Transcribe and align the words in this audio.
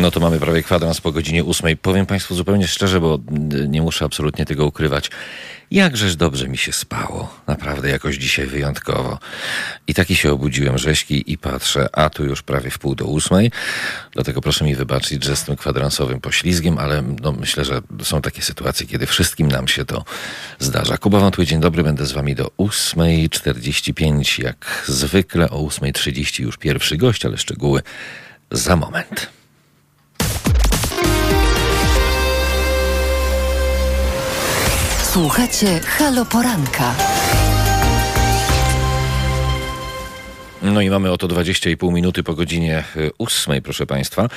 No 0.00 0.10
to 0.10 0.20
mamy 0.20 0.38
prawie 0.38 0.62
kwadrans 0.62 1.00
po 1.00 1.12
godzinie 1.12 1.44
ósmej. 1.44 1.76
Powiem 1.76 2.06
Państwu 2.06 2.34
zupełnie 2.34 2.68
szczerze, 2.68 3.00
bo 3.00 3.18
nie 3.68 3.82
muszę 3.82 4.04
absolutnie 4.04 4.46
tego 4.46 4.66
ukrywać. 4.66 5.10
Jakżeż 5.70 6.16
dobrze 6.16 6.48
mi 6.48 6.58
się 6.58 6.72
spało. 6.72 7.34
Naprawdę 7.46 7.90
jakoś 7.90 8.16
dzisiaj 8.16 8.46
wyjątkowo. 8.46 9.18
I 9.86 9.94
taki 9.94 10.16
się 10.16 10.32
obudziłem 10.32 10.78
rzeźki 10.78 11.32
i 11.32 11.38
patrzę, 11.38 11.88
a 11.92 12.10
tu 12.10 12.24
już 12.24 12.42
prawie 12.42 12.70
w 12.70 12.78
pół 12.78 12.94
do 12.94 13.04
ósmej. 13.04 13.50
Dlatego 14.12 14.40
proszę 14.40 14.64
mi 14.64 14.74
wybaczyć, 14.74 15.24
że 15.24 15.36
z 15.36 15.44
tym 15.44 15.56
kwadransowym 15.56 16.20
poślizgiem, 16.20 16.78
ale 16.78 17.02
no, 17.22 17.32
myślę, 17.32 17.64
że 17.64 17.80
są 18.02 18.22
takie 18.22 18.42
sytuacje, 18.42 18.86
kiedy 18.86 19.06
wszystkim 19.06 19.48
nam 19.48 19.68
się 19.68 19.84
to 19.84 20.04
zdarza. 20.58 20.98
Kuba 20.98 21.20
Wątły, 21.20 21.46
dzień 21.46 21.60
dobry. 21.60 21.82
Będę 21.82 22.06
z 22.06 22.12
Wami 22.12 22.34
do 22.34 22.46
8.45. 22.58 24.42
Jak 24.42 24.84
zwykle 24.86 25.50
o 25.50 25.58
8.30 25.58 26.42
już 26.42 26.56
pierwszy 26.56 26.96
gość, 26.96 27.26
ale 27.26 27.38
szczegóły 27.38 27.82
za 28.50 28.76
moment. 28.76 29.39
Słuchacie 35.12 35.80
Halo 35.80 36.24
Poranka. 36.24 36.94
No 40.62 40.80
i 40.80 40.90
mamy 40.90 41.10
oto 41.10 41.28
20,5 41.28 41.92
minuty 41.92 42.22
po 42.22 42.34
godzinie 42.34 42.84
8, 43.18 43.54
y, 43.54 43.62
proszę 43.62 43.86
Państwa. 43.86 44.28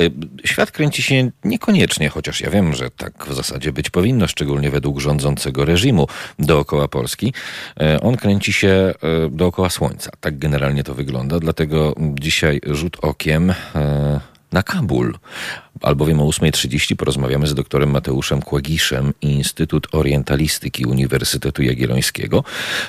Y, 0.00 0.10
świat 0.44 0.70
kręci 0.70 1.02
się 1.02 1.30
niekoniecznie, 1.44 2.08
chociaż 2.08 2.40
ja 2.40 2.50
wiem, 2.50 2.74
że 2.74 2.90
tak 2.90 3.26
w 3.26 3.34
zasadzie 3.34 3.72
być 3.72 3.90
powinno, 3.90 4.28
szczególnie 4.28 4.70
według 4.70 5.00
rządzącego 5.00 5.64
reżimu 5.64 6.06
dookoła 6.38 6.88
Polski. 6.88 7.34
Y, 7.96 8.00
on 8.00 8.16
kręci 8.16 8.52
się 8.52 8.94
dookoła 9.30 9.70
Słońca. 9.70 10.10
Tak 10.20 10.38
generalnie 10.38 10.84
to 10.84 10.94
wygląda, 10.94 11.40
dlatego 11.40 11.94
dzisiaj 11.98 12.60
rzut 12.66 12.96
okiem 13.02 13.54
na 14.52 14.62
Kabul 14.62 15.14
albowiem 15.82 16.20
o 16.20 16.24
8.30 16.24 16.96
porozmawiamy 16.96 17.46
z 17.46 17.54
doktorem 17.54 17.90
Mateuszem 17.90 18.42
Kłagiszem, 18.42 19.12
Instytut 19.20 19.86
Orientalistyki 19.92 20.84
Uniwersytetu 20.84 21.62
Jagiellońskiego. 21.62 22.44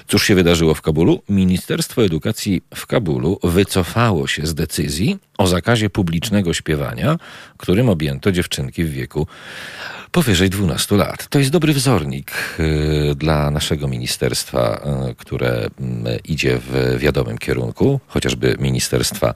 Cóż 0.07 0.23
się 0.23 0.35
wydarzyło 0.35 0.73
w 0.73 0.81
Kabulu? 0.81 1.21
Ministerstwo 1.29 2.03
Edukacji 2.03 2.61
w 2.75 2.87
Kabulu 2.87 3.39
wycofało 3.43 4.27
się 4.27 4.47
z 4.47 4.53
decyzji 4.53 5.17
o 5.41 5.47
zakazie 5.47 5.89
publicznego 5.89 6.53
śpiewania, 6.53 7.17
którym 7.57 7.89
objęto 7.89 8.31
dziewczynki 8.31 8.83
w 8.83 8.91
wieku 8.91 9.27
powyżej 10.11 10.49
12 10.49 10.95
lat. 10.95 11.27
To 11.27 11.39
jest 11.39 11.51
dobry 11.51 11.73
wzornik 11.73 12.31
y, 12.59 13.15
dla 13.15 13.51
naszego 13.51 13.87
ministerstwa, 13.87 14.81
y, 15.11 15.15
które 15.15 15.67
mm, 15.79 16.19
idzie 16.23 16.57
w 16.57 16.97
wiadomym 16.99 17.37
kierunku, 17.37 17.99
chociażby 18.07 18.55
Ministerstwa 18.59 19.33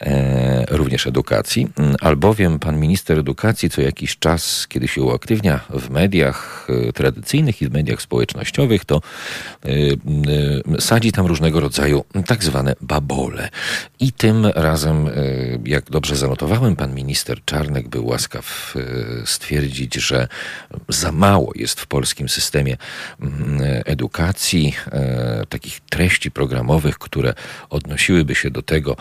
e, 0.00 0.64
również 0.70 1.06
Edukacji, 1.06 1.68
albowiem 2.00 2.58
pan 2.58 2.80
minister 2.80 3.18
edukacji 3.18 3.70
co 3.70 3.82
jakiś 3.82 4.18
czas, 4.18 4.66
kiedy 4.68 4.88
się 4.88 5.02
uaktywnia 5.02 5.60
w 5.70 5.90
mediach 5.90 6.66
y, 6.88 6.92
tradycyjnych 6.92 7.62
i 7.62 7.68
w 7.68 7.72
mediach 7.72 8.02
społecznościowych, 8.02 8.84
to 8.84 9.00
sadzi 10.78 11.12
tam 11.12 11.26
różnego 11.26 11.60
rodzaju 11.60 12.04
tak 12.26 12.44
zwane 12.44 12.74
babole. 12.80 13.48
I 14.00 14.12
tym 14.12 14.46
razem, 14.46 15.08
jak 15.64 15.90
dobrze 15.90 16.16
zanotowałem, 16.16 16.76
pan 16.76 16.94
minister 16.94 17.44
Czarnek 17.44 17.88
był 17.88 18.06
łaskaw 18.06 18.74
stwierdzić, 19.24 19.94
że 19.94 20.28
za 20.88 21.12
mało 21.12 21.52
jest 21.54 21.80
w 21.80 21.86
polskim 21.86 22.28
systemie 22.28 22.76
mm, 23.20 23.60
edukacji 23.84 24.74
e, 24.92 25.46
takich 25.48 25.80
treści 25.80 26.30
programowych, 26.30 26.98
które 26.98 27.34
odnosiłyby 27.70 28.34
się 28.34 28.50
do 28.50 28.62
tego, 28.62 28.96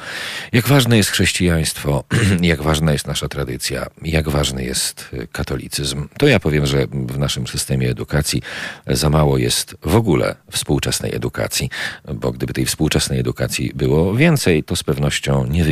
jak 0.51 0.67
ważne 0.67 0.97
jest 0.97 1.09
chrześcijaństwo, 1.09 2.03
jak 2.41 2.61
ważna 2.61 2.93
jest 2.93 3.07
nasza 3.07 3.27
tradycja, 3.27 3.87
jak 4.01 4.29
ważny 4.29 4.63
jest 4.63 5.09
katolicyzm. 5.31 6.07
To 6.17 6.27
ja 6.27 6.39
powiem, 6.39 6.65
że 6.65 6.87
w 6.91 7.17
naszym 7.17 7.47
systemie 7.47 7.89
edukacji 7.89 8.41
za 8.87 9.09
mało 9.09 9.37
jest 9.37 9.75
w 9.81 9.95
ogóle 9.95 10.35
współczesnej 10.51 11.15
edukacji, 11.15 11.69
bo 12.13 12.31
gdyby 12.31 12.53
tej 12.53 12.65
współczesnej 12.65 13.19
edukacji 13.19 13.71
było 13.75 14.15
więcej, 14.15 14.63
to 14.63 14.75
z 14.75 14.83
pewnością 14.83 15.47
nie 15.47 15.63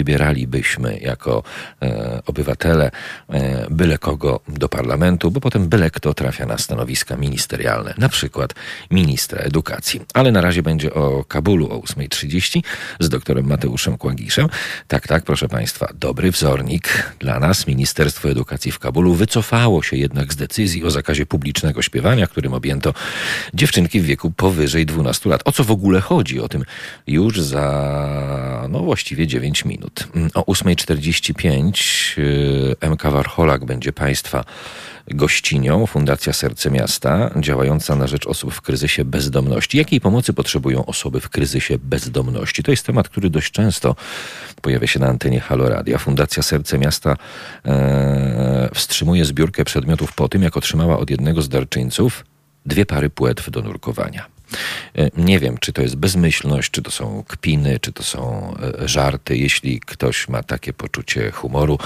wybieralibyśmy 0.50 1.00
jako 1.02 1.44
e, 1.82 2.22
obywatele 2.26 2.92
e, 3.30 3.68
byle 3.70 3.98
kogo 3.98 4.40
do 4.48 4.70
parlamentu 4.70 5.32
bo 5.32 5.42
potem 5.42 5.70
byle 5.70 5.92
kto 5.92 6.14
trafia 6.14 6.46
na 6.46 6.58
stanowiska 6.58 7.16
ministerialne, 7.16 7.94
na 7.98 8.10
przykład 8.10 8.54
ministra 8.92 9.40
edukacji. 9.40 10.02
Ale 10.14 10.32
na 10.32 10.42
razie 10.42 10.64
będzie 10.64 10.94
o 10.94 11.24
Kabulu 11.24 11.70
o 11.72 11.80
8.30 11.80 12.62
z 13.00 13.10
doktorem 13.10 13.48
Mateuszem 13.48 13.98
Kłagiszem. 13.98 14.48
Tak, 14.88 15.08
tak, 15.08 15.24
proszę 15.24 15.48
Państwa, 15.48 15.88
dobry 16.00 16.32
wzornik 16.32 17.14
dla 17.20 17.40
nas. 17.40 17.68
Ministerstwo 17.68 18.30
Edukacji 18.30 18.72
w 18.72 18.80
Kabulu 18.80 19.14
wycofało 19.14 19.84
się 19.84 19.98
jednak 19.98 20.34
z 20.34 20.36
decyzji 20.36 20.84
o 20.84 20.92
zakazie 20.92 21.26
publicznego 21.26 21.82
śpiewania, 21.82 22.28
którym 22.28 22.54
objęto 22.54 22.94
dziewczynki 23.54 24.02
w 24.02 24.06
wieku 24.06 24.32
powyżej 24.32 24.86
12 24.86 25.30
lat. 25.30 25.42
O 25.46 25.52
co 25.52 25.64
w 25.64 25.72
ogóle 25.72 26.02
chodzi? 26.02 26.40
O 26.40 26.48
tym 26.48 26.64
już 27.08 27.42
za, 27.42 28.68
no 28.70 28.80
właściwie 28.80 29.28
9 29.28 29.66
minut. 29.66 30.08
O 30.34 30.42
8.45 30.42 32.20
y, 32.20 32.90
MK 32.90 33.04
Warcholak 33.04 33.66
będzie 33.66 33.94
Państwa 33.94 34.44
gościnią 35.08 35.86
Fundacja 35.86 36.34
Serce 36.34 36.72
Miasta, 36.72 37.32
działająca 37.40 37.96
na 37.96 38.08
rzecz 38.08 38.28
osób 38.28 38.54
w 38.54 38.62
kryzysie 38.62 39.06
bezdomności. 39.06 39.78
Jakiej 39.78 40.02
pomocy 40.02 40.34
potrzebują 40.34 40.86
osoby 40.86 41.20
w 41.20 41.30
kryzysie 41.30 41.78
bezdomności? 41.78 42.64
To 42.64 42.72
jest 42.72 42.86
temat, 42.86 43.10
który 43.10 43.30
dość 43.30 43.52
często 43.52 43.96
pojawia 44.62 44.88
się 44.88 45.00
na 45.00 45.08
antenie 45.08 45.40
Halo 45.40 45.70
Radia. 45.70 45.98
Fundacja 45.98 46.44
Serce 46.44 46.78
Miasta 46.78 47.16
e, 47.66 48.70
wstrzymuje 48.74 49.26
zbiórkę 49.26 49.66
przedmiotów 49.66 50.14
po 50.14 50.30
tym, 50.30 50.44
jak 50.44 50.58
otrzymała 50.58 51.00
od 51.00 51.10
jednego 51.10 51.42
z 51.42 51.50
darczyńców 51.50 52.26
dwie 52.66 52.86
pary 52.86 53.10
płetw 53.10 53.50
do 53.50 53.62
nurkowania. 53.62 54.39
E, 54.96 55.10
nie 55.18 55.40
wiem, 55.40 55.58
czy 55.58 55.74
to 55.74 55.82
jest 55.82 55.96
bezmyślność, 55.96 56.72
czy 56.72 56.82
to 56.82 56.92
są 56.92 57.24
kpiny, 57.28 57.80
czy 57.80 57.94
to 57.94 58.04
są 58.04 58.54
e, 58.84 58.88
żarty. 58.88 59.38
Jeśli 59.38 59.80
ktoś 59.80 60.28
ma 60.28 60.44
takie 60.44 60.74
poczucie 60.74 61.32
humoru, 61.32 61.80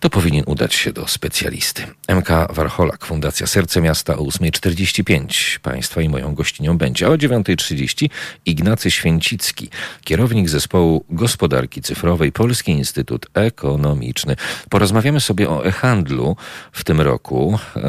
to 0.00 0.10
powinien 0.10 0.44
udać 0.46 0.74
się 0.74 0.92
do 0.92 1.08
specjalisty. 1.08 1.82
MK 2.08 2.28
Warcholak, 2.50 3.06
Fundacja 3.06 3.46
Serce 3.46 3.80
Miasta 3.80 4.16
o 4.16 4.22
8.45. 4.22 5.58
Państwa 5.58 6.02
i 6.02 6.08
moją 6.08 6.34
gościnią 6.34 6.78
będzie. 6.78 7.08
O 7.08 7.12
9.30 7.12 8.10
Ignacy 8.46 8.90
Święcicki, 8.90 9.68
kierownik 10.04 10.48
zespołu 10.48 11.04
gospodarki 11.10 11.82
cyfrowej 11.82 12.32
Polski 12.32 12.72
Instytut 12.72 13.26
Ekonomiczny. 13.34 14.36
Porozmawiamy 14.70 15.20
sobie 15.20 15.50
o 15.50 15.66
e-handlu 15.66 16.36
w 16.72 16.84
tym 16.84 17.00
roku. 17.00 17.58
Eee, 17.76 17.82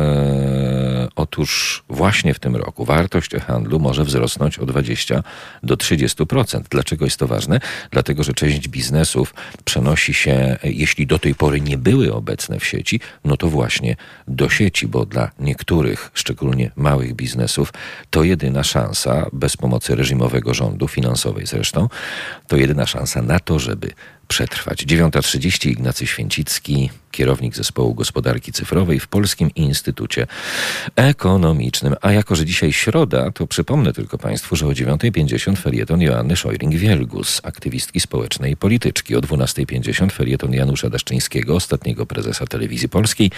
otóż 1.16 1.84
właśnie 1.90 2.34
w 2.34 2.40
tym 2.40 2.56
roku 2.56 2.86
wartość 2.86 3.34
e-handlu 3.36 3.80
może 3.80 3.99
wzrosnąć 4.06 4.60
o 4.60 4.66
20 4.66 5.24
do 5.64 5.76
30%. 5.76 6.62
Dlaczego 6.70 7.06
jest 7.06 7.18
to 7.18 7.28
ważne? 7.28 7.60
Dlatego, 7.92 8.24
że 8.24 8.34
część 8.34 8.68
biznesów 8.68 9.34
przenosi 9.66 10.14
się, 10.14 10.58
jeśli 10.64 11.08
do 11.08 11.20
tej 11.20 11.36
pory 11.36 11.62
nie 11.62 11.78
były 11.78 12.14
obecne 12.14 12.60
w 12.60 12.66
sieci, 12.66 13.00
no 13.26 13.38
to 13.38 13.48
właśnie 13.48 13.96
do 14.28 14.50
sieci, 14.50 14.88
bo 14.88 15.06
dla 15.06 15.32
niektórych, 15.40 16.12
szczególnie 16.14 16.72
małych 16.76 17.14
biznesów, 17.14 17.74
to 18.10 18.24
jedyna 18.24 18.64
szansa, 18.64 19.26
bez 19.34 19.58
pomocy 19.58 19.96
reżimowego 19.96 20.54
rządu, 20.54 20.88
finansowej 20.88 21.46
zresztą, 21.46 21.90
to 22.48 22.58
jedyna 22.58 22.86
szansa 22.86 23.22
na 23.22 23.40
to, 23.40 23.60
żeby 23.60 23.92
przetrwać. 24.30 24.86
9.30 24.86 25.70
Ignacy 25.70 26.08
Święcicki, 26.08 26.90
kierownik 27.12 27.56
zespołu 27.56 27.94
gospodarki 27.94 28.52
cyfrowej 28.52 29.00
w 29.00 29.08
Polskim 29.08 29.50
Instytucie 29.56 30.28
Ekonomicznym. 30.96 31.96
A 32.02 32.12
jako, 32.12 32.36
że 32.36 32.46
dzisiaj 32.46 32.74
środa, 32.74 33.32
to 33.32 33.48
przypomnę 33.48 33.94
tylko 33.94 34.18
Państwu, 34.18 34.56
że 34.56 34.68
o 34.68 34.70
9.50 34.70 35.58
felieton 35.58 36.02
Joanny 36.02 36.36
Szojring-Wielgus, 36.36 37.40
aktywistki 37.44 38.00
społecznej 38.00 38.52
i 38.52 38.58
polityczki. 38.58 39.16
O 39.16 39.22
12.50 39.22 40.12
felieton 40.12 40.54
Janusza 40.54 40.90
Daszczyńskiego, 40.90 41.56
ostatniego 41.56 42.06
prezesa 42.06 42.48
Telewizji 42.48 42.90
Polskiej 42.90 43.32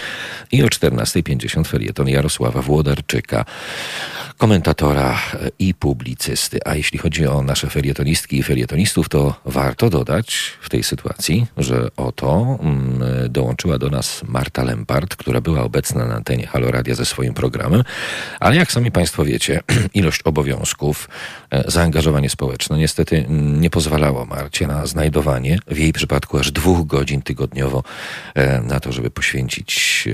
i 0.52 0.62
o 0.62 0.66
14.50 0.66 1.66
felieton 1.66 2.08
Jarosława 2.08 2.62
Włodarczyka, 2.62 3.44
komentatora 4.38 5.18
i 5.58 5.74
publicysty. 5.74 6.58
A 6.64 6.74
jeśli 6.74 6.98
chodzi 6.98 7.26
o 7.26 7.42
nasze 7.42 7.70
felietonistki 7.70 8.38
i 8.38 8.42
felietonistów, 8.42 9.08
to 9.08 9.40
warto 9.44 9.90
dodać 9.90 10.52
w 10.60 10.68
tej 10.68 10.81
sytuacji, 10.82 11.46
że 11.56 11.88
oto 11.96 12.58
mm, 12.60 13.02
dołączyła 13.28 13.78
do 13.78 13.90
nas 13.90 14.22
Marta 14.28 14.64
Lempart, 14.64 15.16
która 15.16 15.40
była 15.40 15.62
obecna 15.62 16.06
na 16.06 16.14
antenie 16.14 16.46
Halo 16.46 16.70
Radia 16.70 16.94
ze 16.94 17.06
swoim 17.06 17.34
programem, 17.34 17.84
ale 18.40 18.56
jak 18.56 18.72
sami 18.72 18.90
Państwo 18.90 19.24
wiecie, 19.24 19.60
ilość 19.94 20.22
obowiązków, 20.22 21.08
e, 21.50 21.70
zaangażowanie 21.70 22.30
społeczne 22.30 22.78
niestety 22.78 23.26
nie 23.28 23.70
pozwalało 23.70 24.26
Marcie 24.26 24.66
na 24.66 24.86
znajdowanie, 24.86 25.58
w 25.66 25.78
jej 25.78 25.92
przypadku 25.92 26.38
aż 26.38 26.52
dwóch 26.52 26.86
godzin 26.86 27.22
tygodniowo 27.22 27.82
e, 28.34 28.60
na 28.60 28.80
to, 28.80 28.92
żeby 28.92 29.10
poświęcić 29.10 30.04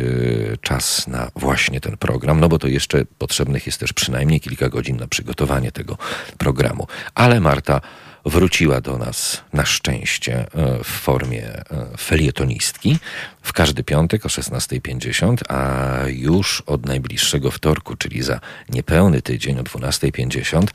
e, 0.52 0.56
czas 0.56 1.08
na 1.08 1.30
właśnie 1.36 1.80
ten 1.80 1.96
program, 1.96 2.40
no 2.40 2.48
bo 2.48 2.58
to 2.58 2.68
jeszcze 2.68 3.04
potrzebnych 3.18 3.66
jest 3.66 3.80
też 3.80 3.92
przynajmniej 3.92 4.40
kilka 4.40 4.68
godzin 4.68 4.96
na 4.96 5.06
przygotowanie 5.06 5.72
tego 5.72 5.98
programu. 6.38 6.86
Ale 7.14 7.40
Marta 7.40 7.80
wróciła 8.24 8.80
do 8.80 8.98
nas 8.98 9.42
na 9.52 9.64
szczęście 9.66 10.34
e, 10.54 10.84
w 10.84 10.86
formie 10.86 11.44
e, 11.44 11.64
felietonistki. 11.98 12.98
W 13.42 13.52
każdy 13.52 13.84
piątek 13.84 14.26
o 14.26 14.28
16.50, 14.28 15.36
a 15.48 15.98
już 16.06 16.62
od 16.66 16.86
najbliższego 16.86 17.50
wtorku, 17.50 17.96
czyli 17.96 18.22
za 18.22 18.40
niepełny 18.68 19.22
tydzień 19.22 19.58
o 19.58 19.62
12.50, 19.62 20.66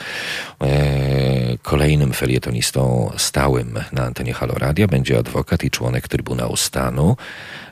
e, 0.62 1.58
kolejnym 1.58 2.14
felietonistą 2.14 3.12
stałym 3.18 3.80
na 3.92 4.04
antenie 4.04 4.34
Haloradia 4.34 4.88
będzie 4.88 5.18
adwokat 5.18 5.64
i 5.64 5.72
członek 5.72 6.08
Trybunału 6.08 6.58
Stanu 6.58 7.18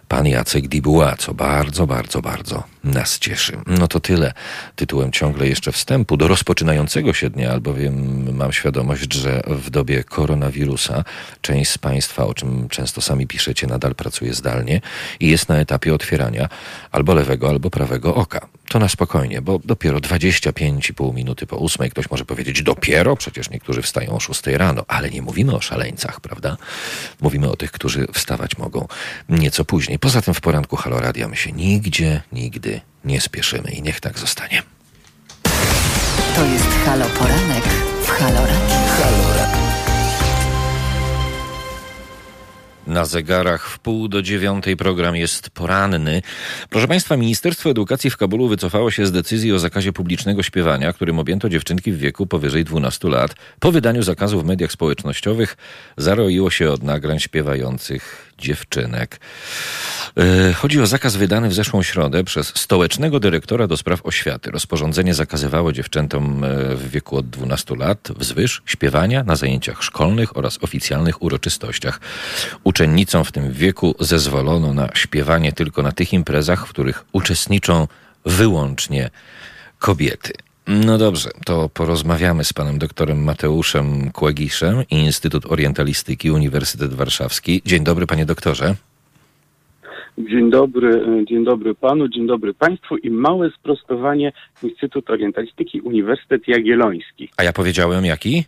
pan 0.07 0.27
Jacek 0.27 0.67
Dibuła, 0.67 1.15
co 1.17 1.33
bardzo, 1.33 1.87
bardzo, 1.87 2.21
bardzo 2.21 2.70
nas 2.83 3.19
cieszy. 3.19 3.57
No 3.67 3.87
to 3.87 3.99
tyle 3.99 4.33
tytułem 4.75 5.11
ciągle 5.11 5.47
jeszcze 5.47 5.71
wstępu 5.71 6.17
do 6.17 6.27
rozpoczynającego 6.27 7.13
się 7.13 7.29
dnia, 7.29 7.51
albowiem 7.51 8.35
mam 8.35 8.53
świadomość, 8.53 9.13
że 9.13 9.41
w 9.47 9.69
dobie 9.69 10.03
koronawirusa 10.03 11.03
część 11.41 11.71
z 11.71 11.77
Państwa, 11.77 12.25
o 12.25 12.33
czym 12.33 12.69
często 12.69 13.01
sami 13.01 13.27
piszecie, 13.27 13.67
nadal 13.67 13.95
pracuje 13.95 14.33
zdalnie 14.33 14.81
i 15.19 15.29
jest 15.29 15.49
na 15.49 15.57
etapie 15.57 15.93
otwierania 15.93 16.49
albo 16.91 17.13
lewego, 17.13 17.49
albo 17.49 17.69
prawego 17.69 18.15
oka. 18.15 18.47
To 18.69 18.79
na 18.79 18.89
spokojnie, 18.89 19.41
bo 19.41 19.59
dopiero 19.63 19.99
25,5 19.99 21.13
minuty 21.13 21.47
po 21.47 21.55
ósmej 21.55 21.91
ktoś 21.91 22.09
może 22.09 22.25
powiedzieć 22.25 22.63
dopiero, 22.63 23.15
przecież 23.15 23.49
niektórzy 23.49 23.81
wstają 23.81 24.11
o 24.11 24.19
6 24.19 24.47
rano, 24.47 24.85
ale 24.87 25.09
nie 25.09 25.21
mówimy 25.21 25.55
o 25.55 25.61
szaleńcach, 25.61 26.21
prawda? 26.21 26.57
Mówimy 27.21 27.51
o 27.51 27.55
tych, 27.55 27.71
którzy 27.71 28.07
wstawać 28.13 28.57
mogą 28.57 28.87
nieco 29.29 29.65
później. 29.65 29.99
Poza 29.99 30.21
tym 30.21 30.33
w 30.33 30.41
poranku 30.41 30.75
Halo 30.75 30.99
Radia 30.99 31.27
my 31.27 31.35
się 31.35 31.51
nigdzie, 31.51 32.21
nigdy 32.31 32.70
nie 33.05 33.21
spieszymy 33.21 33.71
i 33.71 33.81
niech 33.81 33.99
tak 33.99 34.19
zostanie. 34.19 34.63
To 36.35 36.45
jest 36.45 36.69
Halo 36.85 37.05
Poranek 37.05 37.63
w 38.03 38.09
Halo 38.09 38.41
Radio. 38.45 38.75
Halo 38.75 39.37
Radio. 39.37 39.61
Na 42.87 43.05
zegarach 43.05 43.69
w 43.69 43.79
pół 43.79 44.07
do 44.07 44.21
dziewiątej 44.21 44.77
program 44.77 45.15
jest 45.15 45.49
poranny. 45.49 46.21
Proszę 46.69 46.87
Państwa, 46.87 47.17
Ministerstwo 47.17 47.69
Edukacji 47.69 48.09
w 48.09 48.17
Kabulu 48.17 48.47
wycofało 48.47 48.91
się 48.91 49.05
z 49.05 49.11
decyzji 49.11 49.53
o 49.53 49.59
zakazie 49.59 49.93
publicznego 49.93 50.43
śpiewania, 50.43 50.93
którym 50.93 51.19
objęto 51.19 51.49
dziewczynki 51.49 51.91
w 51.91 51.97
wieku 51.97 52.27
powyżej 52.27 52.63
12 52.63 53.09
lat. 53.09 53.35
Po 53.59 53.71
wydaniu 53.71 54.03
zakazu 54.03 54.41
w 54.41 54.45
mediach 54.45 54.71
społecznościowych 54.71 55.57
zaroiło 55.97 56.49
się 56.49 56.71
od 56.71 56.83
nagrań 56.83 57.19
śpiewających 57.19 58.30
dziewczynek. 58.41 59.19
E, 60.17 60.53
chodzi 60.53 60.81
o 60.81 60.87
zakaz 60.87 61.15
wydany 61.15 61.49
w 61.49 61.53
zeszłą 61.53 61.83
środę 61.83 62.23
przez 62.23 62.47
stołecznego 62.47 63.19
dyrektora 63.19 63.67
do 63.67 63.77
spraw 63.77 64.05
oświaty. 64.05 64.51
Rozporządzenie 64.51 65.13
zakazywało 65.13 65.71
dziewczętom 65.73 66.43
e, 66.43 66.75
w 66.75 66.89
wieku 66.89 67.17
od 67.17 67.29
12 67.29 67.75
lat 67.75 68.09
wzwyż 68.15 68.61
śpiewania 68.65 69.23
na 69.23 69.35
zajęciach 69.35 69.83
szkolnych 69.83 70.37
oraz 70.37 70.59
oficjalnych 70.61 71.21
uroczystościach. 71.21 71.99
Uczennicom 72.63 73.25
w 73.25 73.31
tym 73.31 73.51
wieku 73.51 73.95
zezwolono 73.99 74.73
na 74.73 74.89
śpiewanie 74.93 75.53
tylko 75.53 75.83
na 75.83 75.91
tych 75.91 76.13
imprezach, 76.13 76.67
w 76.67 76.69
których 76.69 77.05
uczestniczą 77.11 77.87
wyłącznie 78.25 79.09
kobiety. 79.79 80.33
No 80.67 80.97
dobrze, 80.97 81.29
to 81.45 81.69
porozmawiamy 81.69 82.43
z 82.43 82.53
panem 82.53 82.79
doktorem 82.79 83.23
Mateuszem 83.23 84.11
Kłagiszem, 84.11 84.83
Instytut 84.89 85.45
Orientalistyki, 85.45 86.31
Uniwersytet 86.31 86.93
Warszawski. 86.93 87.61
Dzień 87.65 87.83
dobry, 87.83 88.07
panie 88.07 88.25
doktorze. 88.25 88.75
Dzień 90.17 90.49
dobry, 90.49 91.05
dzień 91.29 91.45
dobry 91.45 91.75
panu, 91.75 92.07
dzień 92.07 92.27
dobry 92.27 92.53
państwu 92.53 92.97
i 92.97 93.09
małe 93.09 93.49
sprostowanie 93.59 94.31
Instytut 94.63 95.09
Orientalistyki 95.09 95.81
Uniwersytet 95.81 96.47
Jagielloński. 96.47 97.29
A 97.37 97.43
ja 97.43 97.53
powiedziałem 97.53 98.05
jaki? 98.05 98.45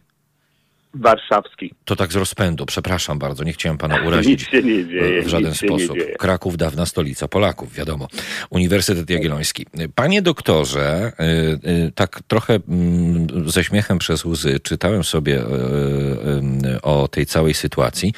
Warszawski. 0.94 1.74
To 1.86 1.95
tak 1.95 2.13
z 2.13 2.16
rozpędu, 2.16 2.66
przepraszam 2.66 3.19
bardzo, 3.19 3.44
nie 3.44 3.54
chciałem 3.54 3.78
pana 3.78 4.01
urazić 4.07 4.40
nic 4.40 4.50
się 4.50 4.63
nie 4.63 4.88
dzieje, 4.88 5.24
w 5.24 5.28
żaden 5.28 5.54
sposób. 5.54 5.98
Kraków, 6.19 6.57
dawna 6.57 6.86
stolica 6.86 7.28
Polaków, 7.28 7.74
wiadomo. 7.74 8.07
Uniwersytet 8.50 9.10
Jagielloński. 9.10 9.66
Panie 9.95 10.22
doktorze, 10.22 11.12
y, 11.19 11.69
y, 11.69 11.92
tak 11.95 12.22
trochę 12.28 12.60
mm, 12.68 13.50
ze 13.50 13.63
śmiechem 13.63 13.98
przez 13.98 14.25
łzy 14.25 14.60
czytałem 14.60 15.04
sobie 15.04 15.42
y, 15.42 16.81
o 16.81 17.07
tej 17.07 17.25
całej 17.25 17.54
sytuacji 17.54 18.13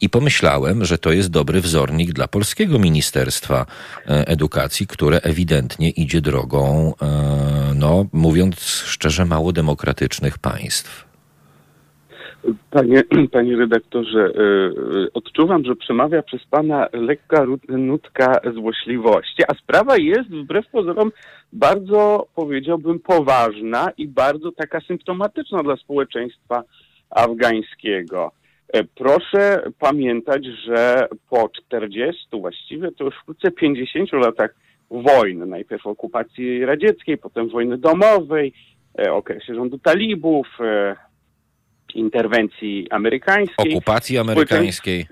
i 0.00 0.08
pomyślałem, 0.08 0.84
że 0.84 0.98
to 0.98 1.12
jest 1.12 1.30
dobry 1.30 1.60
wzornik 1.60 2.12
dla 2.12 2.28
polskiego 2.28 2.78
Ministerstwa 2.78 3.66
Edukacji, 4.06 4.86
które 4.86 5.20
ewidentnie 5.20 5.90
idzie 5.90 6.20
drogą, 6.20 6.94
no 7.74 8.06
mówiąc 8.12 8.60
szczerze, 8.86 9.24
mało 9.24 9.52
demokratycznych 9.52 10.38
państw. 10.38 11.13
Panie, 12.70 13.02
panie 13.32 13.56
redaktorze, 13.56 14.26
y, 14.26 14.40
y, 15.00 15.12
odczuwam, 15.12 15.64
że 15.64 15.76
przemawia 15.76 16.22
przez 16.22 16.44
pana 16.44 16.88
lekka 16.92 17.46
nutka 17.68 18.40
złośliwości, 18.54 19.42
a 19.48 19.54
sprawa 19.54 19.96
jest 19.96 20.30
wbrew 20.30 20.66
pozorom 20.68 21.12
bardzo, 21.52 22.26
powiedziałbym, 22.34 23.00
poważna 23.00 23.90
i 23.96 24.08
bardzo 24.08 24.52
taka 24.52 24.80
symptomatyczna 24.80 25.62
dla 25.62 25.76
społeczeństwa 25.76 26.62
afgańskiego. 27.10 28.32
E, 28.72 28.84
Proszę 28.84 29.62
pamiętać, 29.78 30.44
że 30.66 31.08
po 31.30 31.48
40, 31.48 32.26
właściwie 32.32 32.92
to 32.92 33.04
już 33.04 33.14
wkrótce 33.14 33.50
50 33.50 34.12
latach 34.12 34.54
wojny, 34.90 35.46
najpierw 35.46 35.86
okupacji 35.86 36.64
radzieckiej, 36.64 37.18
potem 37.18 37.48
wojny 37.48 37.78
domowej, 37.78 38.52
e, 38.98 39.12
okresie 39.12 39.54
rządu 39.54 39.78
talibów, 39.78 40.46
e, 40.60 40.96
interwencji 41.96 42.86
amerykańskiej. 42.90 43.74
Okupacji 43.74 44.18
amerykańskiej. 44.18 45.06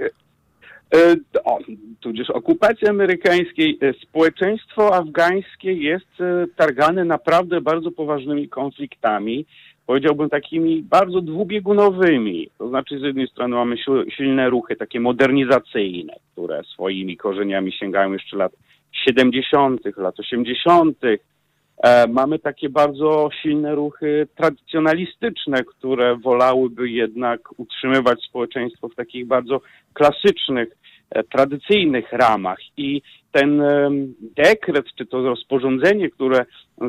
E, 0.94 1.14
O, 1.44 1.58
tudzież 2.00 2.30
okupacji 2.30 2.88
amerykańskiej. 2.88 3.78
E, 3.82 3.92
Społeczeństwo 4.02 4.94
afgańskie 4.94 5.72
jest 5.72 6.20
e, 6.20 6.46
targane 6.56 7.04
naprawdę 7.04 7.60
bardzo 7.60 7.90
poważnymi 7.90 8.48
konfliktami. 8.48 9.46
Powiedziałbym 9.86 10.30
takimi 10.30 10.82
bardzo 10.82 11.20
dwubiegunowymi. 11.20 12.50
To 12.58 12.68
znaczy 12.68 12.98
z 12.98 13.02
jednej 13.02 13.28
strony 13.28 13.54
mamy 13.56 13.76
silne 14.16 14.50
ruchy 14.50 14.76
takie 14.76 15.00
modernizacyjne, 15.00 16.12
które 16.32 16.62
swoimi 16.64 17.16
korzeniami 17.16 17.72
sięgają 17.72 18.12
jeszcze 18.12 18.36
lat 18.36 18.52
70., 18.92 19.80
lat 19.96 20.20
80. 20.20 20.98
E, 21.82 22.06
Mamy 22.08 22.38
takie 22.38 22.68
bardzo 22.68 23.28
silne 23.42 23.74
ruchy 23.74 24.28
tradycjonalistyczne, 24.36 25.64
które 25.64 26.16
wolałyby 26.16 26.90
jednak 26.90 27.40
utrzymywać 27.56 28.22
społeczeństwo 28.22 28.88
w 28.88 28.94
takich 28.94 29.26
bardzo 29.26 29.60
klasycznych, 29.92 30.68
e, 31.10 31.24
tradycyjnych 31.24 32.12
ramach. 32.12 32.58
I 32.76 33.02
ten 33.32 33.62
dekret, 34.20 34.86
czy 34.98 35.06
to 35.06 35.22
rozporządzenie, 35.22 36.10
które 36.10 36.44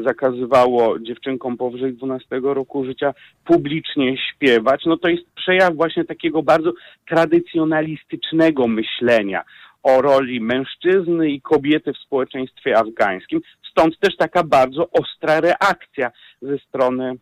zakazywało 0.05 0.99
dziewczynkom 0.99 1.57
powyżej 1.57 1.93
12 1.93 2.53
roku 2.53 2.85
życia 2.85 3.13
publicznie 3.45 4.17
śpiewać, 4.17 4.81
no 4.85 4.97
to 4.97 5.09
jest 5.09 5.23
przejaw 5.35 5.75
właśnie 5.75 6.05
takiego 6.05 6.43
bardzo 6.43 6.73
tradycjonalistycznego 7.07 8.67
myślenia 8.67 9.43
o 9.83 10.01
roli 10.01 10.41
mężczyzny 10.41 11.29
i 11.29 11.41
kobiety 11.41 11.93
w 11.93 11.97
społeczeństwie 11.97 12.77
afgańskim. 12.77 13.41
Stąd 13.73 13.99
też 13.99 14.15
taka 14.17 14.43
bardzo 14.43 14.89
ostra 14.91 15.41
reakcja 15.41 16.11
ze 16.41 16.57
strony 16.57 17.13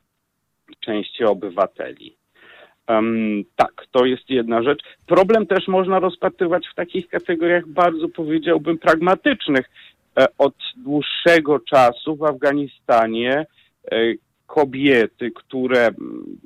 części 0.79 1.24
obywateli. 1.24 2.15
Em, 2.88 3.43
tak, 3.55 3.86
to 3.91 4.05
jest 4.05 4.29
jedna 4.29 4.63
rzecz. 4.63 4.79
Problem 5.08 5.48
też 5.48 5.67
można 5.67 6.00
rozpatrywać 6.00 6.67
w 6.67 6.75
takich 6.75 7.08
kategoriach 7.08 7.67
bardzo, 7.67 8.10
powiedziałbym, 8.10 8.77
pragmatycznych. 8.77 9.70
E, 10.20 10.27
Od 10.38 10.55
dłuższego 10.77 11.60
czasu 11.60 12.15
w 12.15 12.24
Afganistanie 12.24 13.46
e, 13.91 13.96
kobiety, 14.48 15.31
które 15.31 15.91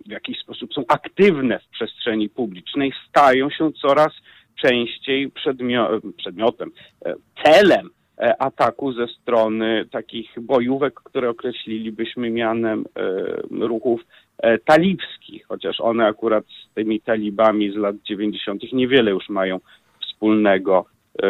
w 0.08 0.12
jakiś 0.12 0.40
sposób 0.40 0.74
są 0.74 0.84
aktywne 0.88 1.60
w 1.60 1.68
przestrzeni 1.70 2.30
publicznej, 2.30 2.94
stają 3.10 3.50
się 3.50 3.72
coraz 3.74 4.14
częściej 4.62 5.30
przedmio- 5.32 6.02
przedmiotem, 6.18 6.72
e, 7.06 7.16
celem 7.44 7.90
ataku 8.18 8.94
ze 8.94 9.08
strony 9.08 9.86
takich 9.92 10.40
bojówek, 10.42 10.94
które 10.94 11.30
określilibyśmy 11.30 12.30
mianem 12.30 12.86
e, 12.96 13.68
ruchów 13.68 14.02
e, 14.38 14.58
talibskich, 14.58 15.46
chociaż 15.48 15.82
one 15.82 16.08
akurat 16.08 16.46
z 16.46 16.74
tymi 16.74 17.02
talibami 17.02 17.72
z 17.72 17.76
lat 17.76 17.96
90. 18.06 18.74
niewiele 18.74 19.12
już 19.12 19.30
mają 19.30 19.60
wspólnego 20.02 20.86
e, 20.86 21.28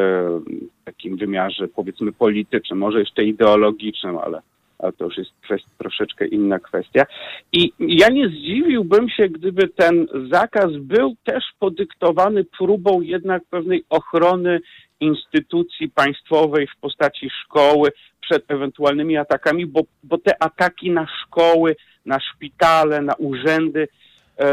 w 0.81 0.85
takim 0.85 1.17
wymiarze 1.17 1.67
powiedzmy 1.67 2.11
politycznym, 2.11 2.79
może 2.79 2.99
jeszcze 2.99 3.23
ideologicznym, 3.23 4.17
ale, 4.17 4.41
ale 4.79 4.93
to 4.93 5.05
już 5.05 5.17
jest 5.17 5.31
troszeczkę 5.77 6.27
inna 6.27 6.59
kwestia. 6.59 7.05
I 7.51 7.71
ja 7.79 8.09
nie 8.09 8.27
zdziwiłbym 8.29 9.09
się, 9.09 9.29
gdyby 9.29 9.67
ten 9.67 10.07
zakaz 10.31 10.77
był 10.77 11.15
też 11.23 11.43
podyktowany 11.59 12.43
próbą 12.57 13.01
jednak 13.01 13.43
pewnej 13.49 13.83
ochrony 13.89 14.59
instytucji 15.05 15.89
państwowej 15.89 16.67
w 16.67 16.79
postaci 16.81 17.29
szkoły 17.43 17.91
przed 18.21 18.51
ewentualnymi 18.51 19.17
atakami, 19.17 19.65
bo, 19.65 19.81
bo 20.03 20.17
te 20.17 20.43
ataki 20.43 20.91
na 20.91 21.07
szkoły, 21.23 21.75
na 22.05 22.19
szpitale, 22.19 23.01
na 23.01 23.13
urzędy 23.13 23.87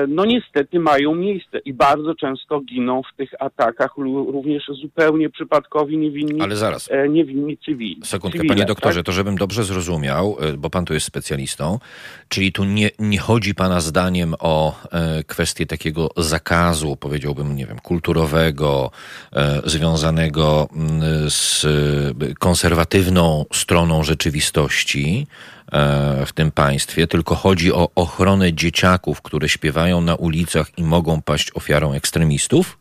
no 0.09 0.25
niestety 0.25 0.81
mają 0.81 1.15
miejsce 1.15 1.59
i 1.59 1.73
bardzo 1.73 2.15
często 2.15 2.61
giną 2.61 3.03
w 3.13 3.17
tych 3.17 3.31
atakach 3.43 3.91
również 4.33 4.63
zupełnie 4.83 5.31
przypadkowi 5.31 5.99
niewinni, 5.99 6.41
Ale 6.41 6.57
zaraz. 6.57 6.89
E, 6.91 7.09
niewinni 7.09 7.59
cywili. 7.59 8.01
Sekundkę, 8.05 8.39
cywile, 8.39 8.55
panie 8.55 8.67
doktorze, 8.67 9.01
tak? 9.01 9.07
to 9.07 9.13
żebym 9.13 9.37
dobrze 9.37 9.65
zrozumiał, 9.65 10.37
e, 10.41 10.53
bo 10.53 10.71
pan 10.71 10.85
tu 10.85 10.95
jest 10.95 11.07
specjalistą, 11.07 11.79
czyli 12.29 12.53
tu 12.53 12.65
nie, 12.65 12.91
nie 12.99 13.19
chodzi 13.19 13.55
pana 13.55 13.81
zdaniem 13.81 14.35
o 14.39 14.75
e, 14.91 15.25
kwestię 15.25 15.67
takiego 15.67 16.09
zakazu, 16.17 16.97
powiedziałbym, 16.97 17.57
nie 17.57 17.67
wiem, 17.67 17.79
kulturowego, 17.79 18.91
e, 19.33 19.63
związanego 19.65 20.69
mm, 20.73 21.31
z 21.31 21.65
e, 21.65 22.35
konserwatywną 22.39 23.45
stroną 23.53 24.03
rzeczywistości 24.03 25.27
e, 25.27 25.62
w 26.27 26.33
tym 26.35 26.51
państwie, 26.51 27.07
tylko 27.07 27.35
chodzi 27.35 27.73
o 27.73 27.89
ochronę 27.95 28.53
dzieciaków, 28.53 29.23
które 29.23 29.49
śpiewają 29.49 30.01
na 30.01 30.15
ulicach 30.15 30.79
i 30.79 30.83
mogą 30.83 31.23
paść 31.23 31.51
ofiarą 31.55 31.93
ekstremistów? 31.93 32.79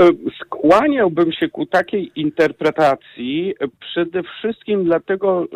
E, 0.00 0.10
Skłaniałbym 0.40 1.32
się 1.32 1.48
ku 1.48 1.66
takiej 1.66 2.12
interpretacji 2.16 3.54
e, 3.60 3.68
przede 3.80 4.22
wszystkim 4.22 4.84
dlatego, 4.84 5.44
e, 5.44 5.46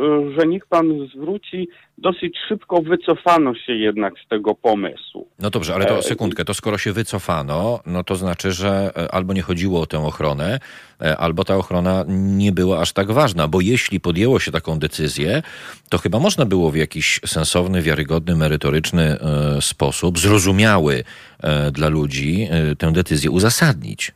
że 0.41 0.47
niech 0.47 0.67
pan 0.67 1.09
zwróci, 1.15 1.69
dosyć 1.99 2.37
szybko 2.49 2.83
wycofano 2.83 3.55
się 3.55 3.73
jednak 3.73 4.15
z 4.25 4.29
tego 4.29 4.55
pomysłu. 4.55 5.29
No 5.39 5.51
dobrze, 5.51 5.75
ale 5.75 5.87
to 5.87 6.03
sekundkę, 6.03 6.45
to 6.45 6.55
skoro 6.55 6.79
się 6.79 6.93
wycofano, 6.93 7.81
no 7.87 8.05
to 8.05 8.17
znaczy, 8.17 8.53
że 8.53 8.93
e, 8.97 9.15
albo 9.15 9.33
nie 9.33 9.43
chodziło 9.43 9.81
o 9.81 9.87
tę 9.87 10.07
ochronę, 10.07 10.59
e, 11.03 11.17
albo 11.17 11.45
ta 11.45 11.57
ochrona 11.57 12.05
nie 12.09 12.53
była 12.53 12.81
aż 12.81 12.93
tak 12.93 13.13
ważna, 13.13 13.49
bo 13.49 13.61
jeśli 13.61 14.01
podjęło 14.01 14.41
się 14.41 14.53
taką 14.53 14.79
decyzję, 14.79 15.43
to 15.91 15.99
chyba 15.99 16.19
można 16.19 16.47
było 16.47 16.71
w 16.71 16.77
jakiś 16.77 17.21
sensowny, 17.27 17.83
wiarygodny, 17.83 18.37
merytoryczny 18.37 19.03
e, 19.03 19.63
sposób, 19.63 20.19
zrozumiały 20.19 21.05
e, 21.43 21.71
dla 21.71 21.89
ludzi, 21.89 22.49
e, 22.51 22.77
tę 22.77 22.93
decyzję 22.93 23.31
uzasadnić. 23.31 24.13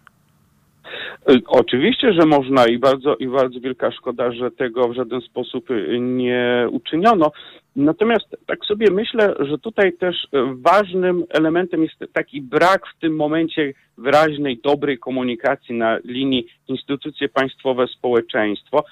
E, 1.28 1.38
Oczywiście, 1.46 2.12
że 2.12 2.26
można 2.26 2.66
i 2.66 2.78
bardzo, 2.78 3.16
i 3.16 3.26
bardzo 3.26 3.60
wielka 3.60 3.90
szkoda, 3.92 4.32
że 4.32 4.50
tego 4.50 4.88
w 4.88 4.94
żaden 4.94 5.20
sposób 5.20 5.70
e, 5.70 6.00
nie 6.00 6.68
uczyniono. 6.70 7.32
Natomiast 7.76 8.36
tak 8.46 8.64
sobie 8.64 8.90
myślę, 8.90 9.34
że 9.38 9.58
tutaj 9.58 9.92
też 9.92 10.16
e, 10.16 10.54
ważnym 10.54 11.24
elementem 11.28 11.82
jest 11.82 12.12
taki 12.12 12.42
brak 12.42 12.82
w 12.86 13.00
tym 13.00 13.16
momencie 13.16 13.72
wyraźnej, 13.98 14.60
dobrej 14.64 14.98
komunikacji 14.98 15.74
na 15.74 15.98
linii 16.04 16.46
instytucje 16.68 17.28
państwowe, 17.28 17.86
społeczeństwo. 17.86 18.84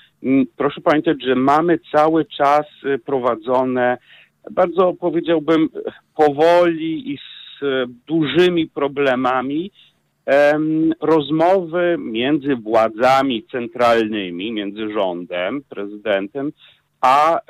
Proszę 0.56 0.80
pamiętać, 0.80 1.16
że 1.24 1.34
mamy 1.34 1.78
cały 1.92 2.24
czas 2.24 2.66
prowadzone 3.04 3.98
bardzo 4.50 4.92
powiedziałbym 5.00 5.68
powoli 6.16 7.12
i 7.12 7.18
z 7.18 7.64
dużymi 8.06 8.66
problemami 8.66 9.70
em, 9.70 9.70
rozmowy 11.00 11.96
między 11.98 12.56
władzami 12.56 13.44
centralnymi, 13.52 14.52
między 14.52 14.92
rządem, 14.92 15.62
prezydentem, 15.68 16.52
a 17.00 17.36
e, 17.36 17.40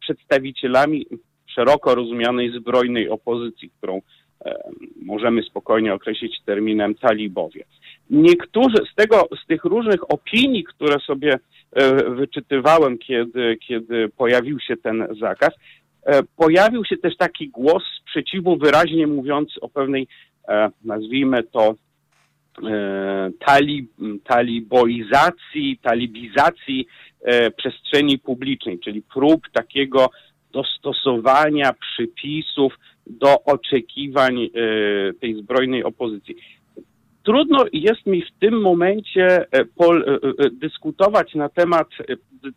przedstawicielami 0.00 1.06
szeroko 1.46 1.94
rozumianej 1.94 2.52
zbrojnej 2.58 3.08
opozycji, 3.08 3.70
którą 3.78 4.00
możemy 5.02 5.42
spokojnie 5.42 5.94
określić 5.94 6.40
terminem 6.44 6.94
talibowie. 6.94 7.64
Niektórzy 8.10 8.76
z 8.92 8.94
tego, 8.94 9.28
z 9.44 9.46
tych 9.46 9.64
różnych 9.64 10.10
opinii, 10.10 10.64
które 10.64 11.00
sobie 11.00 11.38
e, 11.72 12.10
wyczytywałem, 12.10 12.98
kiedy, 12.98 13.56
kiedy 13.68 14.08
pojawił 14.08 14.60
się 14.60 14.76
ten 14.76 15.06
zakaz, 15.20 15.50
e, 16.02 16.22
pojawił 16.36 16.84
się 16.84 16.96
też 16.96 17.16
taki 17.16 17.48
głos 17.48 17.82
sprzeciwu 18.00 18.56
wyraźnie 18.56 19.06
mówiący 19.06 19.60
o 19.60 19.68
pewnej, 19.68 20.06
nazwijmy 20.84 21.42
to, 21.42 21.74
e, 22.58 23.30
tali, 23.46 23.88
taliboizacji, 24.24 25.78
talibizacji 25.82 26.86
e, 27.20 27.50
przestrzeni 27.50 28.18
publicznej, 28.18 28.78
czyli 28.78 29.02
prób 29.14 29.48
takiego 29.52 30.10
dostosowania 30.52 31.72
przypisów 31.72 32.78
do 33.06 33.44
oczekiwań 33.44 34.42
e, 34.42 34.48
tej 35.12 35.34
zbrojnej 35.34 35.84
opozycji. 35.84 36.36
Trudno 37.22 37.64
jest 37.72 38.06
mi 38.06 38.22
w 38.22 38.38
tym 38.40 38.60
momencie 38.60 39.46
dyskutować 40.52 41.34
na 41.34 41.48
temat 41.48 41.88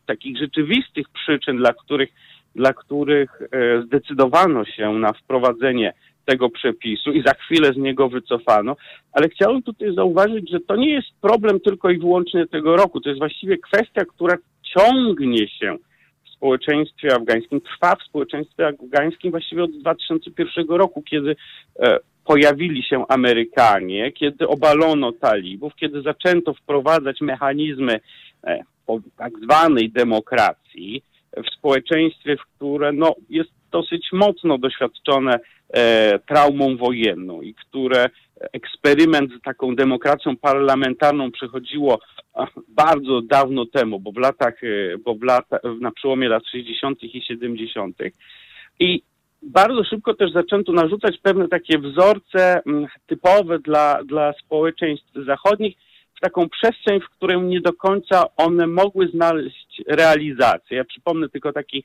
takich 0.06 0.38
rzeczywistych 0.38 1.10
przyczyn, 1.10 1.58
dla 1.58 1.74
których, 1.74 2.10
dla 2.56 2.74
których 2.74 3.42
zdecydowano 3.86 4.66
się 4.66 4.94
na 4.94 5.14
wprowadzenie 5.14 5.94
tego 6.26 6.50
przepisu 6.50 7.12
i 7.12 7.24
za 7.24 7.34
chwilę 7.34 7.74
z 7.74 7.78
niego 7.78 8.10
wycofano, 8.10 8.76
ale 9.12 9.30
chciałem 9.30 9.64
tutaj 9.64 9.96
zauważyć, 9.96 10.50
że 10.50 10.60
to 10.60 10.76
nie 10.76 10.94
jest 10.94 11.08
problem 11.22 11.60
tylko 11.60 11.90
i 11.90 11.98
wyłącznie 11.98 12.48
tego 12.48 12.76
roku. 12.76 13.02
To 13.02 13.10
jest 13.10 13.20
właściwie 13.20 13.58
kwestia, 13.58 14.06
która 14.06 14.38
ciągnie 14.78 15.48
się 15.48 15.78
w 16.26 16.30
społeczeństwie 16.30 17.16
afgańskim, 17.16 17.62
trwa 17.62 17.96
w 17.96 18.04
społeczeństwie 18.04 18.68
afgańskim 18.68 19.32
właściwie 19.32 19.64
od 19.64 19.72
2001 19.72 20.68
roku, 20.68 21.02
kiedy 21.02 21.36
e, 21.80 21.98
pojawili 22.26 22.84
się 22.84 23.08
Amerykanie, 23.08 24.12
kiedy 24.12 24.48
obalono 24.48 25.12
talibów, 25.12 25.76
kiedy 25.76 26.02
zaczęto 26.02 26.54
wprowadzać 26.54 27.22
mechanizmy 27.22 28.00
e, 28.44 28.64
tak 29.18 29.34
zwanej 29.44 29.90
demokracji 29.90 31.04
w 31.38 31.58
społeczeństwie, 31.58 32.38
w 32.38 32.56
które 32.56 32.92
no, 32.92 33.16
jest 33.30 33.52
dosyć 33.76 34.08
mocno 34.14 34.58
doświadczone 34.58 35.40
e, 35.74 36.20
traumą 36.20 36.78
wojenną 36.78 37.42
i 37.42 37.54
które 37.54 38.10
eksperyment 38.54 39.32
z 39.40 39.42
taką 39.42 39.76
demokracją 39.76 40.38
parlamentarną 40.38 41.32
przechodziło 41.32 42.00
bardzo 42.68 43.22
dawno 43.22 43.66
temu, 43.66 44.00
bo 44.00 44.12
w 44.12 44.18
latach, 44.18 44.64
e, 44.64 44.98
bo 44.98 45.16
w 45.16 45.24
lata, 45.24 45.60
na 45.82 45.92
przełomie 45.92 46.30
lat 46.30 46.44
60. 46.52 47.04
i 47.04 47.22
70. 47.22 47.98
I 48.80 49.02
bardzo 49.42 49.84
szybko 49.84 50.14
też 50.14 50.32
zaczęto 50.32 50.72
narzucać 50.72 51.18
pewne 51.18 51.48
takie 51.48 51.80
wzorce 51.80 52.62
typowe 53.08 53.60
dla, 53.60 54.04
dla 54.04 54.34
społeczeństw 54.34 55.14
zachodnich 55.26 55.76
w 56.18 56.20
taką 56.20 56.50
przestrzeń, 56.50 57.00
w 57.02 57.10
której 57.10 57.42
nie 57.42 57.62
do 57.62 57.74
końca 57.74 58.36
one 58.38 58.68
mogły 58.68 59.08
znaleźć 59.08 59.82
realizację. 59.88 60.78
Ja 60.78 60.84
przypomnę 60.84 61.30
tylko 61.30 61.54
taki 61.54 61.84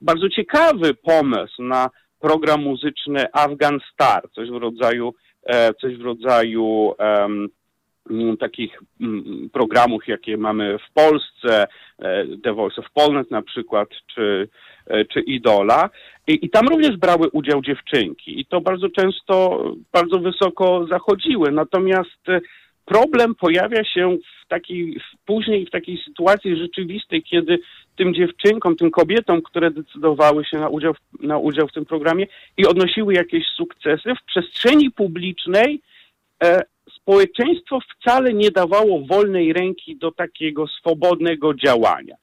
bardzo 0.00 0.28
ciekawy 0.28 0.94
pomysł 0.94 1.62
na 1.62 1.90
program 2.20 2.62
muzyczny 2.62 3.26
Afghan 3.32 3.78
Star, 3.92 4.30
coś 4.34 4.50
w 4.50 4.56
rodzaju, 4.56 5.14
e, 5.46 5.74
coś 5.74 5.96
w 5.96 6.04
rodzaju 6.04 6.94
takich 8.40 8.78
programów, 9.52 10.08
jakie 10.08 10.36
mamy 10.36 10.78
w 10.78 10.92
Polsce, 10.94 11.66
e, 11.98 12.26
The 12.42 12.52
Voice 12.52 12.80
of 12.80 12.90
Polnet 12.94 13.30
na 13.30 13.42
przykład, 13.42 13.88
czy, 14.14 14.48
e, 14.86 15.04
czy 15.04 15.20
Idola. 15.20 15.90
I, 16.26 16.46
I 16.46 16.50
tam 16.50 16.68
również 16.68 16.96
brały 16.96 17.30
udział 17.32 17.62
dziewczynki 17.62 18.40
i 18.40 18.46
to 18.46 18.60
bardzo 18.60 18.88
często 18.88 19.64
bardzo 19.92 20.18
wysoko 20.18 20.86
zachodziły. 20.90 21.50
Natomiast 21.52 22.26
problem 22.90 23.34
pojawia 23.34 23.84
się 23.84 24.18
w 24.44 24.48
takiej, 24.48 25.00
później 25.26 25.66
w 25.66 25.70
takiej 25.70 26.02
sytuacji 26.04 26.56
rzeczywistej, 26.56 27.22
kiedy 27.22 27.58
tym 27.96 28.14
dziewczynkom, 28.14 28.76
tym 28.76 28.90
kobietom, 28.90 29.42
które 29.42 29.70
decydowały 29.70 30.44
się 30.44 30.58
na 30.58 30.68
udział, 30.68 30.94
na 31.20 31.38
udział 31.38 31.68
w 31.68 31.72
tym 31.72 31.84
programie 31.84 32.26
i 32.56 32.66
odnosiły 32.66 33.14
jakieś 33.14 33.44
sukcesy, 33.56 34.14
w 34.14 34.24
przestrzeni 34.26 34.90
publicznej 34.90 35.80
e, 36.42 36.62
społeczeństwo 36.96 37.78
wcale 37.80 38.32
nie 38.32 38.50
dawało 38.50 39.06
wolnej 39.06 39.52
ręki 39.52 39.96
do 39.96 40.12
takiego 40.12 40.66
swobodnego 40.66 41.54
działania. 41.54 42.16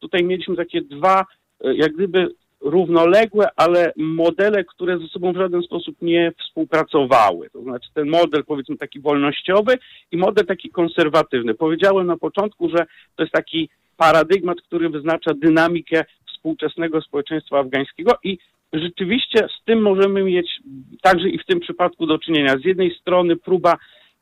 Tutaj 0.00 0.24
mieliśmy 0.24 0.56
takie 0.56 0.82
dwa, 0.82 1.24
e, 1.64 1.74
jak 1.74 1.92
gdyby 1.92 2.28
równoległe, 2.64 3.48
ale 3.56 3.92
modele, 3.96 4.64
które 4.64 4.98
ze 4.98 5.08
sobą 5.08 5.32
w 5.32 5.36
żaden 5.36 5.62
sposób 5.62 5.96
nie 6.02 6.32
współpracowały. 6.38 7.50
To 7.50 7.62
znaczy 7.62 7.88
ten 7.94 8.08
model 8.08 8.44
powiedzmy 8.44 8.76
taki 8.76 9.00
wolnościowy 9.00 9.78
i 10.12 10.16
model 10.16 10.46
taki 10.46 10.70
konserwatywny. 10.70 11.54
Powiedziałem 11.54 12.06
na 12.06 12.16
początku, 12.16 12.68
że 12.68 12.86
to 13.16 13.22
jest 13.22 13.32
taki 13.32 13.68
paradygmat, 13.96 14.60
który 14.60 14.88
wyznacza 14.88 15.34
dynamikę 15.34 16.04
współczesnego 16.28 17.00
społeczeństwa 17.00 17.58
afgańskiego 17.58 18.12
i 18.24 18.38
rzeczywiście 18.72 19.38
z 19.38 19.64
tym 19.64 19.82
możemy 19.82 20.22
mieć 20.22 20.60
także 21.02 21.28
i 21.28 21.38
w 21.38 21.46
tym 21.46 21.60
przypadku 21.60 22.06
do 22.06 22.18
czynienia. 22.18 22.56
Z 22.58 22.64
jednej 22.64 22.94
strony 23.00 23.36
próba 23.36 23.76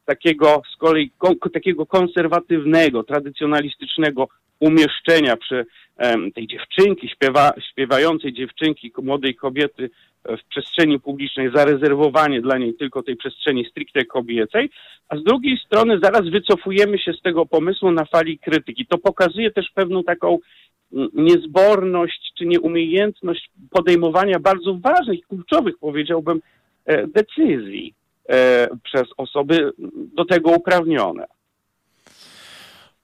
takiego 0.04 0.62
z 0.74 0.76
kolei 0.76 1.10
takiego 1.52 1.86
konserwatywnego, 1.86 3.02
tradycjonalistycznego 3.02 4.28
umieszczenia 4.62 5.36
przy 5.36 5.66
tej 6.34 6.46
dziewczynki, 6.46 7.08
śpiewa, 7.08 7.52
śpiewającej 7.70 8.32
dziewczynki, 8.32 8.92
młodej 9.02 9.34
kobiety 9.34 9.90
e, 10.24 10.36
w 10.36 10.44
przestrzeni 10.44 11.00
publicznej, 11.00 11.50
zarezerwowanie 11.54 12.40
dla 12.40 12.58
niej 12.58 12.74
tylko 12.74 13.02
tej 13.02 13.16
przestrzeni 13.16 13.64
stricte 13.70 14.04
kobiecej, 14.04 14.70
a 15.08 15.16
z 15.16 15.22
drugiej 15.22 15.58
strony 15.66 15.98
zaraz 16.02 16.28
wycofujemy 16.28 16.98
się 16.98 17.12
z 17.12 17.22
tego 17.22 17.46
pomysłu 17.46 17.90
na 17.90 18.04
fali 18.04 18.38
krytyki. 18.38 18.86
To 18.86 18.98
pokazuje 18.98 19.50
też 19.50 19.70
pewną 19.74 20.04
taką 20.04 20.38
mm, 20.92 21.08
niezborność 21.14 22.32
czy 22.38 22.46
nieumiejętność 22.46 23.50
podejmowania 23.70 24.38
bardzo 24.38 24.74
ważnych, 24.74 25.20
kluczowych, 25.28 25.78
powiedziałbym, 25.80 26.40
decyzji 27.06 27.94
przez 28.82 29.04
osoby 29.16 29.72
do 30.14 30.24
tego 30.24 30.50
uprawnione. 30.50 31.26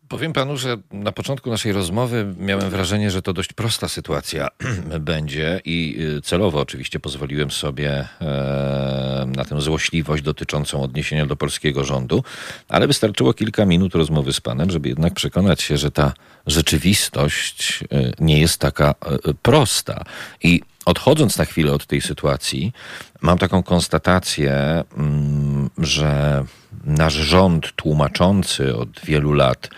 Powiem 0.09 0.33
panu, 0.33 0.57
że 0.57 0.77
na 0.93 1.13
początku 1.13 1.51
naszej 1.51 1.73
rozmowy 1.73 2.35
miałem 2.39 2.71
wrażenie, 2.71 3.11
że 3.11 3.23
to 3.23 3.33
dość 3.33 3.53
prosta 3.53 3.89
sytuacja 3.89 4.49
będzie 5.01 5.61
i 5.65 5.97
y, 6.19 6.23
celowo 6.23 6.61
oczywiście 6.61 7.01
pozwoliłem 7.01 7.51
sobie 7.51 8.09
e, 8.21 9.27
na 9.37 9.45
tę 9.45 9.61
złośliwość 9.61 10.23
dotyczącą 10.23 10.83
odniesienia 10.83 11.27
do 11.27 11.37
polskiego 11.37 11.85
rządu, 11.85 12.25
ale 12.69 12.87
wystarczyło 12.87 13.35
kilka 13.35 13.67
minut 13.67 13.95
rozmowy 13.95 14.33
z 14.33 14.41
panem, 14.41 14.71
żeby 14.71 14.89
jednak 14.89 15.15
przekonać 15.15 15.63
się, 15.63 15.77
że 15.77 15.91
ta 15.91 16.13
rzeczywistość 16.47 17.83
y, 17.83 18.13
nie 18.21 18.41
jest 18.41 18.61
taka 18.61 18.95
y, 19.29 19.35
prosta. 19.35 20.05
I 20.43 20.61
odchodząc 20.85 21.39
na 21.39 21.45
chwilę 21.45 21.73
od 21.73 21.87
tej 21.87 22.01
sytuacji, 22.01 22.73
mam 23.21 23.39
taką 23.39 23.63
konstatację, 23.63 24.85
mm, 24.97 25.48
że 25.79 26.45
nasz 26.85 27.15
rząd 27.15 27.73
tłumaczący 27.77 28.77
od 28.77 29.01
wielu 29.05 29.33
lat 29.33 29.69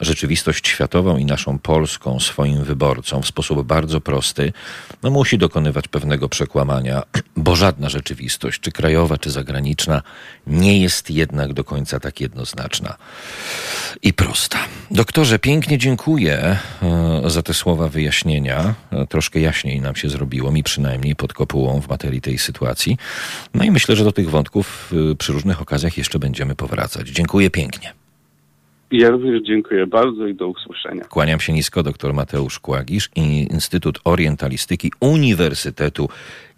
rzeczywistość 0.00 0.68
światową 0.68 1.16
i 1.16 1.24
naszą 1.24 1.58
polską 1.58 2.20
swoim 2.20 2.64
wyborcom 2.64 3.22
w 3.22 3.26
sposób 3.26 3.66
bardzo 3.66 4.00
prosty, 4.00 4.52
no 5.02 5.10
musi 5.10 5.38
dokonywać 5.38 5.88
pewnego 5.88 6.28
przekłamania, 6.28 7.02
bo 7.36 7.56
żadna 7.56 7.88
rzeczywistość, 7.88 8.60
czy 8.60 8.72
krajowa, 8.72 9.18
czy 9.18 9.30
zagraniczna, 9.30 10.02
nie 10.46 10.78
jest 10.82 11.10
jednak 11.10 11.52
do 11.52 11.64
końca 11.64 12.00
tak 12.00 12.20
jednoznaczna 12.20 12.96
i 14.02 14.12
prosta. 14.12 14.58
Doktorze, 14.90 15.38
pięknie 15.38 15.78
dziękuję 15.78 16.58
e, 16.82 17.30
za 17.30 17.42
te 17.42 17.54
słowa 17.54 17.88
wyjaśnienia. 17.88 18.74
E, 18.90 19.06
troszkę 19.06 19.40
jaśniej 19.40 19.80
nam 19.80 19.96
się 19.96 20.08
zrobiło, 20.08 20.52
mi 20.52 20.62
przynajmniej 20.62 21.16
pod 21.16 21.32
kopułą 21.32 21.80
w 21.80 21.88
materii 21.88 22.20
tej 22.20 22.38
sytuacji. 22.38 22.96
No 23.54 23.64
i 23.64 23.70
myślę, 23.70 23.96
że 23.96 24.04
do 24.04 24.12
tych 24.12 24.30
wątków 24.30 24.92
e, 25.12 25.14
przy 25.14 25.32
różnych 25.32 25.62
okazjach 25.62 25.98
jeszcze 25.98 26.18
będziemy 26.18 26.54
powracać. 26.54 27.08
Dziękuję 27.08 27.50
pięknie. 27.50 28.03
Ja 28.90 29.10
również 29.10 29.42
dziękuję 29.42 29.86
bardzo 29.86 30.26
i 30.26 30.34
do 30.34 30.48
usłyszenia. 30.48 31.04
Kłaniam 31.04 31.40
się 31.40 31.52
nisko, 31.52 31.82
dr 31.82 32.14
Mateusz 32.14 32.58
Kłagisz 32.58 33.10
Instytut 33.14 33.98
Orientalistyki 34.04 34.92
Uniwersytetu 35.00 36.08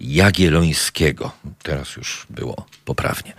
Jagiellońskiego. 0.01 1.31
Teraz 1.63 1.97
już 1.97 2.27
było 2.31 2.67
poprawnie. 2.85 3.33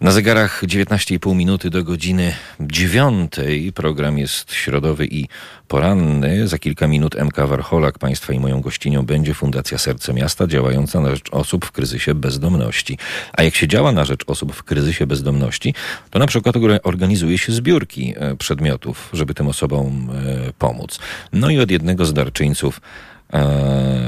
Na 0.00 0.10
zegarach 0.10 0.62
19,5 0.64 1.34
minuty 1.34 1.70
do 1.70 1.84
godziny 1.84 2.34
9. 2.60 3.32
Program 3.74 4.18
jest 4.18 4.52
środowy 4.52 5.06
i 5.06 5.28
poranny. 5.68 6.48
Za 6.48 6.58
kilka 6.58 6.86
minut 6.86 7.14
MK 7.14 7.36
Warcholak, 7.36 7.98
Państwa 7.98 8.32
i 8.32 8.40
moją 8.40 8.60
gościnią 8.60 9.02
będzie 9.02 9.34
Fundacja 9.34 9.78
Serce 9.78 10.14
Miasta, 10.14 10.46
działająca 10.46 11.00
na 11.00 11.10
rzecz 11.10 11.28
osób 11.30 11.66
w 11.66 11.72
kryzysie 11.72 12.14
bezdomności. 12.14 12.98
A 13.32 13.42
jak 13.42 13.54
się 13.54 13.68
działa 13.68 13.92
na 13.92 14.04
rzecz 14.04 14.24
osób 14.26 14.54
w 14.54 14.62
kryzysie 14.62 15.06
bezdomności, 15.06 15.74
to 16.10 16.18
na 16.18 16.26
przykład 16.26 16.56
organizuje 16.82 17.38
się 17.38 17.52
zbiórki 17.52 18.14
e, 18.16 18.36
przedmiotów, 18.36 19.10
żeby 19.12 19.34
tym 19.34 19.48
osobom 19.48 20.10
e, 20.10 20.52
pomóc. 20.58 20.98
No 21.32 21.50
i 21.50 21.58
od 21.58 21.70
jednego 21.70 22.04
z 22.04 22.12
darczyńców 22.12 22.80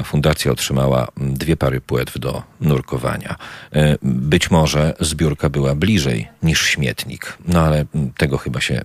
fundacja 0.04 0.52
otrzymała 0.52 1.08
dwie 1.16 1.56
pary 1.56 1.80
płetw 1.80 2.18
do 2.18 2.42
nurkowania. 2.60 3.36
E, 3.72 3.96
być 4.02 4.50
może 4.50 4.94
zbiórka 5.00 5.48
była 5.48 5.74
bliżej 5.74 6.28
niż 6.42 6.66
śmietnik, 6.66 7.38
no 7.48 7.60
ale 7.60 7.84
tego 8.16 8.38
chyba 8.38 8.60
się 8.60 8.80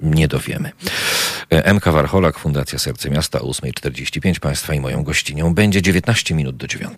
nie 0.00 0.28
dowiemy. 0.28 0.70
E, 1.50 1.74
MK 1.74 1.84
Warcholak, 1.84 2.38
Fundacja 2.38 2.78
Serce 2.78 3.10
Miasta, 3.10 3.38
8.45. 3.38 4.38
Państwa 4.38 4.74
i 4.74 4.80
moją 4.80 5.02
gościnią 5.02 5.54
będzie 5.54 5.82
19 5.82 6.34
minut 6.34 6.56
do 6.56 6.66
9. 6.66 6.92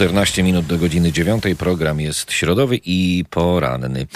14 0.00 0.42
minut 0.42 0.66
do 0.66 0.78
godziny 0.78 1.12
9. 1.12 1.44
Program 1.58 2.00
jest 2.00 2.32
środowy 2.32 2.80
i 2.84 3.24
poranny. 3.30 4.06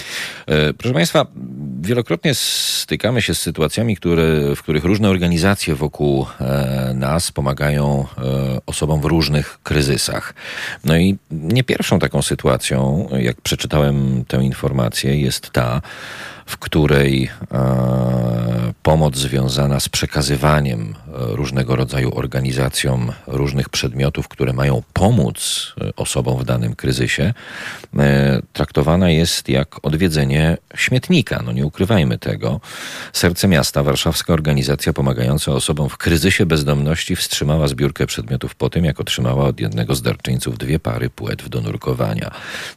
E, 0.47 0.75
proszę 0.75 0.95
Państwa, 0.95 1.27
wielokrotnie 1.81 2.35
stykamy 2.35 3.23
się 3.23 3.35
z 3.35 3.41
sytuacjami, 3.41 3.97
które, 3.97 4.55
w 4.57 4.63
których 4.63 4.85
różne 4.85 5.11
organizacje 5.11 5.75
wokół 5.75 6.27
e, 6.41 6.93
nas 6.95 7.33
pomagają 7.33 8.07
e, 8.19 8.61
osobom 8.67 9.01
w 9.01 9.05
różnych 9.05 9.59
kryzysach. 9.63 10.35
No 10.85 10.97
i 10.97 11.17
nie 11.31 11.65
pierwszą 11.65 11.99
taką 11.99 12.23
sytuacją, 12.23 13.09
jak 13.19 13.41
przeczytałem 13.41 14.25
tę 14.29 14.37
informację, 14.37 15.21
jest 15.21 15.51
ta, 15.51 15.83
w 16.47 16.59
której 16.59 17.31
e, 17.53 18.73
pomoc 18.83 19.17
związana 19.17 19.81
z 19.81 19.89
przekazywaniem 19.89 20.95
e, 21.07 21.37
różnego 21.37 21.77
rodzaju 21.77 22.15
organizacjom 22.15 23.13
różnych 23.27 23.69
przedmiotów, 23.69 24.29
które 24.29 24.53
mają 24.53 24.83
pomóc 24.93 25.73
e, 25.81 25.97
osobom 25.97 26.39
w 26.39 26.45
danym 26.45 26.77
kryzysie, 26.77 27.35
traktowana 28.53 29.11
jest 29.11 29.49
jak 29.49 29.77
odwiedzenie 29.83 30.57
śmietnika. 30.75 31.43
No 31.45 31.53
nie 31.53 31.67
ukrywajmy 31.67 32.19
tego. 32.19 32.61
Serce 33.13 33.49
Miasta, 33.49 33.83
warszawska 33.83 34.33
organizacja 34.33 34.93
pomagająca 34.93 35.53
osobom 35.53 35.89
w 35.89 35.97
kryzysie 35.97 36.47
bezdomności, 36.47 37.17
wstrzymała 37.17 37.69
zbiórkę 37.69 38.07
przedmiotów 38.07 38.55
po 38.55 38.71
tym, 38.71 38.85
jak 38.85 39.01
otrzymała 39.01 39.45
od 39.45 39.61
jednego 39.61 39.95
z 39.95 40.03
darczyńców 40.03 40.59
dwie 40.59 40.79
pary 40.79 41.11
płetw 41.11 41.49
do 41.49 41.61
nurkowania. 41.61 42.31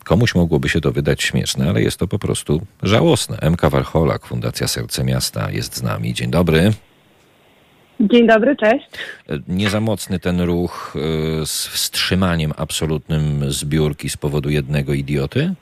Komuś 0.03 0.35
mogłoby 0.35 0.69
się 0.69 0.81
to 0.81 0.91
wydać 0.91 1.23
śmieszne, 1.23 1.69
ale 1.69 1.81
jest 1.81 1.97
to 1.97 2.07
po 2.07 2.19
prostu 2.19 2.61
żałosne. 2.83 3.37
Monika 3.57 3.77
Warcholak, 3.77 4.25
Fundacja 4.25 4.67
Serce 4.67 5.03
Miasta 5.03 5.51
jest 5.51 5.75
z 5.75 5.83
nami. 5.83 6.13
Dzień 6.13 6.31
dobry. 6.31 6.71
Dzień 7.99 8.27
dobry, 8.27 8.55
cześć. 8.55 8.89
Nie 9.47 9.69
za 9.69 9.81
mocny 9.81 10.19
ten 10.19 10.41
ruch 10.41 10.93
y, 11.41 11.45
z 11.45 11.67
wstrzymaniem 11.67 12.51
absolutnym 12.57 13.51
zbiórki 13.51 14.09
z 14.09 14.17
powodu 14.17 14.49
jednego 14.49 14.93
idioty? 14.93 15.53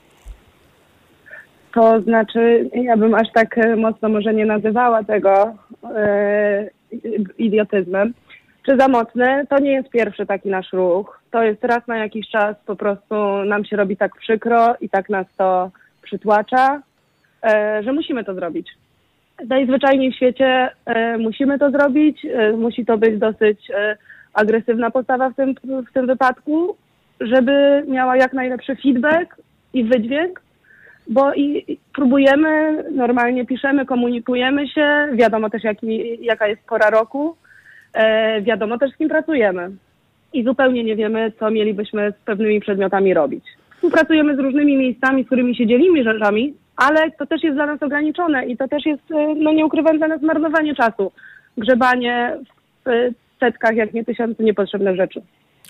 To 1.74 2.00
znaczy, 2.00 2.70
ja 2.74 2.96
bym 2.96 3.14
aż 3.14 3.28
tak 3.34 3.58
e, 3.58 3.76
mocno 3.76 4.08
może 4.08 4.34
nie 4.34 4.46
nazywała 4.46 5.04
tego 5.04 5.54
e, 5.94 6.70
idiotyzmem. 7.38 8.14
Czy 8.66 8.76
za 8.76 8.88
mocny? 8.88 9.46
To 9.50 9.58
nie 9.58 9.72
jest 9.72 9.90
pierwszy 9.90 10.26
taki 10.26 10.48
nasz 10.48 10.72
ruch. 10.72 11.20
To 11.30 11.42
jest 11.42 11.64
raz 11.64 11.86
na 11.86 11.96
jakiś 11.96 12.28
czas 12.28 12.56
po 12.66 12.76
prostu 12.76 13.14
nam 13.44 13.64
się 13.64 13.76
robi 13.76 13.96
tak 13.96 14.16
przykro 14.16 14.74
i 14.80 14.88
tak 14.88 15.08
nas 15.08 15.26
to 15.36 15.70
przytłacza, 16.02 16.82
że 17.82 17.92
musimy 17.92 18.24
to 18.24 18.34
zrobić. 18.34 18.68
Najzwyczajniej 19.48 20.12
w 20.12 20.16
świecie 20.16 20.68
e, 20.86 21.18
musimy 21.18 21.58
to 21.58 21.70
zrobić, 21.70 22.24
e, 22.24 22.52
musi 22.52 22.84
to 22.86 22.98
być 22.98 23.18
dosyć 23.18 23.70
agresywna 24.34 24.90
postawa 24.90 25.30
w 25.30 25.34
tym, 25.34 25.54
w 25.90 25.92
tym 25.92 26.06
wypadku, 26.06 26.76
żeby 27.20 27.84
miała 27.88 28.16
jak 28.16 28.32
najlepszy 28.32 28.76
feedback 28.76 29.36
i 29.74 29.84
wydźwięk, 29.84 30.42
bo 31.08 31.34
i 31.34 31.78
próbujemy, 31.94 32.84
normalnie 32.90 33.46
piszemy, 33.46 33.86
komunikujemy 33.86 34.68
się, 34.68 35.08
wiadomo 35.12 35.50
też 35.50 35.64
jaki, 35.64 36.18
jaka 36.24 36.48
jest 36.48 36.62
pora 36.68 36.90
roku, 36.90 37.36
wiadomo 38.42 38.78
też 38.78 38.92
z 38.92 38.96
kim 38.96 39.08
pracujemy 39.08 39.70
i 40.32 40.44
zupełnie 40.44 40.84
nie 40.84 40.96
wiemy, 40.96 41.32
co 41.38 41.50
mielibyśmy 41.50 42.12
z 42.12 42.24
pewnymi 42.24 42.60
przedmiotami 42.60 43.14
robić. 43.14 43.44
Współpracujemy 43.74 44.36
z 44.36 44.38
różnymi 44.38 44.76
miejscami, 44.76 45.24
z 45.24 45.26
którymi 45.26 45.56
się 45.56 45.66
dzielimy 45.66 46.04
rzeczami, 46.04 46.54
ale 46.76 47.10
to 47.10 47.26
też 47.26 47.42
jest 47.42 47.56
dla 47.56 47.66
nas 47.66 47.82
ograniczone 47.82 48.46
i 48.46 48.56
to 48.56 48.68
też 48.68 48.86
jest, 48.86 49.10
y, 49.10 49.14
no 49.36 49.52
nie 49.52 49.66
ukrywam, 49.66 49.98
dla 49.98 50.08
nas 50.08 50.22
marnowanie 50.22 50.74
czasu. 50.74 51.12
Grzebanie 51.56 52.36
w 52.86 53.10
setkach, 53.40 53.76
jak 53.76 53.94
nie 53.94 54.04
tysiące 54.04 54.42
niepotrzebnych 54.42 54.96
rzeczy. 54.96 55.22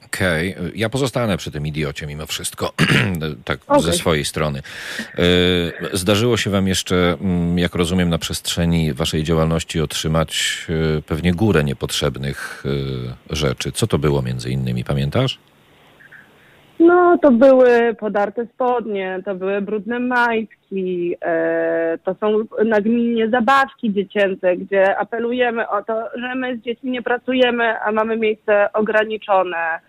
Okej, 0.07 0.57
okay. 0.57 0.73
ja 0.75 0.89
pozostanę 0.89 1.37
przy 1.37 1.51
tym 1.51 1.67
idiocie 1.67 2.07
mimo 2.07 2.27
wszystko, 2.27 2.73
tak 3.45 3.61
okay. 3.67 3.83
ze 3.83 3.93
swojej 3.93 4.25
strony. 4.25 4.59
Y, 5.19 5.23
zdarzyło 5.93 6.37
się 6.37 6.51
wam 6.51 6.69
jeszcze, 6.69 7.17
mm, 7.21 7.59
jak 7.59 7.75
rozumiem, 7.75 8.09
na 8.09 8.19
przestrzeni 8.19 8.93
waszej 8.93 9.25
działalności 9.25 9.81
otrzymać 9.81 10.67
y, 10.99 11.03
pewnie 11.03 11.35
górę 11.35 11.65
niepotrzebnych 11.65 12.65
rzeczy. 13.31 13.73
Co 13.73 13.87
to 13.87 13.99
było 13.99 14.23
między 14.23 14.51
innymi, 14.51 14.85
pamiętasz? 14.85 15.39
No, 16.81 17.19
to 17.19 17.31
były 17.31 17.95
podarte 17.95 18.47
spodnie, 18.47 19.21
to 19.25 19.35
były 19.35 19.61
brudne 19.61 20.01
majtki, 20.01 21.17
e, 21.23 21.99
to 22.05 22.15
są 22.15 22.45
nagminnie 22.65 23.29
zabawki 23.29 23.93
dziecięce, 23.93 24.57
gdzie 24.57 24.99
apelujemy 24.99 25.69
o 25.69 25.83
to, 25.83 26.09
że 26.19 26.35
my 26.35 26.57
z 26.57 26.61
dziećmi 26.61 26.91
nie 26.91 27.03
pracujemy, 27.03 27.81
a 27.81 27.93
mamy 27.93 28.17
miejsce 28.17 28.73
ograniczone. 28.73 29.81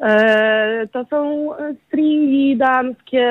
E, 0.00 0.86
to 0.92 1.04
są 1.04 1.50
stringi 1.86 2.56
damskie, 2.56 3.26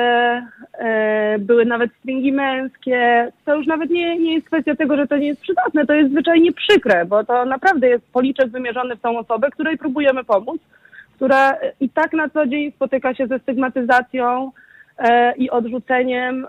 e, 0.78 1.38
były 1.38 1.64
nawet 1.64 1.90
stringi 1.98 2.32
męskie. 2.32 3.32
To 3.44 3.56
już 3.56 3.66
nawet 3.66 3.90
nie, 3.90 4.18
nie 4.18 4.34
jest 4.34 4.46
kwestia 4.46 4.76
tego, 4.76 4.96
że 4.96 5.06
to 5.06 5.16
nie 5.16 5.26
jest 5.26 5.40
przydatne, 5.40 5.86
to 5.86 5.92
jest 5.92 6.10
zwyczajnie 6.10 6.52
przykre, 6.52 7.04
bo 7.04 7.24
to 7.24 7.44
naprawdę 7.44 7.88
jest 7.88 8.12
policzek 8.12 8.48
wymierzony 8.48 8.96
w 8.96 9.00
tą 9.00 9.18
osobę, 9.18 9.50
której 9.50 9.78
próbujemy 9.78 10.24
pomóc 10.24 10.60
która 11.18 11.56
i 11.80 11.90
tak 11.90 12.12
na 12.12 12.28
co 12.28 12.46
dzień 12.46 12.72
spotyka 12.72 13.14
się 13.14 13.26
ze 13.26 13.38
stygmatyzacją 13.38 14.52
e, 14.98 15.36
i 15.36 15.50
odrzuceniem 15.50 16.46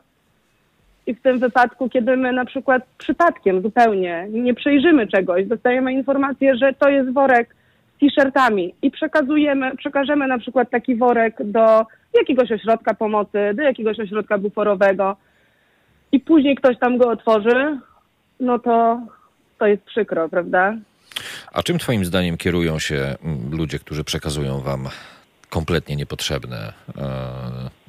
I 1.07 1.15
w 1.15 1.21
tym 1.21 1.39
wypadku, 1.39 1.89
kiedy 1.89 2.17
my 2.17 2.33
na 2.33 2.45
przykład 2.45 2.83
przypadkiem 2.97 3.61
zupełnie 3.61 4.27
nie 4.29 4.53
przejrzymy 4.53 5.07
czegoś, 5.07 5.45
dostajemy 5.45 5.93
informację, 5.93 6.55
że 6.55 6.73
to 6.73 6.89
jest 6.89 7.13
worek 7.13 7.55
z 7.95 7.99
t-shirtami 7.99 8.73
i 8.81 8.91
przekazujemy, 8.91 9.77
przekażemy 9.77 10.27
na 10.27 10.37
przykład 10.37 10.69
taki 10.69 10.95
worek 10.95 11.35
do 11.43 11.85
jakiegoś 12.19 12.51
ośrodka 12.51 12.93
pomocy, 12.93 13.51
do 13.53 13.63
jakiegoś 13.63 13.99
ośrodka 13.99 14.37
buforowego 14.37 15.15
i 16.11 16.19
później 16.19 16.55
ktoś 16.55 16.79
tam 16.79 16.97
go 16.97 17.09
otworzy, 17.09 17.77
no 18.39 18.59
to 18.59 19.01
to 19.57 19.67
jest 19.67 19.83
przykro, 19.83 20.29
prawda? 20.29 20.73
A 21.53 21.63
czym 21.63 21.79
Twoim 21.79 22.05
zdaniem 22.05 22.37
kierują 22.37 22.79
się 22.79 22.95
mm, 22.95 23.51
ludzie, 23.51 23.79
którzy 23.79 24.03
przekazują 24.03 24.59
Wam 24.59 24.87
kompletnie 25.49 25.95
niepotrzebne, 25.95 26.57
e, 26.57 27.03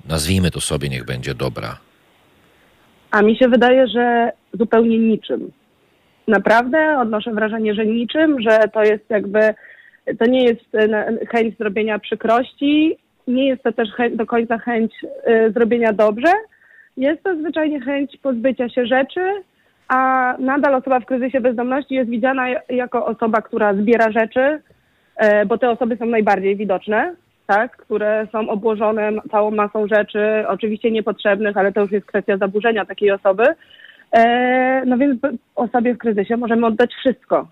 nazwijmy 0.09 0.51
to 0.51 0.61
sobie, 0.61 0.89
niech 0.89 1.05
będzie 1.05 1.35
dobra? 1.35 1.79
A 3.11 3.23
mi 3.23 3.37
się 3.37 3.49
wydaje, 3.49 3.89
że 3.89 4.33
zupełnie 4.53 4.99
niczym. 4.99 5.51
Naprawdę 6.29 6.99
odnoszę 6.99 7.33
wrażenie, 7.33 7.75
że 7.75 7.87
niczym, 7.87 8.41
że 8.41 8.61
to 8.75 8.83
jest 8.83 9.05
jakby, 9.11 9.55
to 10.19 10.25
nie 10.27 10.45
jest 10.45 10.75
e, 10.75 11.13
chęć 11.31 11.59
zrobienia 11.59 11.99
przykrości, 11.99 12.99
nie 13.29 13.49
jest 13.49 13.63
to 13.63 13.73
też 13.73 13.89
do 14.13 14.27
końca 14.27 14.59
chęć 14.59 14.93
y, 15.05 15.53
zrobienia 15.53 15.93
dobrze. 15.93 16.33
Jest 16.97 17.23
to 17.23 17.37
zwyczajnie 17.37 17.81
chęć 17.81 18.17
pozbycia 18.23 18.69
się 18.69 18.87
rzeczy, 18.87 19.43
a 19.91 20.35
nadal 20.39 20.75
osoba 20.75 21.01
w 21.01 21.05
kryzysie 21.05 21.41
bezdomności 21.41 21.95
jest 21.95 22.11
widziana 22.11 22.47
jako 22.69 23.07
osoba, 23.07 23.43
która 23.43 23.75
zbiera 23.75 24.13
rzeczy, 24.13 24.63
e, 25.17 25.47
bo 25.47 25.59
te 25.59 25.71
osoby 25.71 25.97
są 25.97 26.07
najbardziej 26.07 26.57
widoczne, 26.57 27.15
tak, 27.47 27.77
które 27.77 28.27
są 28.33 28.49
obłożone 28.49 29.13
całą 29.31 29.51
masą 29.51 29.87
rzeczy, 29.87 30.45
oczywiście 30.49 30.91
niepotrzebnych, 30.91 31.57
ale 31.57 31.73
to 31.73 31.81
już 31.81 31.93
jest 31.93 32.07
kwestia 32.07 32.37
zaburzenia 32.37 32.85
takiej 32.85 33.11
osoby. 33.11 33.45
E, 34.13 34.83
no 34.87 34.99
więc 34.99 35.21
osobie 35.55 35.95
w 35.95 35.99
kryzysie 35.99 36.37
możemy 36.37 36.67
oddać 36.67 36.95
wszystko. 36.95 37.49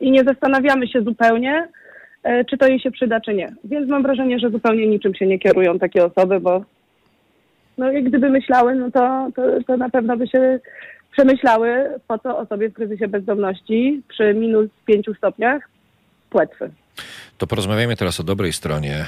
I 0.00 0.10
nie 0.10 0.24
zastanawiamy 0.24 0.88
się 0.88 1.02
zupełnie, 1.02 1.68
e, 2.22 2.44
czy 2.44 2.58
to 2.58 2.68
jej 2.68 2.80
się 2.80 2.90
przyda, 2.90 3.20
czy 3.20 3.34
nie. 3.34 3.48
Więc 3.64 3.88
mam 3.88 4.02
wrażenie, 4.02 4.38
że 4.38 4.50
zupełnie 4.50 4.86
niczym 4.86 5.14
się 5.14 5.26
nie 5.26 5.38
kierują 5.38 5.78
takie 5.78 6.04
osoby, 6.04 6.40
bo 6.40 6.64
no 7.78 7.92
i 7.92 8.02
gdyby 8.02 8.30
myślały, 8.30 8.74
no 8.74 8.90
to, 8.90 9.28
to, 9.36 9.42
to 9.66 9.76
na 9.76 9.90
pewno 9.90 10.16
by 10.16 10.26
się 10.26 10.60
przemyślały, 11.12 12.00
po 12.08 12.18
co 12.18 12.38
osobie 12.38 12.68
w 12.68 12.74
kryzysie 12.74 13.08
bezdomności 13.08 14.02
przy 14.08 14.34
minus 14.34 14.70
5 14.86 15.06
stopniach 15.18 15.68
płetwy. 16.30 16.70
To 17.38 17.46
porozmawiajmy 17.46 17.96
teraz 17.96 18.20
o 18.20 18.22
dobrej 18.22 18.52
stronie 18.52 18.96
e, 18.96 19.06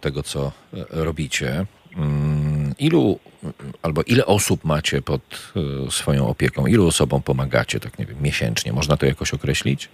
tego, 0.00 0.22
co 0.22 0.52
e, 0.74 0.84
robicie. 0.90 1.66
Mm, 1.96 2.74
ilu 2.78 3.18
albo 3.82 4.02
ile 4.02 4.26
osób 4.26 4.64
macie 4.64 5.02
pod 5.02 5.52
e, 5.86 5.90
swoją 5.90 6.28
opieką? 6.28 6.66
Ilu 6.66 6.86
osobom 6.86 7.22
pomagacie, 7.22 7.80
tak 7.80 7.98
nie 7.98 8.06
wiem, 8.06 8.22
miesięcznie? 8.22 8.72
Można 8.72 8.96
to 8.96 9.06
jakoś 9.06 9.34
określić? 9.34 9.88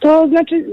To 0.00 0.28
znaczy, 0.28 0.64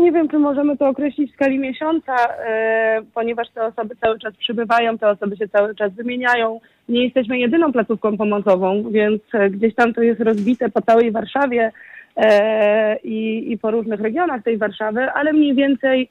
nie 0.00 0.12
wiem, 0.12 0.28
czy 0.28 0.38
możemy 0.38 0.76
to 0.76 0.88
określić 0.88 1.30
w 1.30 1.34
skali 1.34 1.58
miesiąca, 1.58 2.14
e, 2.46 3.02
ponieważ 3.14 3.50
te 3.50 3.66
osoby 3.66 3.96
cały 4.00 4.18
czas 4.18 4.34
przybywają, 4.36 4.98
te 4.98 5.08
osoby 5.08 5.36
się 5.36 5.48
cały 5.48 5.74
czas 5.74 5.92
wymieniają. 5.92 6.60
Nie 6.88 7.04
jesteśmy 7.04 7.38
jedyną 7.38 7.72
placówką 7.72 8.16
pomocową, 8.16 8.90
więc 8.90 9.22
e, 9.32 9.50
gdzieś 9.50 9.74
tam 9.74 9.94
to 9.94 10.02
jest 10.02 10.20
rozbite 10.20 10.68
po 10.68 10.82
całej 10.82 11.10
Warszawie 11.10 11.72
e, 12.16 12.96
i, 12.96 13.58
po 13.62 13.70
różnych 13.70 14.00
regionach 14.00 14.42
tej 14.42 14.58
Warszawy, 14.58 15.10
ale 15.10 15.32
mniej 15.32 15.54
więcej 15.54 16.08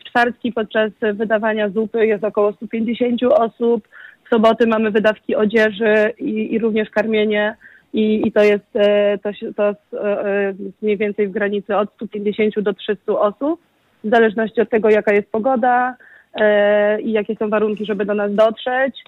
w 0.00 0.04
czwartki 0.04 0.52
podczas 0.52 0.92
wydawania 1.14 1.68
zupy 1.68 2.06
jest 2.06 2.24
około 2.24 2.52
150 2.52 3.22
osób. 3.22 3.88
W 4.24 4.28
soboty 4.28 4.66
mamy 4.66 4.90
wydawki 4.90 5.36
odzieży 5.36 6.12
i, 6.18 6.54
i 6.54 6.58
również 6.58 6.90
karmienie 6.90 7.56
i, 7.92 8.28
i 8.28 8.32
to 8.32 8.42
jest 8.42 8.76
e, 8.76 9.18
to, 9.18 9.30
to 9.56 9.98
e, 10.04 10.54
mniej 10.82 10.96
więcej 10.96 11.28
w 11.28 11.32
granicy 11.32 11.76
od 11.76 11.92
150 11.94 12.60
do 12.60 12.74
300 12.74 13.12
osób, 13.12 13.60
w 14.04 14.10
zależności 14.10 14.60
od 14.60 14.70
tego, 14.70 14.90
jaka 14.90 15.14
jest 15.14 15.30
pogoda 15.30 15.96
e, 16.34 17.00
i 17.00 17.12
jakie 17.12 17.36
są 17.36 17.50
warunki, 17.50 17.86
żeby 17.86 18.04
do 18.04 18.14
nas 18.14 18.34
dotrzeć. 18.34 19.04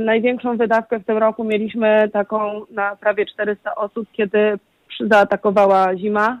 Największą 0.00 0.56
wydawkę 0.56 0.98
w 0.98 1.04
tym 1.04 1.18
roku 1.18 1.44
mieliśmy 1.44 2.08
taką 2.12 2.66
na 2.70 2.96
prawie 2.96 3.26
400 3.26 3.74
osób, 3.74 4.08
kiedy 4.12 4.58
zaatakowała 5.00 5.96
zima 5.96 6.40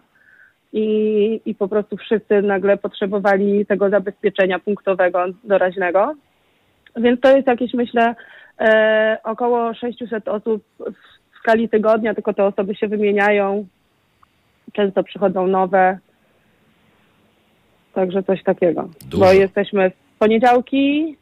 i, 0.72 1.40
i 1.46 1.54
po 1.54 1.68
prostu 1.68 1.96
wszyscy 1.96 2.42
nagle 2.42 2.76
potrzebowali 2.76 3.66
tego 3.66 3.90
zabezpieczenia 3.90 4.58
punktowego, 4.58 5.24
doraźnego. 5.44 6.14
Więc 6.96 7.20
to 7.20 7.36
jest 7.36 7.48
jakieś, 7.48 7.74
myślę, 7.74 8.14
około 9.24 9.74
600 9.74 10.28
osób 10.28 10.64
skali 11.42 11.68
tygodnia, 11.68 12.14
tylko 12.14 12.34
te 12.34 12.44
osoby 12.44 12.74
się 12.74 12.88
wymieniają. 12.88 13.66
Często 14.72 15.04
przychodzą 15.04 15.46
nowe. 15.46 15.98
Także 17.94 18.22
coś 18.22 18.42
takiego. 18.42 18.88
Dużo. 19.10 19.24
Bo 19.24 19.32
jesteśmy 19.32 19.90
w 19.90 20.18
poniedziałki, 20.18 21.16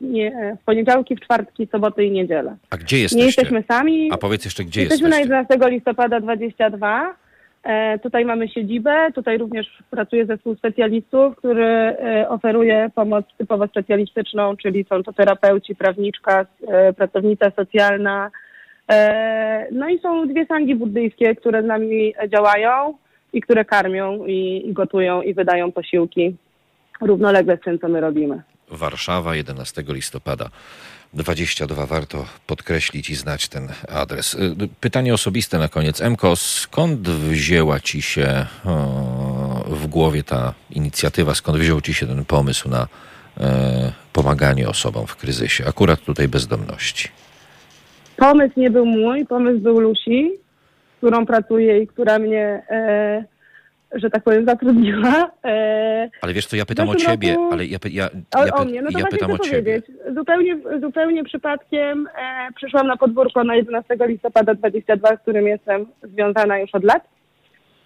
nie, 0.00 0.56
w 0.60 0.64
poniedziałki, 0.64 1.16
w 1.16 1.20
czwartki, 1.20 1.68
soboty 1.72 2.04
i 2.04 2.10
niedzielę. 2.10 2.56
A 2.70 2.76
gdzie 2.76 2.98
jesteście? 2.98 3.18
Nie 3.18 3.26
jesteśmy 3.26 3.64
sami. 3.68 4.10
A 4.12 4.16
powiedz 4.16 4.44
jeszcze, 4.44 4.64
gdzie 4.64 4.80
jesteśmy? 4.80 5.08
Jesteśmy 5.08 5.30
na 5.30 5.44
11 5.48 5.70
listopada 5.70 6.20
22. 6.20 7.14
E, 7.62 7.98
tutaj 7.98 8.24
mamy 8.24 8.48
siedzibę, 8.48 9.12
tutaj 9.14 9.38
również 9.38 9.82
pracuje 9.90 10.26
zespół 10.26 10.54
specjalistów, 10.54 11.36
który 11.36 11.64
e, 11.64 12.28
oferuje 12.28 12.90
pomoc 12.94 13.24
typowo 13.38 13.66
specjalistyczną, 13.66 14.56
czyli 14.56 14.84
są 14.88 15.02
to 15.02 15.12
terapeuci, 15.12 15.74
prawniczka, 15.74 16.46
e, 16.68 16.92
pracownica 16.92 17.50
socjalna, 17.50 18.30
no 19.72 19.88
i 19.88 19.98
są 19.98 20.28
dwie 20.28 20.46
sangi 20.46 20.74
buddyjskie, 20.74 21.34
które 21.34 21.62
z 21.62 21.66
nami 21.66 22.14
działają 22.28 22.94
i 23.32 23.40
które 23.40 23.64
karmią 23.64 24.26
i, 24.26 24.62
i 24.68 24.72
gotują 24.72 25.22
i 25.22 25.34
wydają 25.34 25.72
posiłki 25.72 26.36
równolegle 27.00 27.56
z 27.56 27.60
tym, 27.60 27.78
co 27.78 27.88
my 27.88 28.00
robimy. 28.00 28.42
Warszawa, 28.70 29.34
11 29.34 29.84
listopada. 29.88 30.50
22. 31.14 31.86
Warto 31.86 32.26
podkreślić 32.46 33.10
i 33.10 33.14
znać 33.14 33.48
ten 33.48 33.68
adres. 33.88 34.34
Y, 34.34 34.68
pytanie 34.80 35.14
osobiste 35.14 35.58
na 35.58 35.68
koniec. 35.68 36.00
Emko, 36.00 36.36
skąd 36.36 37.08
wzięła 37.08 37.80
ci 37.80 38.02
się 38.02 38.46
w 39.66 39.86
głowie 39.86 40.22
ta 40.22 40.54
inicjatywa? 40.70 41.34
Skąd 41.34 41.58
wziął 41.58 41.80
ci 41.80 41.94
się 41.94 42.06
ten 42.06 42.24
pomysł 42.24 42.68
na 42.68 42.88
e, 43.40 43.92
pomaganie 44.12 44.68
osobom 44.68 45.06
w 45.06 45.16
kryzysie? 45.16 45.64
Akurat 45.66 46.00
tutaj 46.00 46.28
bezdomności. 46.28 47.08
Pomysł 48.18 48.52
nie 48.56 48.70
był 48.70 48.86
mój, 48.86 49.26
pomysł 49.26 49.58
był 49.58 49.80
Lusi, 49.80 50.30
z 50.94 50.96
którą 50.96 51.26
pracuję 51.26 51.82
i 51.82 51.86
która 51.86 52.18
mnie, 52.18 52.62
e, 52.70 53.24
że 53.92 54.10
tak 54.10 54.22
powiem, 54.22 54.44
zatrudniła. 54.44 55.30
E, 55.44 56.10
ale 56.22 56.32
wiesz 56.32 56.46
co, 56.46 56.56
ja 56.56 56.66
pytam 56.66 56.88
o 56.88 56.94
ciebie, 56.94 57.34
roku... 57.34 57.52
ale 57.52 57.66
ja, 57.66 57.78
ja, 57.90 58.08
ja, 58.34 58.54
o, 58.54 58.60
o 58.60 58.64
mnie, 58.64 58.82
no 58.82 58.90
to 58.92 58.98
ja 58.98 59.06
pytam 59.06 59.30
o 59.30 59.38
ciebie. 59.38 59.82
Zupełnie, 60.16 60.58
zupełnie 60.80 61.24
przypadkiem 61.24 62.06
e, 62.06 62.48
przyszłam 62.56 62.86
na 62.86 62.96
podwórko 62.96 63.44
na 63.44 63.56
11 63.56 63.96
listopada 64.00 64.54
22, 64.54 65.08
z 65.08 65.20
którym 65.20 65.46
jestem 65.46 65.86
związana 66.02 66.58
już 66.58 66.74
od 66.74 66.84
lat. 66.84 67.02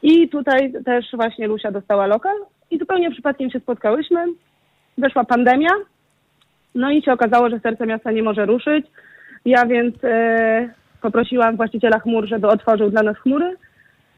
I 0.03 0.29
tutaj 0.29 0.73
też 0.85 1.07
właśnie 1.13 1.49
Lusia 1.49 1.71
dostała 1.73 2.07
lokal 2.07 2.37
i 2.71 2.79
zupełnie 2.79 3.11
przypadkiem 3.11 3.51
się 3.51 3.61
spotkałyśmy. 3.61 4.25
Weszła 4.99 5.25
pandemia, 5.25 5.71
no 6.75 6.91
i 6.91 7.03
się 7.03 7.13
okazało, 7.13 7.51
że 7.51 7.61
serce 7.61 7.87
miasta 7.87 8.13
nie 8.13 8.23
może 8.23 8.47
ruszyć 8.47 8.87
ja 9.45 9.67
więc 9.67 9.95
e, 10.05 10.69
poprosiłam 11.03 11.57
właściciela 11.57 11.99
chmur, 11.99 12.29
żeby 12.29 12.49
otworzył 12.49 12.91
dla 12.91 13.03
nas 13.03 13.17
chmury 13.17 13.57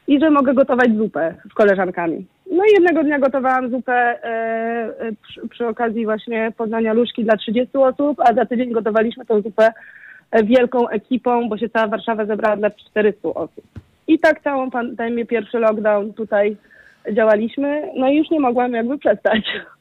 i 0.07 0.19
że 0.19 0.29
mogę 0.29 0.53
gotować 0.53 0.95
zupę 0.97 1.35
z 1.51 1.53
koleżankami. 1.53 2.25
No 2.51 2.63
i 2.65 2.73
jednego 2.73 3.03
dnia 3.03 3.19
gotowałam 3.19 3.69
zupę 3.69 3.93
e, 3.93 4.27
e 4.99 5.11
przy, 5.27 5.47
przy, 5.47 5.67
okazji 5.67 6.05
właśnie 6.05 6.51
poznania 6.57 6.93
Luszki 6.93 7.23
dla 7.23 7.37
30 7.37 7.77
osób, 7.77 8.19
a 8.19 8.33
za 8.33 8.45
tydzień 8.45 8.71
gotowaliśmy 8.71 9.25
tę 9.25 9.41
zupę 9.41 9.73
e, 10.31 10.43
wielką 10.43 10.89
ekipą, 10.89 11.49
bo 11.49 11.57
się 11.57 11.69
cała 11.69 11.87
Warszawa 11.87 12.25
zebrała 12.25 12.57
dla 12.57 12.69
400 12.69 13.29
osób. 13.29 13.65
I 14.07 14.19
tak 14.19 14.41
całą 14.41 14.71
pandemię, 14.71 15.25
pierwszy 15.25 15.59
lockdown 15.59 16.13
tutaj 16.13 16.57
działaliśmy, 17.11 17.89
no 17.95 18.07
i 18.07 18.15
już 18.17 18.29
nie 18.29 18.39
mogłam 18.39 18.73
jakby 18.73 18.97
przestać. 18.97 19.41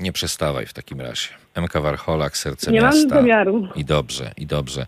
Nie 0.00 0.12
przestawaj 0.12 0.66
w 0.66 0.72
takim 0.72 1.00
razie. 1.00 1.28
MK 1.56 1.72
Warcholak, 1.80 2.36
Serce 2.36 2.72
Nie 2.72 2.80
Miasta. 2.80 3.00
mam 3.00 3.08
zamiaru. 3.08 3.68
I 3.76 3.84
dobrze, 3.84 4.32
i 4.36 4.46
dobrze. 4.46 4.86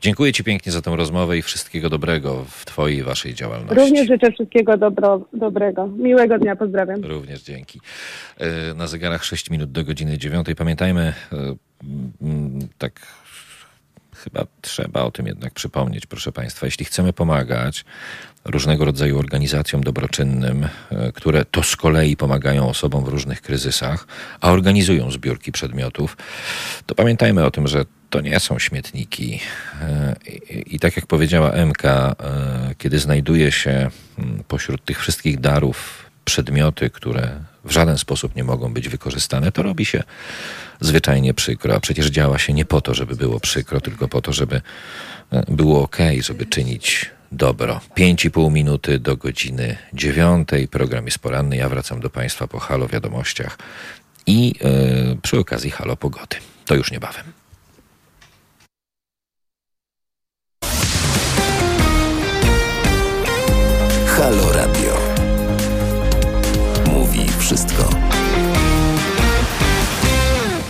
Dziękuję 0.00 0.32
Ci 0.32 0.44
pięknie 0.44 0.72
za 0.72 0.82
tę 0.82 0.96
rozmowę 0.96 1.38
i 1.38 1.42
wszystkiego 1.42 1.90
dobrego 1.90 2.44
w 2.48 2.64
Twojej 2.64 2.98
i 2.98 3.02
Waszej 3.02 3.34
działalności. 3.34 3.74
Również 3.80 4.06
życzę 4.08 4.32
wszystkiego 4.32 4.76
dobro, 4.76 5.28
dobrego. 5.32 5.86
Miłego 5.86 6.38
dnia, 6.38 6.56
pozdrawiam. 6.56 7.04
Również 7.04 7.42
dzięki. 7.42 7.80
E, 8.38 8.74
na 8.74 8.86
zegarach 8.86 9.24
6 9.24 9.50
minut 9.50 9.72
do 9.72 9.84
godziny 9.84 10.18
9. 10.18 10.46
Pamiętajmy, 10.56 11.14
e, 11.32 11.54
tak 12.78 13.00
chyba 14.24 14.46
trzeba 14.60 15.02
o 15.02 15.10
tym 15.10 15.26
jednak 15.26 15.54
przypomnieć, 15.54 16.06
proszę 16.06 16.32
Państwa. 16.32 16.66
Jeśli 16.66 16.84
chcemy 16.84 17.12
pomagać 17.12 17.84
różnego 18.44 18.84
rodzaju 18.84 19.18
organizacjom 19.18 19.82
dobroczynnym, 19.82 20.68
e, 20.90 21.12
które 21.12 21.44
to 21.44 21.62
z 21.62 21.76
kolei 21.76 22.16
pomagają 22.16 22.68
osobom 22.68 23.04
w 23.04 23.08
różnych 23.08 23.42
kryzysach, 23.42 24.06
a 24.40 24.50
organizują 24.50 25.10
zbiórki 25.10 25.52
przedmiotów, 25.52 26.16
to 26.86 26.94
pamiętajmy 26.94 27.44
o 27.44 27.50
tym, 27.50 27.68
że 27.68 27.84
to 28.10 28.20
nie 28.20 28.40
są 28.40 28.58
śmietniki. 28.58 29.40
E, 29.80 30.16
I, 30.66 30.78
tak 30.78 30.96
jak 30.96 31.06
powiedziała 31.06 31.52
MK, 31.66 31.84
e, 31.84 32.14
kiedy 32.78 32.98
znajduje 32.98 33.52
się 33.52 33.90
mm, 34.18 34.44
pośród 34.48 34.84
tych 34.84 35.00
wszystkich 35.00 35.40
darów 35.40 36.10
przedmioty, 36.24 36.90
które 36.90 37.51
w 37.64 37.70
żaden 37.70 37.98
sposób 37.98 38.36
nie 38.36 38.44
mogą 38.44 38.72
być 38.72 38.88
wykorzystane, 38.88 39.52
to 39.52 39.62
robi 39.62 39.84
się 39.84 40.02
zwyczajnie 40.80 41.34
przykro. 41.34 41.74
A 41.74 41.80
przecież 41.80 42.06
działa 42.06 42.38
się 42.38 42.52
nie 42.52 42.64
po 42.64 42.80
to, 42.80 42.94
żeby 42.94 43.16
było 43.16 43.40
przykro, 43.40 43.80
tylko 43.80 44.08
po 44.08 44.22
to, 44.22 44.32
żeby 44.32 44.60
e, 45.30 45.44
było 45.48 45.82
ok, 45.82 45.96
żeby 46.20 46.46
czynić 46.46 47.10
dobro. 47.32 47.80
Pięć 47.94 48.24
i 48.24 48.30
pół 48.30 48.50
minuty 48.50 48.98
do 48.98 49.16
godziny 49.16 49.76
dziewiątej. 49.92 50.68
Program 50.68 51.04
jest 51.04 51.18
poranny. 51.18 51.56
Ja 51.56 51.68
wracam 51.68 52.00
do 52.00 52.10
Państwa 52.10 52.46
po 52.46 52.58
Halo 52.58 52.88
Wiadomościach 52.88 53.58
i 54.26 54.46
yy, 54.46 55.16
przy 55.22 55.38
okazji 55.38 55.70
Halo 55.70 55.96
Pogody. 55.96 56.36
To 56.64 56.74
już 56.74 56.90
niebawem. 56.90 57.24
Halo 64.06 64.52
Radio. 64.52 64.81
Wszystko. 67.52 67.90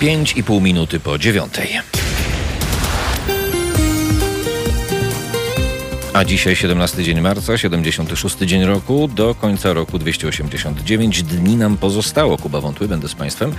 Pięć 0.01 0.37
i 0.37 0.45
pół 0.45 0.61
minuty 0.61 1.01
po 1.01 1.19
dziewiątej. 1.19 1.69
A 6.23 6.25
dzisiaj 6.25 6.57
17 6.57 7.05
dzień 7.05 7.21
marca, 7.21 7.59
76 7.59 8.39
dzień 8.39 8.65
roku, 8.65 9.09
do 9.09 9.35
końca 9.35 9.73
roku 9.73 9.99
289 9.99 11.23
dni 11.23 11.57
nam 11.57 11.77
pozostało. 11.77 12.39
Kuba 12.39 12.61
Wątły, 12.61 12.89
będę 12.89 13.09
z 13.09 13.15
Państwem 13.15 13.53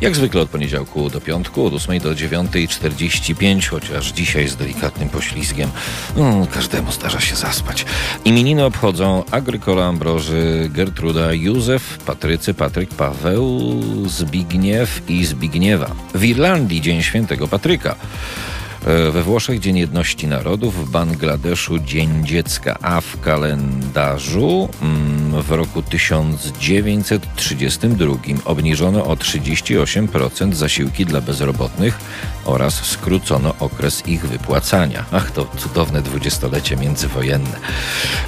jak 0.00 0.16
zwykle 0.16 0.40
od 0.40 0.48
poniedziałku 0.48 1.10
do 1.10 1.20
piątku, 1.20 1.66
od 1.66 1.74
8 1.74 1.98
do 1.98 2.12
9.45, 2.12 3.66
chociaż 3.66 4.12
dzisiaj 4.12 4.48
z 4.48 4.56
delikatnym 4.56 5.08
poślizgiem. 5.08 5.70
No, 6.16 6.46
każdemu 6.54 6.92
zdarza 6.92 7.20
się 7.20 7.36
zaspać. 7.36 7.84
Imieniny 8.24 8.64
obchodzą 8.64 9.24
Agrykola 9.30 9.86
Ambroży, 9.86 10.70
Gertruda, 10.72 11.32
Józef, 11.32 11.98
Patrycy, 11.98 12.54
Patryk, 12.54 12.94
Paweł, 12.94 13.72
Zbigniew 14.06 15.02
i 15.08 15.24
Zbigniewa. 15.24 15.90
W 16.14 16.24
Irlandii 16.24 16.80
Dzień 16.80 17.02
Świętego 17.02 17.48
Patryka. 17.48 17.96
E, 18.86 19.10
we 19.10 19.22
Włoszech 19.22 19.60
Dzień 19.60 19.78
Jedności 19.78 20.26
Narodów, 20.26 20.86
w 20.86 20.90
Bangladeszu 20.90 21.78
Dzień 21.78 22.26
Dziecka, 22.26 22.78
a 22.82 23.00
w 23.00 23.20
kalendarzu 23.20 24.68
mm, 24.82 25.42
w 25.42 25.50
roku 25.50 25.82
1932 25.82 28.14
obniżono 28.44 29.04
o 29.04 29.14
38% 29.14 30.54
zasiłki 30.54 31.06
dla 31.06 31.20
bezrobotnych 31.20 31.98
oraz 32.44 32.74
skrócono 32.74 33.54
okres 33.58 34.06
ich 34.06 34.26
wypłacania. 34.26 35.04
Ach, 35.12 35.30
to 35.30 35.46
cudowne 35.56 36.02
dwudziestolecie 36.02 36.76
międzywojenne. 36.76 37.56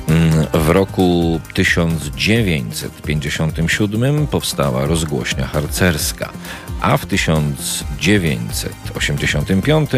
Mm, 0.09 0.47
w 0.53 0.69
roku 0.69 1.41
1957 1.55 4.27
powstała 4.27 4.87
rozgłośnia 4.87 5.47
harcerska, 5.47 6.33
a 6.81 6.97
w 6.97 7.07
1985 7.07 9.91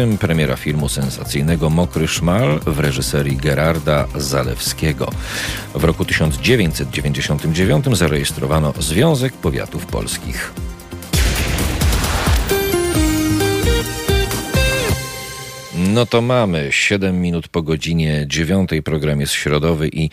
premiera 0.45 0.63
filmu 0.63 0.89
sensacyjnego 0.89 1.69
Mokry 1.69 2.07
Szmal 2.07 2.59
w 2.65 2.79
reżyserii 2.79 3.37
Gerarda 3.37 4.07
Zalewskiego. 4.15 5.11
W 5.75 5.83
roku 5.83 6.05
1999 6.05 7.85
zarejestrowano 7.91 8.73
Związek 8.79 9.33
Powiatów 9.33 9.85
Polskich. 9.85 10.53
No 15.77 16.05
to 16.05 16.21
mamy 16.21 16.67
7 16.71 17.21
minut 17.21 17.47
po 17.47 17.61
godzinie 17.61 18.25
9. 18.27 18.69
Program 18.83 19.21
jest 19.21 19.33
środowy 19.33 19.89
i 19.93 20.09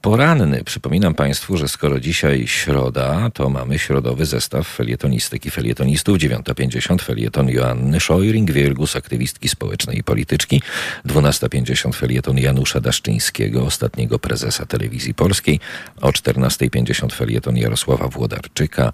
poranny. 0.00 0.64
Przypominam 0.64 1.14
Państwu, 1.14 1.56
że 1.56 1.68
skoro 1.68 2.00
dzisiaj 2.00 2.46
środa, 2.46 3.30
to 3.34 3.50
mamy 3.50 3.78
środowy 3.78 4.26
zestaw 4.26 4.68
felietonistyki 4.68 5.50
felietonistów. 5.50 6.18
9.50 6.18 7.02
felieton 7.02 7.48
Joanny 7.48 7.98
Szojring-Wielgus, 7.98 8.96
aktywistki 8.96 9.48
społecznej 9.48 9.98
i 9.98 10.02
polityczki. 10.02 10.62
12.50 11.06 11.94
felieton 11.94 12.38
Janusza 12.38 12.80
Daszczyńskiego, 12.80 13.64
ostatniego 13.64 14.18
prezesa 14.18 14.66
telewizji 14.66 15.14
polskiej. 15.14 15.60
O 16.00 16.10
14.50 16.10 17.12
felieton 17.12 17.56
Jarosława 17.56 18.08
Włodarczyka, 18.08 18.92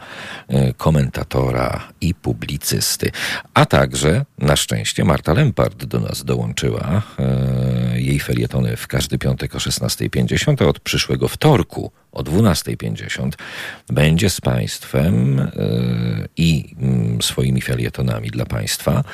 e, 0.48 0.72
komentatora 0.74 1.88
i 2.00 2.14
publicysty. 2.14 3.10
A 3.54 3.66
także, 3.66 4.24
na 4.38 4.56
szczęście, 4.56 5.04
Marta 5.04 5.32
Lempart 5.32 5.84
do 5.84 6.00
nas 6.00 6.24
dołączyła. 6.24 7.02
E, 7.18 8.00
jej 8.00 8.20
felietony 8.20 8.76
w 8.76 8.86
każdy 8.86 9.18
piątek 9.18 9.54
o 9.54 9.58
16.50, 9.58 10.64
a 10.64 10.68
od 10.68 10.80
przyszłego 10.96 11.28
wtorku 11.28 11.92
o 12.12 12.22
12.50 12.22 13.30
będzie 13.88 14.30
z 14.30 14.40
Państwem 14.40 15.40
e, 15.40 15.48
i 16.36 16.74
mm, 16.78 17.22
swoimi 17.22 17.60
felietonami 17.60 18.30
dla 18.30 18.46
Państwa 18.46 19.04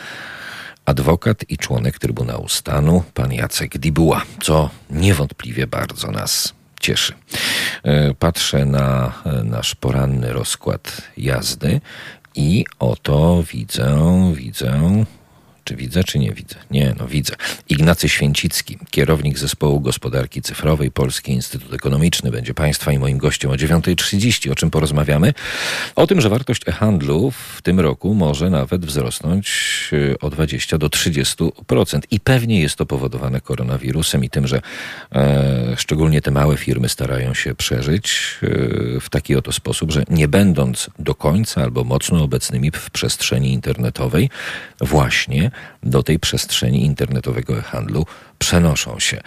adwokat 0.86 1.44
i 1.48 1.58
członek 1.58 1.98
Trybunału 1.98 2.48
Stanu, 2.48 3.04
pan 3.14 3.32
Jacek 3.32 3.78
Dibuła, 3.78 4.22
co 4.42 4.70
niewątpliwie 4.90 5.66
bardzo 5.66 6.10
nas 6.10 6.54
cieszy. 6.80 7.12
E, 7.82 8.14
patrzę 8.14 8.64
na 8.64 9.12
nasz 9.44 9.74
poranny 9.74 10.32
rozkład 10.32 11.02
jazdy 11.16 11.80
i 12.34 12.64
oto 12.78 13.42
widzę, 13.52 13.98
widzę 14.36 15.04
czy 15.64 15.76
widzę, 15.76 16.04
czy 16.04 16.18
nie 16.18 16.32
widzę? 16.32 16.54
Nie, 16.70 16.94
no 16.98 17.06
widzę. 17.06 17.34
Ignacy 17.68 18.08
Święcicki, 18.08 18.78
kierownik 18.90 19.38
zespołu 19.38 19.80
gospodarki 19.80 20.42
cyfrowej 20.42 20.90
Polski 20.90 21.32
Instytut 21.32 21.72
Ekonomiczny, 21.72 22.30
będzie 22.30 22.54
Państwa 22.54 22.92
i 22.92 22.98
moim 22.98 23.18
gościem 23.18 23.50
o 23.50 23.54
9.30. 23.54 24.50
O 24.50 24.54
czym 24.54 24.70
porozmawiamy? 24.70 25.34
O 25.96 26.06
tym, 26.06 26.20
że 26.20 26.28
wartość 26.28 26.68
e-handlu 26.68 27.30
w 27.30 27.62
tym 27.62 27.80
roku 27.80 28.14
może 28.14 28.50
nawet 28.50 28.86
wzrosnąć 28.86 29.50
e, 30.12 30.18
o 30.18 30.30
20 30.30 30.78
do 30.78 30.86
30%. 30.86 32.00
I 32.10 32.20
pewnie 32.20 32.60
jest 32.60 32.76
to 32.76 32.86
powodowane 32.86 33.40
koronawirusem 33.40 34.24
i 34.24 34.30
tym, 34.30 34.46
że 34.46 34.60
e, 35.12 35.74
szczególnie 35.76 36.22
te 36.22 36.30
małe 36.30 36.56
firmy 36.56 36.88
starają 36.88 37.34
się 37.34 37.54
przeżyć 37.54 38.38
e, 38.42 39.00
w 39.00 39.10
taki 39.10 39.36
oto 39.36 39.52
sposób, 39.52 39.92
że 39.92 40.04
nie 40.10 40.28
będąc 40.28 40.90
do 40.98 41.14
końca 41.14 41.62
albo 41.62 41.84
mocno 41.84 42.22
obecnymi 42.22 42.70
w 42.70 42.90
przestrzeni 42.90 43.52
internetowej, 43.52 44.30
właśnie 44.80 45.51
do 45.82 46.02
tej 46.02 46.18
przestrzeni 46.18 46.84
internetowego 46.84 47.62
handlu 47.62 48.06
przenoszą 48.38 48.98
się, 48.98 49.20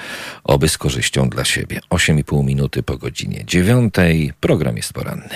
oby 0.44 0.70
z 0.70 0.78
korzyścią 0.78 1.30
dla 1.30 1.46
siebie. 1.46 1.80
8,5 1.90 2.44
minuty 2.44 2.84
po 2.84 2.98
godzinie 2.98 3.44
9. 3.46 3.96
Program 4.40 4.78
jest 4.78 4.94
poranny. 4.94 5.36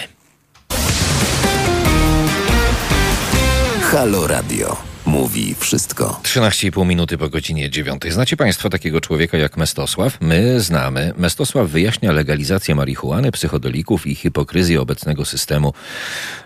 Halo 3.82 4.28
Radio 4.28 4.88
mówi 5.05 5.55
wszystko. 5.59 6.19
13,5 6.23 6.85
minuty 6.85 7.17
po 7.17 7.29
godzinie 7.29 7.69
9. 7.69 8.01
Znacie 8.09 8.38
Państwo 8.38 8.69
takiego 8.69 9.01
człowieka 9.01 9.38
jak 9.38 9.57
Mestosław? 9.57 10.17
My 10.21 10.62
znamy. 10.62 11.13
Mestosław 11.17 11.69
wyjaśnia 11.69 12.12
legalizację 12.12 12.75
marihuany, 12.75 13.31
psychodelików 13.31 14.07
i 14.07 14.15
hipokryzję 14.15 14.81
obecnego 14.81 15.25
systemu 15.25 15.73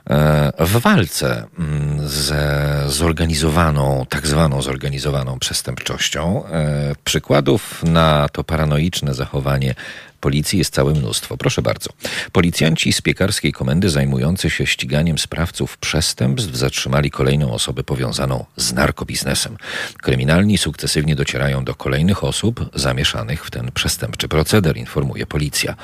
e, 0.10 0.52
w 0.60 0.82
walce 0.82 1.46
mm, 1.60 2.08
ze 2.08 2.84
zorganizowaną, 2.88 4.06
tak 4.10 4.28
zwaną 4.28 4.62
zorganizowaną 4.62 5.40
przestępczością. 5.40 6.46
E, 6.46 6.96
przykładów 7.04 7.84
na 7.84 8.30
to 8.32 8.44
paranoiczne 8.44 9.14
zachowanie 9.14 9.76
Policji 10.24 10.60
jest 10.60 10.74
całe 10.74 10.94
mnóstwo. 10.94 11.38
Proszę 11.38 11.62
bardzo. 11.62 11.90
Policjanci 12.32 12.94
z 12.94 13.02
piekarskiej 13.02 13.52
komendy 13.52 13.90
zajmujący 13.90 14.50
się 14.50 14.66
ściganiem 14.68 15.18
sprawców 15.18 15.78
przestępstw 15.78 16.56
zatrzymali 16.56 17.12
kolejną 17.12 17.54
osobę 17.54 17.84
powiązaną 17.84 18.46
z 18.58 18.74
narkobiznesem. 18.74 19.58
Kryminalni 20.02 20.58
sukcesywnie 20.58 21.16
docierają 21.16 21.64
do 21.64 21.76
kolejnych 21.76 22.24
osób 22.24 22.70
zamieszanych 22.76 23.46
w 23.46 23.52
ten 23.52 23.72
przestępczy 23.72 24.28
proceder, 24.28 24.78
informuje 24.78 25.26
policja. 25.26 25.76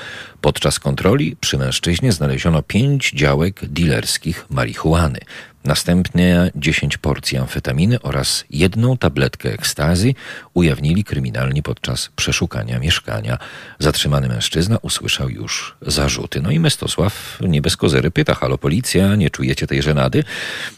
Podczas 0.41 0.79
kontroli 0.79 1.35
przy 1.35 1.57
mężczyźnie 1.57 2.11
znaleziono 2.11 2.61
pięć 2.61 3.11
działek 3.11 3.65
dilerskich 3.65 4.45
marihuany. 4.49 5.19
Następnie 5.63 6.51
10 6.55 6.97
porcji 6.97 7.37
amfetaminy 7.37 8.01
oraz 8.01 8.45
jedną 8.49 8.97
tabletkę 8.97 9.53
ekstazji 9.53 10.15
ujawnili 10.53 11.03
kryminalni 11.03 11.63
podczas 11.63 12.09
przeszukania 12.15 12.79
mieszkania. 12.79 13.37
Zatrzymany 13.79 14.27
mężczyzna 14.27 14.77
usłyszał 14.81 15.29
już 15.29 15.75
zarzuty. 15.81 16.41
No 16.41 16.51
i 16.51 16.59
Mestosław 16.59 17.39
nie 17.41 17.61
bez 17.61 17.77
kozery 17.77 18.11
pyta, 18.11 18.33
halo 18.33 18.57
policja, 18.57 19.15
nie 19.15 19.29
czujecie 19.29 19.67
tej 19.67 19.81
żenady? 19.81 20.23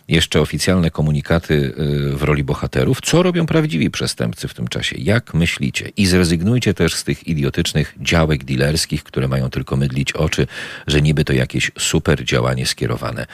Jeszcze 0.08 0.41
oficjalne 0.41 0.91
komunikaty 0.91 1.54
y, 1.54 2.17
w 2.17 2.24
roli 2.24 2.44
bohaterów. 2.44 3.02
Co 3.02 3.24
robią 3.24 3.46
prawdziwi 3.46 3.89
przestępcy 3.89 4.48
w 4.48 4.54
tym 4.54 4.67
czasie? 4.67 4.96
Jak 5.00 5.34
myślicie? 5.34 5.89
I 5.98 6.06
zrezygnujcie 6.06 6.74
też 6.74 6.96
z 6.96 7.04
tych 7.04 7.28
idiotycznych 7.28 7.96
działek 8.00 8.44
dilerskich, 8.44 9.04
które 9.04 9.28
mają 9.28 9.50
tylko 9.50 9.78
mydlić 9.78 10.13
oczy, 10.13 10.48
że 10.88 11.02
niby 11.02 11.26
to 11.26 11.34
jakieś 11.34 11.72
super 11.80 12.24
działanie 12.24 12.65
skierowane 12.65 13.26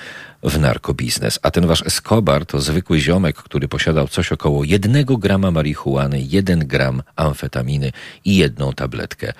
w 0.50 0.60
narkobiznes. 0.60 1.40
A 1.42 1.52
ten 1.52 1.68
wasz 1.68 1.84
Escobar 1.86 2.46
to 2.46 2.62
zwykły 2.62 3.00
ziomek, 3.00 3.36
który 3.36 3.68
posiadał 3.68 4.08
coś 4.08 4.32
około 4.32 4.64
jednego 4.64 5.18
grama 5.18 5.52
marihuany, 5.52 6.22
jeden 6.22 6.68
gram 6.68 7.04
amfetaminy 7.16 7.92
i 8.26 8.38
jedną 8.38 8.74
tabletkę 8.74 9.34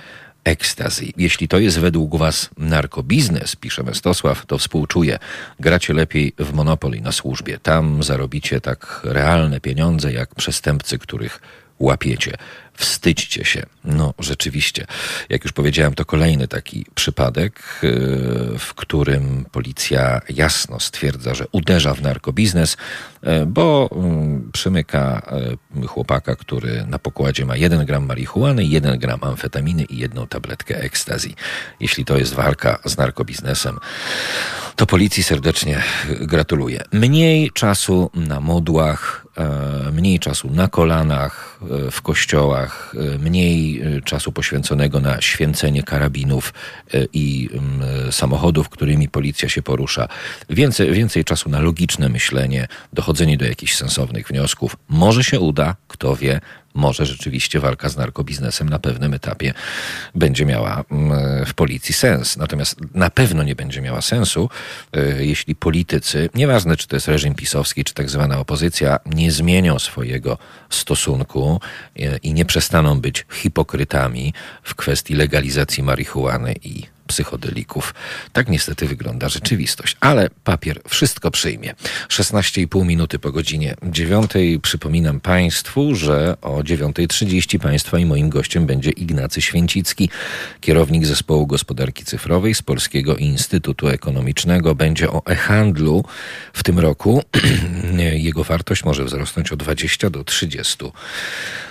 ekstazy. 0.44 1.06
Jeśli 1.18 1.48
to 1.48 1.60
jest 1.60 1.80
według 1.80 2.16
was 2.16 2.50
narkobiznes, 2.58 3.56
pisze 3.56 3.84
Mestosław, 3.84 4.46
to 4.46 4.58
współczuję. 4.58 5.20
Gracie 5.60 5.94
lepiej 5.94 6.34
w 6.40 6.54
Monopoly 6.54 7.02
na 7.02 7.12
służbie. 7.12 7.58
Tam 7.58 8.04
zarobicie 8.04 8.62
tak 8.62 9.02
realne 9.04 9.60
pieniądze 9.60 10.14
jak 10.14 10.36
przestępcy, 10.36 11.00
których 11.00 11.42
łapiecie. 11.80 12.38
Wstydźcie 12.78 13.46
się. 13.46 13.66
No, 13.84 14.14
rzeczywiście. 14.20 14.86
Jak 15.30 15.44
już 15.44 15.54
powiedziałem, 15.54 15.94
to 15.94 16.06
kolejny 16.06 16.48
taki 16.48 16.86
przypadek, 16.96 17.80
yy, 17.84 18.60
w 18.60 18.74
którym 18.76 19.46
policja 19.52 20.22
jasno 20.30 20.80
stwierdza, 20.80 21.36
że 21.36 21.46
uderza 21.52 21.94
w 21.94 22.02
narkobiznes, 22.02 22.78
yy, 23.24 23.46
bo 23.46 23.90
yy, 23.92 24.52
przymyka 24.52 25.22
chłopaka, 25.88 26.36
który 26.36 26.86
na 26.88 27.00
pokładzie 27.00 27.46
ma 27.46 27.58
1 27.58 27.86
gram 27.86 28.06
marihuany, 28.06 28.64
1 28.64 29.00
gram 29.00 29.20
amfetaminy 29.22 29.84
i 29.84 29.98
jedną 29.98 30.28
tabletkę 30.28 30.82
ekstazji. 30.82 31.36
Jeśli 31.80 32.06
to 32.06 32.18
jest 32.18 32.34
walka 32.34 32.80
z 32.86 32.98
narkobiznesem, 32.98 33.80
to 34.78 34.86
policji 34.86 35.24
serdecznie 35.24 35.84
gratuluję. 36.20 36.84
Mniej 36.92 37.52
czasu 37.52 38.12
na 38.14 38.40
modłach, 38.40 39.26
mniej 39.92 40.20
czasu 40.20 40.50
na 40.52 40.68
kolanach 40.68 41.60
w 41.92 42.02
kościołach, 42.02 42.67
E, 42.94 43.18
mniej 43.18 43.82
e, 43.82 44.02
czasu 44.02 44.32
poświęconego 44.32 45.00
na 45.00 45.22
święcenie 45.22 45.84
karabinów 45.84 46.54
e, 46.94 47.06
i 47.14 47.50
mm, 47.54 48.12
samochodów, 48.12 48.70
którymi 48.70 49.10
policja 49.10 49.50
się 49.50 49.62
porusza, 49.62 50.08
więcej, 50.50 50.92
więcej 50.92 51.24
czasu 51.26 51.50
na 51.50 51.60
logiczne 51.60 52.10
myślenie, 52.10 52.68
dochodzenie 52.94 53.38
do 53.38 53.46
jakichś 53.46 53.76
sensownych 53.76 54.28
wniosków. 54.28 54.78
Może 54.90 55.24
się 55.24 55.40
uda, 55.40 55.76
kto 55.88 56.16
wie, 56.16 56.40
może 56.78 57.06
rzeczywiście 57.06 57.60
walka 57.60 57.90
z 57.90 57.98
narkobiznesem 57.98 58.70
na 58.70 58.80
pewnym 58.80 59.14
etapie 59.14 59.54
będzie 60.16 60.46
miała 60.46 60.84
mm, 60.92 61.46
w 61.46 61.54
policji 61.54 61.94
sens. 61.94 62.38
Natomiast 62.38 62.80
na 62.94 63.10
pewno 63.10 63.44
nie 63.44 63.56
będzie 63.56 63.82
miała 63.82 64.02
sensu, 64.02 64.50
e, 64.94 65.26
jeśli 65.26 65.56
politycy, 65.56 66.30
nieważne 66.36 66.78
czy 66.78 66.88
to 66.88 66.96
jest 66.96 67.08
reżim 67.08 67.36
pisowski, 67.36 67.84
czy 67.84 67.94
tak 67.94 68.10
zwana 68.10 68.40
opozycja, 68.40 69.00
nie 69.06 69.32
zmienią 69.32 69.80
swojego 69.80 70.38
stosunku 70.70 71.62
e, 72.00 72.18
i 72.18 72.34
nie 72.34 72.46
przestaną 72.46 73.00
być 73.02 73.26
hipokrytami 73.34 74.34
w 74.64 74.76
kwestii 74.76 75.14
legalizacji 75.14 75.84
marihuany 75.84 76.54
i 76.64 76.97
psychodelików. 77.08 77.94
Tak 78.34 78.50
niestety 78.50 78.86
wygląda 78.86 79.30
rzeczywistość. 79.30 79.98
Ale 80.00 80.30
papier 80.44 80.82
wszystko 80.88 81.32
przyjmie. 81.32 81.76
16,5 82.10 82.86
minuty 82.86 83.20
po 83.20 83.32
godzinie 83.32 83.76
9. 83.84 84.32
Przypominam 84.62 85.20
Państwu, 85.20 85.96
że 85.96 86.38
o 86.42 86.58
9.30 86.58 87.60
Państwa 87.60 88.00
i 88.00 88.06
moim 88.06 88.30
gościem 88.30 88.66
będzie 88.66 88.92
Ignacy 88.92 89.42
Święcicki, 89.42 90.10
kierownik 90.62 91.06
zespołu 91.06 91.48
gospodarki 91.48 92.06
cyfrowej 92.06 92.56
z 92.56 92.62
Polskiego 92.62 93.16
Instytutu 93.16 93.88
Ekonomicznego. 93.88 94.76
Będzie 94.76 95.12
o 95.12 95.22
e-handlu 95.26 96.04
w 96.54 96.64
tym 96.64 96.80
roku. 96.80 97.24
Jego 98.28 98.44
wartość 98.44 98.84
może 98.84 99.06
wzrosnąć 99.06 99.52
o 99.52 99.56
20 99.56 100.10
do 100.10 100.24
30 100.24 100.78
procent. 100.78 100.94
Y, 100.94 101.67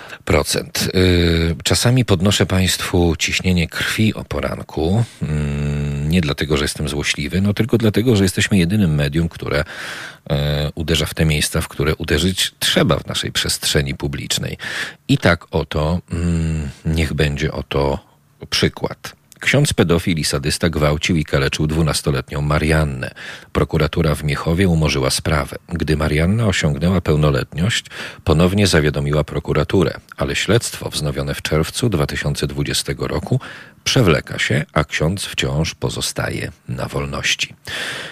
czasami 1.62 2.04
podnoszę 2.04 2.46
Państwu 2.46 3.16
ciśnienie 3.18 3.68
krwi 3.68 4.14
o 4.14 4.24
poranku. 4.24 5.04
Mm, 5.22 6.08
nie 6.08 6.20
dlatego, 6.20 6.56
że 6.56 6.64
jestem 6.64 6.88
złośliwy, 6.88 7.40
no 7.40 7.54
tylko 7.54 7.78
dlatego, 7.78 8.16
że 8.16 8.22
jesteśmy 8.22 8.58
jedynym 8.58 8.94
medium, 8.94 9.28
które 9.28 9.64
e, 10.30 10.70
uderza 10.74 11.06
w 11.06 11.14
te 11.14 11.24
miejsca, 11.24 11.60
w 11.60 11.68
które 11.68 11.94
uderzyć 11.94 12.52
trzeba 12.58 12.98
w 12.98 13.06
naszej 13.06 13.32
przestrzeni 13.32 13.94
publicznej. 13.94 14.58
I 15.08 15.18
tak 15.18 15.46
oto, 15.50 16.00
mm, 16.12 16.68
niech 16.84 17.12
będzie 17.14 17.52
oto 17.52 17.98
przykład. 18.50 19.16
Ksiądz 19.40 19.72
pedofil 19.72 20.18
i 20.18 20.24
sadysta 20.24 20.70
gwałcił 20.70 21.16
i 21.16 21.24
kaleczył 21.24 21.66
dwunastoletnią 21.66 22.42
Mariannę. 22.42 23.10
Prokuratura 23.52 24.14
w 24.14 24.24
Miechowie 24.24 24.68
umorzyła 24.68 25.10
sprawę. 25.10 25.56
Gdy 25.68 25.96
Marianna 25.96 26.46
osiągnęła 26.46 27.00
pełnoletność, 27.00 27.86
ponownie 28.24 28.66
zawiadomiła 28.66 29.24
prokuraturę, 29.24 29.94
ale 30.16 30.36
śledztwo 30.36 30.90
wznowione 30.90 31.34
w 31.34 31.42
czerwcu 31.42 31.88
2020 31.88 32.92
roku 32.98 33.40
przewleka 33.84 34.38
się, 34.38 34.64
a 34.72 34.84
ksiądz 34.84 35.24
wciąż 35.24 35.74
pozostaje 35.74 36.52
na 36.68 36.86
wolności. 36.86 37.54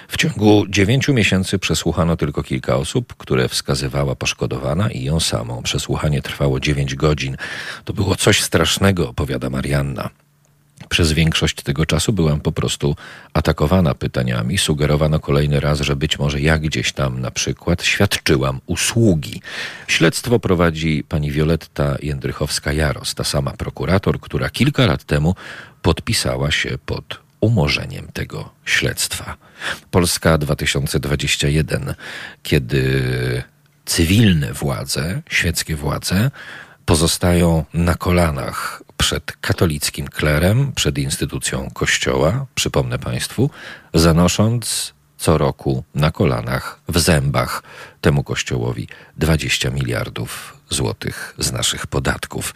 W 0.09 0.17
ciągu 0.17 0.65
dziewięciu 0.69 1.15
miesięcy 1.15 1.59
przesłuchano 1.59 2.17
tylko 2.17 2.43
kilka 2.43 2.77
osób, 2.77 3.15
które 3.19 3.49
wskazywała 3.49 4.15
poszkodowana 4.15 4.91
i 4.91 5.05
ją 5.05 5.21
samą. 5.21 5.63
Przesłuchanie 5.63 6.23
trwało 6.23 6.61
dziewięć 6.61 6.95
godzin. 6.95 7.37
To 7.85 7.93
było 7.93 8.17
coś 8.17 8.43
strasznego, 8.43 9.09
opowiada 9.09 9.51
Marianna. 9.51 10.11
Przez 10.89 11.13
większość 11.13 11.63
tego 11.63 11.87
czasu 11.87 12.13
byłam 12.13 12.41
po 12.41 12.53
prostu 12.53 12.97
atakowana 13.33 13.95
pytaniami. 13.95 14.59
Sugerowano 14.59 15.21
kolejny 15.21 15.61
raz, 15.61 15.81
że 15.81 15.97
być 15.97 16.19
może 16.19 16.41
ja 16.41 16.59
gdzieś 16.59 16.93
tam 16.93 17.21
na 17.21 17.31
przykład 17.31 17.83
świadczyłam 17.85 18.61
usługi. 18.67 19.43
Śledztwo 19.89 20.39
prowadzi 20.39 21.05
pani 21.09 21.31
Wioletta 21.31 21.97
Jędrychowska-Jaros, 22.03 23.15
ta 23.15 23.25
sama 23.25 23.51
prokurator, 23.51 24.21
która 24.21 24.51
kilka 24.51 24.87
lat 24.87 25.05
temu 25.05 25.35
podpisała 25.83 26.51
się 26.51 26.79
pod 26.87 27.25
umorzeniem 27.41 28.09
tego 28.13 28.51
śledztwa. 28.65 29.37
Polska 29.91 30.39
2021, 30.39 31.95
kiedy 32.43 33.03
cywilne 33.85 34.53
władze, 34.53 35.23
świeckie 35.29 35.77
władze 35.77 36.31
pozostają 36.85 37.65
na 37.75 37.95
kolanach 37.95 38.83
przed 38.97 39.33
katolickim 39.33 40.09
klerem, 40.09 40.73
przed 40.73 40.99
instytucją 40.99 41.71
Kościoła, 41.71 42.47
przypomnę 42.55 42.99
Państwu, 42.99 43.51
zanosząc 43.95 44.95
co 45.25 45.39
roku 45.39 45.85
na 45.95 46.11
kolanach, 46.11 46.81
w 46.89 46.99
zębach 46.99 47.63
temu 48.01 48.25
Kościołowi 48.25 48.89
20 49.17 49.71
miliardów 49.71 50.57
złotych 50.71 51.35
z 51.39 51.53
naszych 51.53 51.87
podatków. 51.87 52.55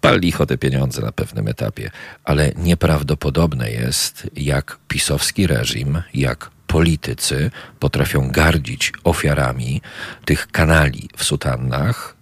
Pal 0.00 0.20
licho 0.20 0.46
te 0.46 0.58
pieniądze 0.58 1.02
na 1.02 1.12
pewnym 1.12 1.48
etapie, 1.48 1.90
ale 2.24 2.52
nieprawdopodobne 2.56 3.70
jest, 3.70 4.30
jak 4.36 4.78
pisowski 4.88 5.46
reżim, 5.46 6.02
jak 6.14 6.50
politycy 6.66 7.50
potrafią 7.78 8.30
gardzić 8.30 8.92
ofiarami 9.04 9.80
tych 10.24 10.46
kanali 10.46 11.08
w 11.16 11.24
sutannach 11.24 12.16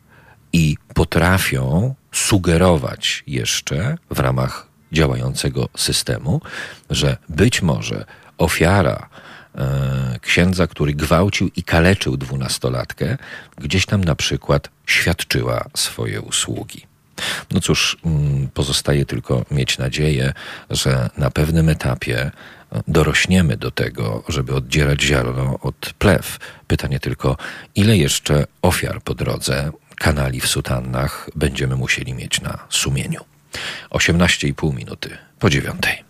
i 0.53 0.77
potrafią 0.94 1.94
sugerować 2.12 3.25
jeszcze 3.27 3.99
w 4.11 4.18
ramach 4.18 4.66
działającego 4.92 5.68
systemu, 5.77 6.40
że 6.90 7.16
być 7.29 7.62
może 7.62 8.05
ofiara 8.38 9.09
e, 9.55 10.18
księdza, 10.23 10.66
który 10.66 10.94
gwałcił 10.94 11.51
i 11.57 11.62
kaleczył 11.62 12.16
dwunastolatkę, 12.16 13.16
gdzieś 13.59 13.87
tam 13.87 14.05
na 14.05 14.14
przykład 14.14 14.68
świadczyła 14.87 15.64
swoje 15.75 16.21
usługi. 16.21 16.87
No 17.51 17.61
cóż, 17.61 17.97
mm, 18.05 18.49
pozostaje 18.49 19.05
tylko 19.07 19.44
mieć 19.51 19.79
nadzieję, 19.79 20.33
że 20.71 21.11
na 21.16 21.31
pewnym 21.31 21.68
etapie 21.68 22.21
e, 22.21 22.31
dorośniemy 22.88 23.57
do 23.57 23.71
tego, 23.71 24.23
żeby 24.29 24.55
oddzierać 24.55 25.03
ziarno 25.03 25.59
od 25.62 25.92
plew. 25.99 26.38
Pytanie 26.66 27.01
tylko, 27.01 27.37
ile 27.75 27.97
jeszcze 27.97 28.47
ofiar 28.62 29.03
po 29.03 29.14
drodze 29.14 29.73
kanali 29.98 30.40
w 30.40 30.46
sutannach 30.46 31.30
będziemy 31.37 31.76
musieli 31.76 32.14
mieć 32.14 32.40
na 32.40 32.58
sumieniu. 32.70 33.20
18,5 33.90 34.74
minuty 34.74 35.18
po 35.38 35.50
dziewiątej. 35.50 36.08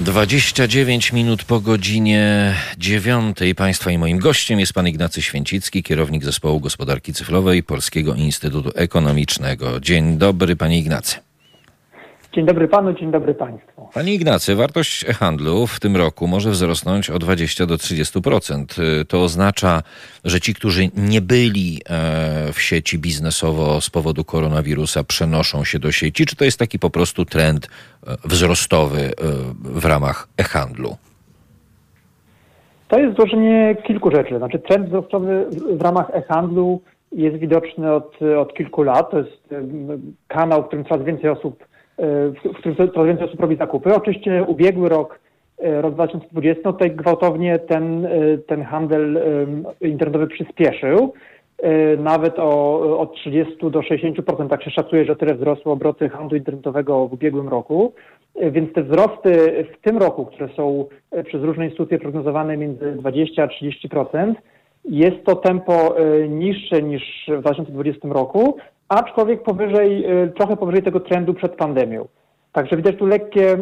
Dwadzieścia 0.00 0.66
dziewięć 0.66 1.12
minut 1.12 1.44
po 1.44 1.60
godzinie 1.60 2.54
dziewiątej. 2.78 3.54
Państwa 3.54 3.90
i 3.90 3.98
moim 3.98 4.18
gościem 4.18 4.60
jest 4.60 4.72
pan 4.72 4.88
Ignacy 4.88 5.22
Święcicki, 5.22 5.82
kierownik 5.82 6.24
zespołu 6.24 6.60
gospodarki 6.60 7.14
cyfrowej 7.14 7.62
Polskiego 7.62 8.14
Instytutu 8.14 8.70
Ekonomicznego. 8.74 9.80
Dzień 9.80 10.18
dobry, 10.18 10.56
panie 10.56 10.78
Ignacy. 10.78 11.29
Dzień 12.32 12.46
dobry 12.46 12.68
panu, 12.68 12.92
dzień 12.92 13.10
dobry 13.10 13.34
państwu. 13.34 13.88
Panie 13.94 14.14
Ignacy, 14.14 14.54
wartość 14.54 15.04
handlu 15.04 15.66
w 15.66 15.80
tym 15.80 15.96
roku 15.96 16.26
może 16.26 16.50
wzrosnąć 16.50 17.10
o 17.10 17.18
20 17.18 17.66
do 17.66 17.74
30%. 17.74 18.64
To 19.08 19.22
oznacza, 19.22 19.82
że 20.24 20.40
ci, 20.40 20.54
którzy 20.54 20.88
nie 20.96 21.20
byli 21.20 21.80
e, 21.88 22.52
w 22.52 22.60
sieci 22.60 22.98
biznesowo 22.98 23.80
z 23.80 23.90
powodu 23.90 24.24
koronawirusa, 24.24 25.04
przenoszą 25.04 25.64
się 25.64 25.78
do 25.78 25.92
sieci, 25.92 26.26
czy 26.26 26.36
to 26.36 26.44
jest 26.44 26.58
taki 26.58 26.78
po 26.78 26.90
prostu 26.90 27.24
trend 27.24 27.66
e, 27.66 28.16
wzrostowy 28.24 29.00
e, 29.00 29.10
w 29.80 29.84
ramach 29.84 30.28
e-handlu? 30.38 30.96
To 32.88 32.98
jest 32.98 33.16
złożenie 33.16 33.76
kilku 33.86 34.10
rzeczy. 34.10 34.38
Znaczy 34.38 34.58
trend 34.58 34.88
wzrostowy 34.88 35.46
w 35.72 35.82
ramach 35.82 36.10
e-handlu 36.12 36.80
jest 37.12 37.36
widoczny 37.36 37.92
od, 37.92 38.18
od 38.38 38.54
kilku 38.54 38.82
lat. 38.82 39.10
To 39.10 39.18
jest 39.18 39.54
kanał, 40.28 40.62
w 40.62 40.66
którym 40.66 40.84
coraz 40.84 41.04
więcej 41.04 41.30
osób 41.30 41.69
w 42.44 42.58
którym 42.58 42.76
coraz 42.76 43.06
więcej 43.06 43.26
osób 43.26 43.40
robi 43.40 43.56
zakupy. 43.56 43.94
Oczywiście 43.94 44.44
ubiegły 44.44 44.88
rok, 44.88 45.20
rok 45.58 45.94
2020, 45.94 46.62
no 46.64 46.72
tutaj 46.72 46.90
gwałtownie 46.90 47.58
ten, 47.58 48.08
ten 48.46 48.62
handel 48.62 49.20
internetowy 49.80 50.26
przyspieszył. 50.26 51.12
Nawet 51.98 52.38
o, 52.38 52.98
od 52.98 53.14
30 53.14 53.56
do 53.60 53.80
60%, 53.80 54.48
tak 54.48 54.62
się 54.62 54.70
szacuje, 54.70 55.04
że 55.04 55.16
tyle 55.16 55.34
wzrosły 55.34 55.72
obroty 55.72 56.08
handlu 56.08 56.36
internetowego 56.36 57.08
w 57.08 57.12
ubiegłym 57.12 57.48
roku. 57.48 57.92
Więc 58.50 58.72
te 58.72 58.82
wzrosty 58.82 59.64
w 59.74 59.84
tym 59.84 59.98
roku, 59.98 60.26
które 60.26 60.48
są 60.56 60.84
przez 61.26 61.42
różne 61.42 61.64
instytucje 61.64 61.98
prognozowane 61.98 62.56
między 62.56 62.92
20 62.92 63.42
a 63.42 63.46
30%, 63.46 64.34
jest 64.84 65.24
to 65.24 65.36
tempo 65.36 65.98
e, 65.98 66.28
niższe 66.28 66.82
niż 66.82 67.02
w 67.28 67.40
2020 67.40 68.08
roku, 68.08 68.56
aczkolwiek 68.90 69.42
powyżej, 69.42 70.04
e, 70.04 70.28
trochę 70.28 70.56
powyżej 70.56 70.82
tego 70.82 71.00
trendu 71.00 71.34
przed 71.34 71.56
pandemią. 71.56 72.08
Także 72.52 72.76
widać 72.76 72.96
tu 72.96 73.06
lekkie 73.06 73.52
e, 73.52 73.58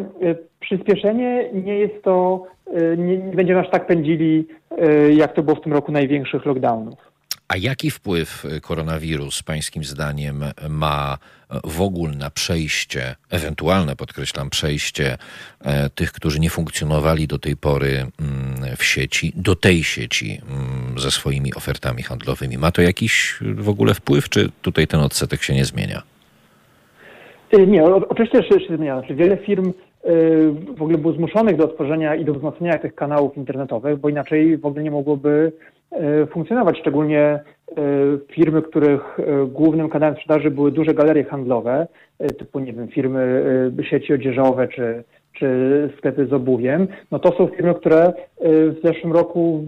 przyspieszenie. 0.61 1.51
Nie 1.53 1.79
jest 1.79 2.05
to, 2.05 2.47
nie, 2.97 3.19
nie 3.19 3.37
będziemy 3.37 3.61
aż 3.61 3.71
tak 3.71 3.87
pędzili, 3.87 4.49
jak 5.11 5.35
to 5.35 5.43
było 5.43 5.57
w 5.57 5.61
tym 5.61 5.73
roku 5.73 5.93
największych 5.93 6.47
lockdownów. 6.47 6.99
A 7.49 7.57
jaki 7.57 7.91
wpływ 7.91 8.47
koronawirus, 8.63 9.43
pańskim 9.43 9.85
zdaniem, 9.85 10.45
ma 10.69 11.19
w 11.65 11.81
ogóle 11.81 12.13
na 12.13 12.31
przejście, 12.31 13.17
ewentualne 13.31 13.97
podkreślam, 13.97 14.51
przejście 14.51 15.19
e, 15.65 15.91
tych, 15.91 16.13
którzy 16.13 16.41
nie 16.41 16.51
funkcjonowali 16.51 17.27
do 17.27 17.39
tej 17.39 17.57
pory 17.57 18.07
mm, 18.21 18.77
w 18.77 18.85
sieci, 18.85 19.33
do 19.37 19.57
tej 19.57 19.85
sieci 19.85 20.41
mm, 20.51 20.99
ze 20.99 21.11
swoimi 21.11 21.55
ofertami 21.55 22.03
handlowymi? 22.03 22.59
Ma 22.59 22.71
to 22.71 22.83
jakiś 22.83 23.39
w 23.41 23.69
ogóle 23.69 23.95
wpływ, 23.95 24.29
czy 24.29 24.49
tutaj 24.63 24.87
ten 24.87 25.01
odsetek 25.01 25.43
się 25.43 25.55
nie 25.55 25.65
zmienia? 25.65 26.03
E, 27.53 27.67
nie, 27.67 27.85
oczywiście 27.85 28.43
się, 28.43 28.77
zmienia. 28.77 28.99
Znaczy, 28.99 29.15
wiele 29.15 29.37
firm 29.37 29.73
w 30.77 30.83
ogóle 30.83 30.99
było 30.99 31.13
zmuszonych 31.13 31.57
do 31.57 31.65
otworzenia 31.65 32.15
i 32.15 32.25
do 32.25 32.35
wzmocnienia 32.35 32.79
tych 32.79 32.95
kanałów 32.95 33.37
internetowych, 33.37 33.99
bo 33.99 34.09
inaczej 34.09 34.59
w 34.59 34.67
ogóle 34.67 34.83
nie 34.83 34.91
mogłoby 34.91 35.53
E, 35.91 36.27
funkcjonować, 36.27 36.79
szczególnie 36.79 37.21
e, 37.21 37.43
firmy, 38.33 38.63
których 38.63 39.19
głównym 39.47 39.89
kanałem 39.89 40.15
sprzedaży 40.17 40.51
były 40.51 40.73
duże 40.73 40.95
galerie 40.95 41.25
handlowe, 41.25 41.87
typu, 42.39 42.59
nie 42.59 42.73
wiem, 42.73 42.89
firmy 42.89 43.43
sieci 43.91 44.15
odzieżowe 44.15 44.69
czy, 44.69 45.05
czy 45.33 45.91
sklepy 45.99 46.27
z 46.27 46.33
obuwiem, 46.33 46.89
no 47.11 47.19
to 47.19 47.37
są 47.37 47.47
firmy, 47.47 47.75
które 47.75 48.13
w 48.41 48.77
zeszłym 48.85 49.13
roku 49.13 49.65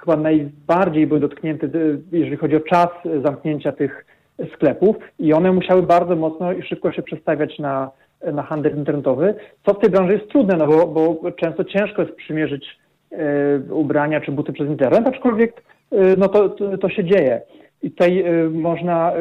chyba 0.00 0.16
najbardziej 0.16 1.06
były 1.06 1.20
dotknięte, 1.20 1.68
jeżeli 2.12 2.36
chodzi 2.36 2.56
o 2.56 2.60
czas 2.60 2.88
zamknięcia 3.22 3.72
tych 3.72 4.06
sklepów 4.54 4.96
i 5.18 5.32
one 5.32 5.52
musiały 5.52 5.82
bardzo 5.82 6.16
mocno 6.16 6.52
i 6.52 6.62
szybko 6.62 6.92
się 6.92 7.02
przestawiać 7.02 7.58
na, 7.58 7.90
na 8.32 8.42
handel 8.42 8.76
internetowy, 8.76 9.34
co 9.66 9.74
w 9.74 9.78
tej 9.78 9.90
branży 9.90 10.12
jest 10.12 10.28
trudne, 10.28 10.56
no 10.56 10.66
bo, 10.66 10.86
bo 10.86 11.32
często 11.32 11.64
ciężko 11.64 12.02
jest 12.02 12.14
przymierzyć 12.14 12.76
E, 13.12 13.72
ubrania 13.72 14.20
czy 14.20 14.32
buty 14.32 14.52
przez 14.52 14.68
internet, 14.68 15.06
aczkolwiek 15.06 15.62
e, 15.92 16.16
no 16.16 16.28
to, 16.28 16.48
to, 16.48 16.78
to 16.78 16.88
się 16.88 17.04
dzieje. 17.04 17.40
I 17.82 17.90
tutaj 17.90 18.20
e, 18.20 18.50
można, 18.50 19.12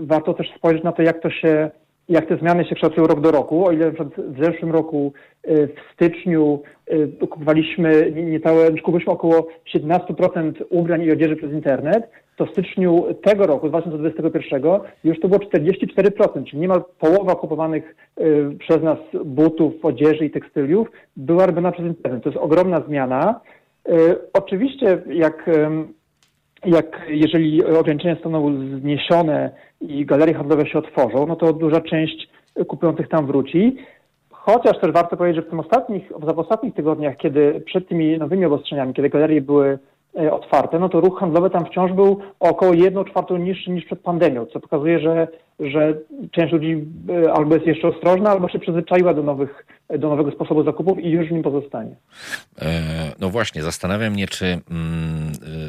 warto 0.00 0.34
też 0.34 0.52
spojrzeć 0.56 0.84
na 0.84 0.92
to, 0.92 1.02
jak 1.02 1.22
to 1.22 1.30
się, 1.30 1.70
jak 2.08 2.26
te 2.26 2.36
zmiany 2.36 2.64
się 2.64 2.74
kształtują 2.74 3.06
rok 3.06 3.20
do 3.20 3.30
roku. 3.30 3.66
O 3.66 3.72
ile 3.72 3.90
w 3.90 4.44
zeszłym 4.44 4.72
roku 4.72 5.12
w 5.44 5.92
styczniu 5.94 6.62
kupowaliśmy 7.20 8.12
niecałe, 8.12 8.70
kupiliśmy 8.70 9.12
około 9.12 9.46
17% 9.74 10.52
ubrań 10.70 11.02
i 11.02 11.12
odzieży 11.12 11.36
przez 11.36 11.52
internet, 11.52 12.10
to 12.40 12.46
w 12.46 12.50
styczniu 12.50 13.04
tego 13.22 13.46
roku, 13.46 13.68
2021, 13.68 14.62
już 15.04 15.20
to 15.20 15.28
było 15.28 15.40
44%, 15.40 16.44
czyli 16.44 16.60
niemal 16.60 16.82
połowa 16.98 17.34
kupowanych 17.34 17.96
y, 18.20 18.56
przez 18.58 18.82
nas 18.82 18.98
butów, 19.24 19.84
odzieży 19.84 20.24
i 20.24 20.30
tekstyliów 20.30 20.88
była 21.16 21.46
robiona 21.46 21.72
przez 21.72 21.86
internet. 21.86 22.22
To 22.22 22.28
jest 22.28 22.42
ogromna 22.42 22.80
zmiana. 22.80 23.40
Y, 23.88 23.92
oczywiście, 24.32 25.02
jak, 25.06 25.50
jak 26.64 27.06
jeżeli 27.08 27.64
ograniczenia 27.64 28.14
zostaną 28.14 28.56
zniesione 28.80 29.50
i 29.80 30.06
galerie 30.06 30.34
handlowe 30.34 30.66
się 30.66 30.78
otworzą, 30.78 31.26
no 31.26 31.36
to 31.36 31.52
duża 31.52 31.80
część 31.80 32.28
kupujących 32.68 33.08
tam 33.08 33.26
wróci. 33.26 33.76
Chociaż 34.30 34.80
też 34.80 34.92
warto 34.92 35.16
powiedzieć, 35.16 35.36
że 35.36 35.46
w, 35.46 35.50
tym 35.50 35.60
ostatnich, 35.60 36.12
w 36.34 36.38
ostatnich 36.38 36.74
tygodniach, 36.74 37.16
kiedy 37.16 37.62
przed 37.66 37.88
tymi 37.88 38.18
nowymi 38.18 38.44
obostrzeniami, 38.44 38.94
kiedy 38.94 39.08
galerie 39.08 39.40
były 39.40 39.78
otwarte, 40.30 40.78
no 40.78 40.88
to 40.88 41.00
ruch 41.00 41.20
handlowy 41.20 41.50
tam 41.50 41.64
wciąż 41.64 41.92
był 41.92 42.20
około 42.40 42.74
1 42.74 43.04
czwartą 43.04 43.36
niższy 43.36 43.70
niż 43.70 43.84
przed 43.84 44.00
pandemią, 44.00 44.46
co 44.46 44.60
pokazuje, 44.60 45.00
że, 45.00 45.28
że 45.60 45.94
część 46.30 46.52
ludzi 46.52 46.84
e, 47.08 47.32
albo 47.32 47.54
jest 47.54 47.66
jeszcze 47.66 47.88
ostrożna, 47.88 48.30
albo 48.30 48.48
się 48.48 48.58
przyzwyczaiła 48.58 49.14
do, 49.14 49.22
nowych, 49.22 49.66
do 49.98 50.08
nowego 50.08 50.30
sposobu 50.30 50.64
zakupów 50.64 50.98
i 50.98 51.10
już 51.10 51.28
w 51.28 51.32
nim 51.32 51.42
pozostanie. 51.42 51.96
E, 52.62 53.12
no 53.20 53.30
właśnie, 53.30 53.62
zastanawiam 53.62 54.12
mnie, 54.12 54.28
czy 54.28 54.46
mm, 54.46 54.60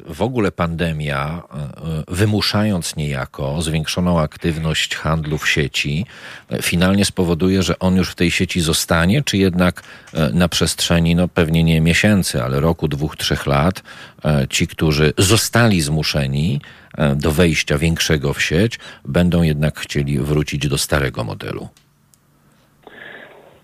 w 0.06 0.22
ogóle 0.22 0.52
pandemia, 0.52 1.42
wymuszając 2.08 2.96
niejako 2.96 3.62
zwiększoną 3.62 4.20
aktywność 4.20 4.96
handlu 4.96 5.38
w 5.38 5.50
sieci, 5.50 6.06
finalnie 6.62 7.06
spowoduje, 7.06 7.64
że 7.64 7.80
on 7.80 7.96
już 7.96 8.12
w 8.12 8.16
tej 8.16 8.32
sieci 8.32 8.62
zostanie, 8.62 9.24
czy 9.24 9.38
jednak 9.38 9.84
na 10.34 10.48
przestrzeni, 10.48 11.16
no 11.16 11.28
pewnie 11.28 11.64
nie 11.64 11.82
miesięcy, 11.82 12.44
ale 12.44 12.60
roku, 12.60 12.88
dwóch, 12.88 13.18
trzech 13.18 13.46
lat, 13.46 13.84
E, 14.26 14.48
ci, 14.48 14.68
którzy 14.68 15.14
zostali 15.18 15.82
zmuszeni 15.82 16.62
e, 16.62 16.81
do 17.16 17.32
wejścia 17.32 17.78
większego 17.78 18.34
w 18.34 18.42
sieć, 18.42 18.80
będą 19.06 19.42
jednak 19.42 19.80
chcieli 19.80 20.20
wrócić 20.20 20.68
do 20.68 20.78
starego 20.78 21.24
modelu? 21.24 21.70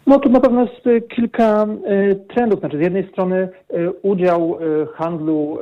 No 0.08 0.20
tu 0.20 0.30
na 0.30 0.40
pewno 0.40 0.62
jest 0.62 0.88
e, 0.88 1.02
kilka 1.02 1.68
trendów. 2.36 2.60
Znaczy 2.60 2.78
z 2.78 2.82
jednej 2.82 3.10
strony 3.12 3.50
udział 4.02 4.58
handlu 4.94 5.60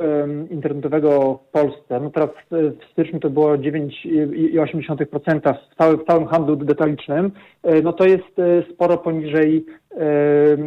internetowego 0.50 1.40
w 1.48 1.52
Polsce, 1.52 2.00
no 2.00 2.10
teraz 2.10 2.30
w 2.50 2.92
styczniu 2.92 3.20
to 3.20 3.30
było 3.30 3.56
9,8% 3.56 5.54
w 5.72 5.76
całym, 5.76 5.98
w 5.98 6.04
całym 6.04 6.26
handlu 6.26 6.56
detalicznym, 6.56 7.32
no 7.82 7.92
to 7.92 8.04
jest 8.04 8.24
sporo 8.72 8.98
poniżej 8.98 9.66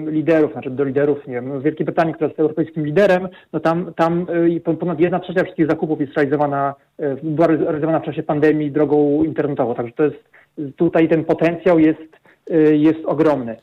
liderów, 0.07 0.51
znaczy 0.51 0.69
do 0.69 0.84
liderów, 0.84 1.27
nie 1.27 1.34
wiem, 1.34 1.61
Wielkiej 1.61 1.86
Brytanii, 1.86 2.13
która 2.13 2.27
jest 2.27 2.39
europejskim 2.39 2.86
liderem, 2.86 3.27
no 3.53 3.59
tam, 3.59 3.93
tam 3.93 4.25
y, 4.67 4.75
ponad 4.75 4.99
jedna 4.99 5.19
trzecia 5.19 5.43
wszystkich 5.43 5.67
zakupów 5.67 6.01
jest 6.01 6.13
realizowana, 6.13 6.75
y, 6.99 7.17
była 7.23 7.47
realizowana 7.47 7.99
w 7.99 8.05
czasie 8.05 8.23
pandemii 8.23 8.71
drogą 8.71 9.23
internetową, 9.23 9.75
także 9.75 9.93
to 9.93 10.03
jest, 10.03 10.30
tutaj 10.75 11.09
ten 11.09 11.25
potencjał 11.25 11.80
jest, 11.80 12.17
y, 12.51 12.77
jest 12.77 13.05
ogromny. 13.05 13.57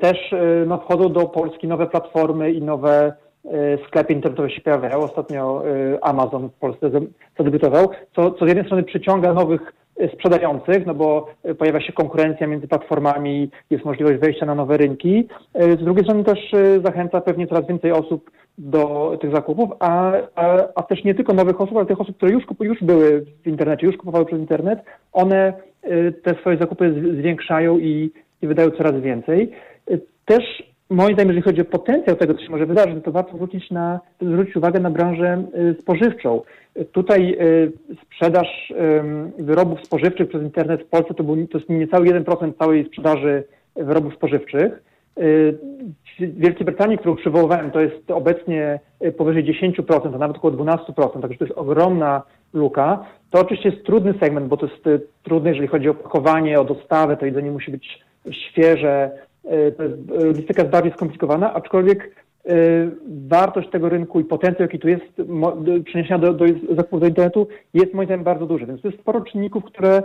Też 0.00 0.34
no, 0.66 0.78
wchodzą 0.78 1.12
do 1.12 1.26
Polski 1.26 1.68
nowe 1.68 1.86
platformy 1.86 2.52
i 2.52 2.62
nowe 2.62 3.12
sklepy 3.88 4.12
internetowe 4.12 4.50
się 4.50 4.60
pojawiają. 4.60 4.98
Ostatnio 4.98 5.62
Amazon 6.02 6.48
w 6.48 6.52
Polsce 6.52 6.90
zadebiutował, 7.38 7.88
co, 8.16 8.30
co 8.30 8.44
z 8.44 8.48
jednej 8.48 8.66
strony 8.66 8.82
przyciąga 8.82 9.34
nowych 9.34 9.72
sprzedających, 10.14 10.86
no 10.86 10.94
bo 10.94 11.28
pojawia 11.58 11.80
się 11.80 11.92
konkurencja 11.92 12.46
między 12.46 12.68
platformami, 12.68 13.50
jest 13.70 13.84
możliwość 13.84 14.20
wejścia 14.20 14.46
na 14.46 14.54
nowe 14.54 14.76
rynki. 14.76 15.28
Z 15.54 15.84
drugiej 15.84 16.04
strony 16.04 16.24
też 16.24 16.54
e, 16.54 16.80
zachęca 16.80 17.20
pewnie 17.20 17.46
coraz 17.46 17.66
więcej 17.66 17.92
osób 17.92 18.30
do 18.58 19.16
tych 19.20 19.34
zakupów, 19.34 19.70
a, 19.78 20.12
a, 20.34 20.58
a 20.74 20.82
też 20.82 21.04
nie 21.04 21.14
tylko 21.14 21.32
nowych 21.32 21.60
osób, 21.60 21.76
ale 21.76 21.86
tych 21.86 22.00
osób, 22.00 22.16
które 22.16 22.32
już, 22.32 22.44
już 22.60 22.82
były 22.82 23.24
w 23.42 23.46
internecie, 23.46 23.86
już 23.86 23.96
kupowały 23.96 24.26
przez 24.26 24.38
internet, 24.38 24.78
one 25.12 25.52
e, 25.82 26.12
te 26.12 26.34
swoje 26.34 26.56
zakupy 26.56 27.14
zwiększają 27.20 27.78
i, 27.78 28.10
i 28.42 28.46
wydają 28.46 28.70
coraz 28.70 29.00
więcej. 29.00 29.50
E, 29.90 29.98
też 30.24 30.72
moim 30.90 31.14
zdaniem, 31.14 31.28
jeżeli 31.28 31.42
chodzi 31.42 31.60
o 31.60 31.64
potencjał 31.64 32.16
tego, 32.16 32.34
co 32.34 32.40
się 32.40 32.50
może 32.50 32.66
wydarzyć, 32.66 33.04
to 33.04 33.12
warto 33.12 33.36
zwrócić, 33.36 33.70
na, 33.70 34.00
zwrócić 34.20 34.56
uwagę 34.56 34.80
na 34.80 34.90
branżę 34.90 35.44
spożywczą. 35.80 36.42
Tutaj 36.92 37.36
y, 37.40 37.72
sprzedaż 38.04 38.72
wyrobów 39.38 39.86
spożywczych 39.86 40.28
przez 40.28 40.42
internet 40.42 40.82
w 40.82 40.88
Polsce 40.88 41.14
to, 41.14 41.24
był, 41.24 41.46
to 41.46 41.58
jest 41.58 41.70
niecały 41.70 42.06
1% 42.06 42.52
całej 42.58 42.86
sprzedaży 42.86 43.44
wyrobów 43.76 44.14
spożywczych. 44.14 44.82
Y, 45.18 45.58
w 46.18 46.38
Wielkiej 46.38 46.66
Brytanii, 46.66 46.98
którą 46.98 47.16
przywoływałem, 47.16 47.70
to 47.70 47.80
jest 47.80 48.10
obecnie 48.10 48.80
y, 49.04 49.12
powyżej 49.12 49.44
10%, 49.44 50.14
a 50.14 50.18
nawet 50.18 50.36
około 50.36 50.54
12%, 50.54 51.20
także 51.22 51.38
to 51.38 51.44
jest 51.44 51.58
ogromna 51.58 52.22
luka. 52.52 53.04
To 53.30 53.40
oczywiście 53.40 53.68
jest 53.68 53.86
trudny 53.86 54.14
segment, 54.20 54.46
bo 54.46 54.56
to 54.56 54.66
jest 54.66 55.04
trudne, 55.22 55.50
jeżeli 55.50 55.68
chodzi 55.68 55.88
o 55.88 55.94
pakowanie, 55.94 56.60
o 56.60 56.64
dostawę, 56.64 57.16
to 57.16 57.26
jedzenie 57.26 57.50
musi 57.50 57.70
być 57.70 58.02
świeże, 58.30 59.10
to 59.76 59.82
jest, 59.82 59.94
logistyka 60.08 60.62
jest 60.62 60.72
bardziej 60.72 60.92
skomplikowana, 60.92 61.54
aczkolwiek 61.54 62.22
Y, 62.50 62.90
wartość 63.28 63.70
tego 63.70 63.88
rynku 63.88 64.20
i 64.20 64.24
potencjał, 64.24 64.62
jaki 64.62 64.78
tu 64.78 64.88
jest, 64.88 65.04
przeniesienia 65.84 66.18
do, 66.18 66.32
do 66.32 66.44
zakupów 66.76 67.00
do 67.00 67.06
internetu 67.06 67.48
jest 67.74 67.94
moim 67.94 68.06
zdaniem 68.06 68.24
bardzo 68.24 68.46
duży. 68.46 68.66
Więc 68.66 68.82
to 68.82 68.88
jest 68.88 69.00
sporo 69.00 69.20
czynników, 69.20 69.64
które 69.64 70.02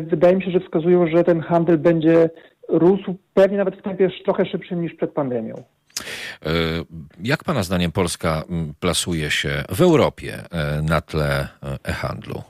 wydaje 0.00 0.36
mi 0.36 0.42
się, 0.42 0.50
że 0.50 0.60
wskazują, 0.60 1.06
że 1.06 1.24
ten 1.24 1.40
handel 1.40 1.78
będzie 1.78 2.30
rósł 2.68 3.14
pewnie 3.34 3.58
nawet 3.58 3.76
w 3.76 3.82
tempie 3.82 4.10
trochę 4.24 4.46
szybszym 4.46 4.82
niż 4.82 4.94
przed 4.94 5.10
pandemią. 5.10 5.54
Jak 7.22 7.44
Pana 7.44 7.62
zdaniem 7.62 7.92
Polska 7.92 8.42
plasuje 8.80 9.30
się 9.30 9.64
w 9.68 9.80
Europie 9.80 10.32
na 10.82 11.00
tle 11.00 11.48
e-handlu? 11.84 12.42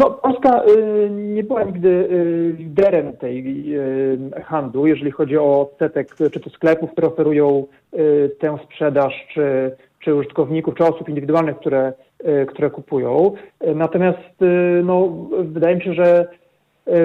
No, 0.00 0.10
Polska 0.10 0.62
y, 0.64 1.10
nie 1.10 1.44
była 1.44 1.64
nigdy 1.64 1.88
y, 1.88 2.54
liderem 2.58 3.16
tej 3.16 3.64
y, 3.76 4.42
handlu, 4.44 4.86
jeżeli 4.86 5.10
chodzi 5.10 5.38
o 5.38 5.60
odsetek 5.60 6.14
czy 6.32 6.40
to 6.40 6.50
sklepów, 6.50 6.90
które 6.92 7.08
oferują 7.08 7.66
tę 8.40 8.58
sprzedaż, 8.64 9.26
czy, 9.34 9.76
czy 10.00 10.14
użytkowników, 10.14 10.74
czy 10.74 10.84
osób 10.84 11.08
indywidualnych, 11.08 11.56
które, 11.56 11.92
które 12.48 12.70
kupują. 12.70 13.32
Natomiast 13.74 14.18
no, 14.84 15.08
wydaje 15.44 15.76
mi 15.76 15.82
się, 15.82 15.94
że 15.94 16.28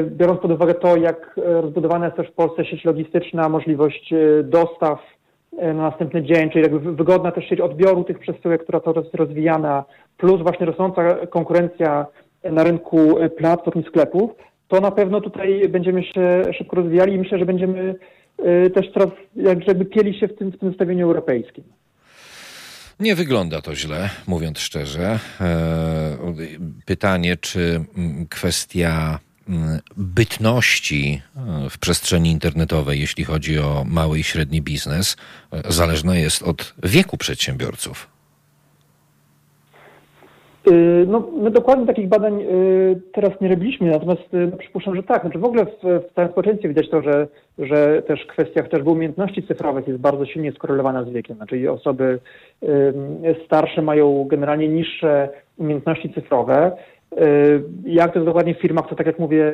biorąc 0.01 0.39
pod 0.39 0.51
uwagę 0.51 0.73
to, 0.73 0.97
jak 0.97 1.31
rozbudowana 1.35 2.05
jest 2.05 2.17
też 2.17 2.27
w 2.27 2.33
Polsce 2.33 2.65
sieć 2.65 2.85
logistyczna, 2.85 3.49
możliwość 3.49 4.13
dostaw 4.43 4.99
na 5.61 5.73
następny 5.73 6.23
dzień, 6.23 6.49
czyli 6.49 6.63
jakby 6.63 6.79
wy- 6.79 6.95
wygodna 6.95 7.31
też 7.31 7.45
sieć 7.45 7.59
odbioru 7.59 8.03
tych 8.03 8.19
przesyłek, 8.19 8.63
która 8.63 8.79
to 8.79 8.99
jest 8.99 9.15
rozwijana, 9.15 9.83
plus 10.17 10.41
właśnie 10.41 10.65
rosnąca 10.65 11.15
konkurencja 11.29 12.05
na 12.51 12.63
rynku 12.63 13.19
y, 13.23 13.29
platform 13.29 13.81
i 13.81 13.83
sklepów, 13.87 14.31
to 14.67 14.81
na 14.81 14.91
pewno 14.91 15.21
tutaj 15.21 15.69
będziemy 15.69 16.03
się 16.03 16.41
szybko 16.57 16.75
rozwijali 16.75 17.13
i 17.13 17.17
myślę, 17.17 17.39
że 17.39 17.45
będziemy 17.45 17.95
y, 18.65 18.69
też 18.69 18.85
coraz 18.93 19.09
jak- 19.35 19.67
jakby 19.67 19.85
pieli 19.85 20.19
się 20.19 20.27
w 20.27 20.37
tym, 20.37 20.51
w 20.51 20.57
tym 20.59 20.69
zestawieniu 20.69 21.05
europejskim. 21.07 21.63
Nie 22.99 23.15
wygląda 23.15 23.61
to 23.61 23.75
źle, 23.75 24.09
mówiąc 24.27 24.59
szczerze. 24.59 25.19
E, 25.41 26.17
Pytanie, 26.85 27.37
czy 27.37 27.85
mm, 27.97 28.25
kwestia 28.27 29.19
mm, 29.49 29.79
bytności 29.97 31.21
e, 31.65 31.69
w 31.69 31.77
przestrzeni 31.77 32.31
internetowej, 32.31 32.99
jeśli 32.99 33.23
chodzi 33.23 33.59
o 33.59 33.83
mały 33.87 34.19
i 34.19 34.23
średni 34.23 34.61
biznes, 34.61 35.17
e, 35.51 35.71
zależna 35.71 36.15
jest 36.17 36.43
od 36.43 36.73
wieku 36.83 37.17
przedsiębiorców. 37.17 38.14
Y, 40.71 41.05
No, 41.07 41.27
my 41.37 41.51
dokładnie 41.51 41.85
takich 41.85 42.07
badań 42.07 42.41
y, 42.41 43.01
teraz 43.13 43.41
nie 43.41 43.49
robiliśmy, 43.49 43.91
natomiast 43.91 44.33
y, 44.33 44.47
no, 44.51 44.57
przypuszczam, 44.57 44.95
że 44.95 45.03
tak. 45.03 45.21
Znaczy 45.21 45.39
w 45.39 45.45
ogóle 45.45 45.65
w, 45.65 45.69
w 45.83 46.13
całym 46.15 46.31
społeczeństwie 46.31 46.69
widać 46.69 46.89
to, 46.89 47.01
że, 47.01 47.27
że 47.59 48.01
też 48.01 48.25
kwestia 48.25 48.63
chociażby 48.63 48.89
umiejętności 48.89 49.43
cyfrowych 49.43 49.87
jest 49.87 49.99
bardzo 49.99 50.25
silnie 50.25 50.51
skorelowana 50.51 51.03
z 51.03 51.09
wiekiem. 51.09 51.35
Znaczy 51.35 51.71
osoby 51.71 52.19
starsze 53.45 53.81
mają 53.81 54.25
generalnie 54.29 54.67
niższe 54.67 55.29
umiejętności 55.57 56.13
cyfrowe. 56.13 56.71
Jak 57.85 58.13
to 58.13 58.19
jest 58.19 58.25
dokładnie 58.25 58.55
w 58.55 58.61
firmach, 58.61 58.89
to 58.89 58.95
tak 58.95 59.07
jak 59.07 59.19
mówię, 59.19 59.53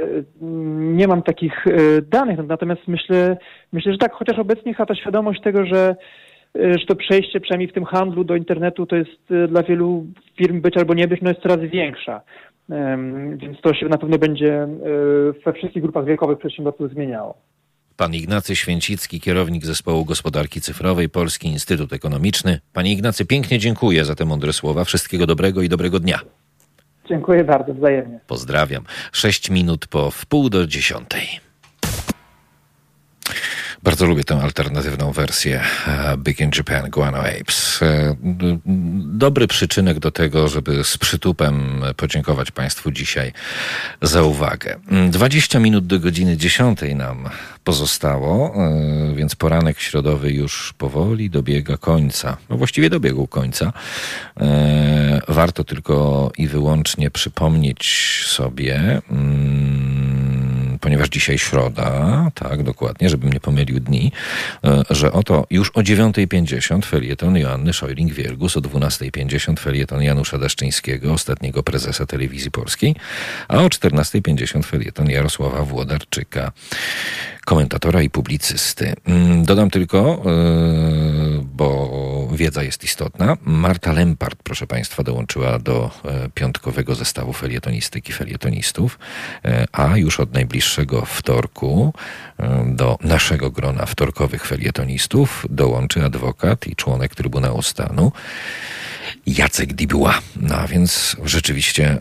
nie 0.82 1.08
mam 1.08 1.22
takich 1.22 1.66
danych, 2.12 2.40
natomiast 2.48 2.82
myślę, 2.88 3.38
myślę, 3.74 3.92
że 3.92 3.98
tak, 3.98 4.14
chociaż 4.14 4.40
obecnie 4.40 4.74
chyba 4.74 4.86
ta 4.86 4.96
świadomość 4.96 5.42
tego, 5.42 5.66
że 5.66 5.96
że 6.56 6.86
to 6.88 6.96
przejście 6.96 7.40
przynajmniej 7.40 7.70
w 7.70 7.74
tym 7.74 7.86
handlu 7.86 8.24
do 8.24 8.36
internetu 8.36 8.86
to 8.86 8.96
jest 8.96 9.32
y, 9.32 9.48
dla 9.48 9.64
wielu 9.64 10.06
firm 10.38 10.62
być 10.62 10.78
albo 10.78 10.94
nie 10.94 11.08
być, 11.08 11.22
no 11.22 11.30
jest 11.30 11.42
coraz 11.42 11.60
większa. 11.60 12.22
Więc 13.38 13.62
to 13.62 13.74
się 13.74 13.86
na 13.86 13.98
pewno 13.98 14.18
będzie 14.18 14.64
y, 14.64 14.68
we 15.46 15.54
wszystkich 15.54 15.84
grupach 15.84 16.06
wiekowych 16.06 16.38
przedsiębiorców 16.38 16.92
zmieniało. 16.92 17.38
Pan 17.98 18.14
Ignacy 18.14 18.56
Święcicki, 18.56 19.20
kierownik 19.20 19.66
Zespołu 19.66 20.06
Gospodarki 20.06 20.62
Cyfrowej, 20.62 21.10
Polski 21.10 21.48
Instytut 21.48 21.94
Ekonomiczny. 21.94 22.60
Panie 22.74 22.92
Ignacy, 22.92 23.26
pięknie 23.26 23.60
dziękuję 23.60 24.06
za 24.06 24.16
te 24.16 24.26
mądre 24.26 24.54
słowa. 24.54 24.84
Wszystkiego 24.84 25.28
dobrego 25.28 25.62
i 25.62 25.70
dobrego 25.70 26.00
dnia. 26.00 26.20
Dziękuję 27.10 27.44
bardzo, 27.44 27.74
wzajemnie. 27.74 28.20
Pozdrawiam. 28.28 28.84
Sześć 29.12 29.50
minut 29.50 29.88
po 29.88 30.12
wpół 30.12 30.50
do 30.50 30.68
dziesiątej. 30.68 31.51
Bardzo 33.84 34.06
lubię 34.06 34.24
tę 34.24 34.36
alternatywną 34.42 35.12
wersję 35.12 35.62
e, 35.88 36.18
Big 36.18 36.40
in 36.40 36.52
Japan 36.58 36.90
Guano 36.90 37.18
Apes. 37.18 37.80
E, 37.82 38.16
Dobry 39.06 39.48
przyczynek 39.48 40.00
do 40.00 40.12
tego, 40.12 40.48
żeby 40.48 40.84
z 40.84 40.98
przytupem 40.98 41.84
podziękować 41.98 42.52
Państwu 42.52 42.92
dzisiaj 42.92 43.32
za 44.02 44.24
uwagę. 44.24 44.80
Mm, 44.88 45.12
20 45.12 45.60
minut 45.60 45.88
do 45.88 46.00
godziny 46.00 46.38
10 46.38 46.80
nam 46.96 47.30
pozostało, 47.64 48.56
e, 48.56 49.16
więc 49.16 49.36
poranek 49.36 49.80
środowy 49.80 50.32
już 50.32 50.74
powoli 50.78 51.30
dobiega 51.30 51.78
końca. 51.78 52.38
No 52.50 52.58
właściwie 52.58 52.90
dobiegł 52.90 53.28
końca. 53.28 53.74
Warto 55.28 55.64
tylko 55.64 56.32
i 56.38 56.48
wyłącznie 56.48 57.12
przypomnieć 57.12 58.24
sobie, 58.28 59.02
mm, 59.12 60.21
ponieważ 60.82 61.10
dzisiaj 61.10 61.38
środa, 61.38 62.32
tak, 62.36 62.64
dokładnie, 62.64 63.10
żebym 63.10 63.34
nie 63.34 63.40
pomylił 63.40 63.80
dni, 63.80 64.12
e, 64.64 64.84
że 64.90 65.12
oto 65.12 65.48
już 65.50 65.70
o 65.70 65.82
9.50 65.82 66.86
felieton 66.86 67.38
Joanny 67.38 67.72
Szojring-Wielgus, 67.72 68.58
o 68.58 68.62
12.50 68.62 69.60
felieton 69.60 70.02
Janusza 70.02 70.38
Daszczyńskiego, 70.38 71.14
ostatniego 71.14 71.64
prezesa 71.64 72.06
telewizji 72.06 72.52
polskiej, 72.52 72.96
a 73.48 73.58
o 73.58 73.68
14.50 73.68 74.64
felieton 74.64 75.10
Jarosława 75.10 75.64
Włodarczyka, 75.64 76.52
komentatora 77.46 78.02
i 78.02 78.10
publicysty. 78.10 78.94
Mm, 79.06 79.46
Dodam 79.46 79.70
tylko, 79.70 80.24
e, 80.26 81.41
bo 81.62 82.28
wiedza 82.32 82.64
jest 82.64 82.84
istotna, 82.84 83.38
Marta 83.42 83.94
Lempart, 83.94 84.40
proszę 84.44 84.68
Państwa, 84.68 85.04
dołączyła 85.04 85.60
do 85.60 85.92
e, 86.06 86.30
piątkowego 86.30 86.96
zestawu 86.96 87.34
felietonistyki 87.34 88.14
felietonistów, 88.14 89.00
e, 89.46 89.66
a 89.72 89.98
już 89.98 90.20
od 90.20 90.34
najbliższego 90.34 91.06
wtorku 91.06 91.94
e, 92.40 92.66
do 92.76 92.98
naszego 93.02 93.52
grona 93.52 93.86
wtorkowych 93.86 94.46
felietonistów 94.46 95.46
dołączy 95.50 96.04
adwokat 96.06 96.68
i 96.68 96.76
członek 96.76 97.16
Trybunału 97.16 97.62
Stanu 97.62 98.12
Jacek 99.28 99.74
Dibuła. 99.74 100.20
No 100.36 100.56
a 100.56 100.68
więc 100.68 101.16
rzeczywiście 101.24 101.98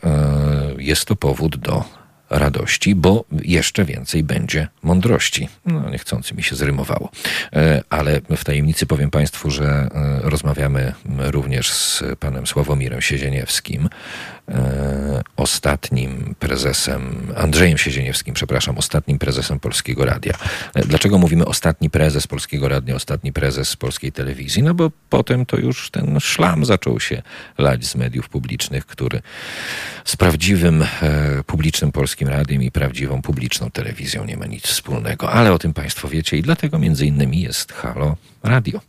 jest 0.78 1.04
to 1.04 1.16
powód 1.16 1.56
do 1.56 1.99
radości, 2.30 2.94
bo 2.94 3.24
jeszcze 3.42 3.84
więcej 3.84 4.22
będzie 4.22 4.68
mądrości. 4.82 5.48
No, 5.66 5.90
niechcący 5.90 6.34
mi 6.34 6.42
się 6.42 6.56
zrymowało. 6.56 7.10
E, 7.52 7.82
Ale 7.90 8.20
w 8.36 8.44
tajemnicy 8.44 8.86
powiem 8.86 9.10
Państwu, 9.10 9.50
że 9.50 9.64
e, 9.64 9.88
rozmawiamy 10.22 10.92
również 11.18 11.72
z 11.72 12.02
panem 12.18 12.46
Sławomirem 12.46 13.00
Siezieniewskim, 13.00 13.84
e, 13.84 13.88
ostatnim 15.36 16.34
prezesem, 16.38 17.32
Andrzejem 17.36 17.78
Siezieniewskim, 17.78 18.34
przepraszam, 18.34 18.78
ostatnim 18.78 19.18
prezesem 19.18 19.60
Polskiego 19.60 20.04
Radia. 20.04 20.34
E, 20.74 20.84
Dlaczego 20.84 21.18
mówimy 21.18 21.44
ostatni 21.44 21.90
prezes 21.90 22.26
Polskiego 22.26 22.68
Radia, 22.68 22.94
ostatni 22.94 23.32
prezes 23.32 23.76
Polskiej 23.76 24.12
Telewizji? 24.12 24.62
No 24.62 24.74
bo 24.74 24.90
potem 25.10 25.46
to 25.46 25.56
już 25.56 25.90
ten 25.90 26.20
szlam 26.20 26.64
zaczął 26.64 27.00
się 27.00 27.22
lać 27.58 27.86
z 27.86 27.94
mediów 27.94 28.28
publicznych, 28.28 28.86
który 28.86 29.22
z 30.04 30.16
prawdziwym 30.16 30.82
e, 30.82 30.86
publicznym 31.46 31.92
Polskim 31.92 32.28
Radiem 32.28 32.62
i 32.62 32.70
prawdziwą 32.70 33.22
publiczną 33.22 33.70
telewizją 33.70 34.24
nie 34.24 34.36
ma 34.36 34.46
nic 34.46 34.62
wspólnego. 34.62 35.32
Ale 35.32 35.52
o 35.52 35.58
tym 35.58 35.74
Państwo 35.74 36.08
wiecie 36.08 36.36
i 36.36 36.42
dlatego 36.42 36.78
między 36.78 37.06
innymi 37.06 37.40
jest 37.40 37.72
Halo 37.72 38.16
Radio. 38.42 38.80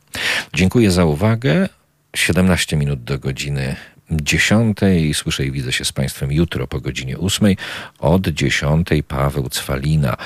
Dziękuję 0.53 0.91
za 0.91 1.05
uwagę. 1.05 1.69
17 2.15 2.77
minut 2.77 3.03
do 3.03 3.19
godziny 3.19 3.75
10. 4.11 4.77
Słyszę 5.13 5.45
i 5.45 5.51
widzę 5.51 5.71
się 5.71 5.85
z 5.85 5.91
Państwem 5.91 6.31
jutro 6.31 6.67
po 6.67 6.79
godzinie 6.81 7.17
8. 7.17 7.55
Od 7.99 8.27
10 8.27 8.87
Paweł 9.07 9.49
Cwalina. 9.49 10.17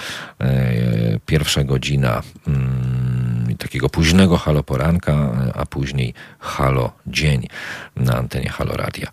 E, 0.42 1.20
Pierwsza 1.26 1.64
godzina 1.64 2.24
mm, 2.48 2.95
takiego 3.58 3.90
późnego 3.90 4.38
halo 4.38 4.64
poranka, 4.64 5.32
a 5.54 5.66
później 5.66 6.14
halo 6.40 6.92
dzień 7.08 7.48
na 7.96 8.16
antenie 8.18 8.50
Halo 8.50 8.78
Radia. 8.78 9.08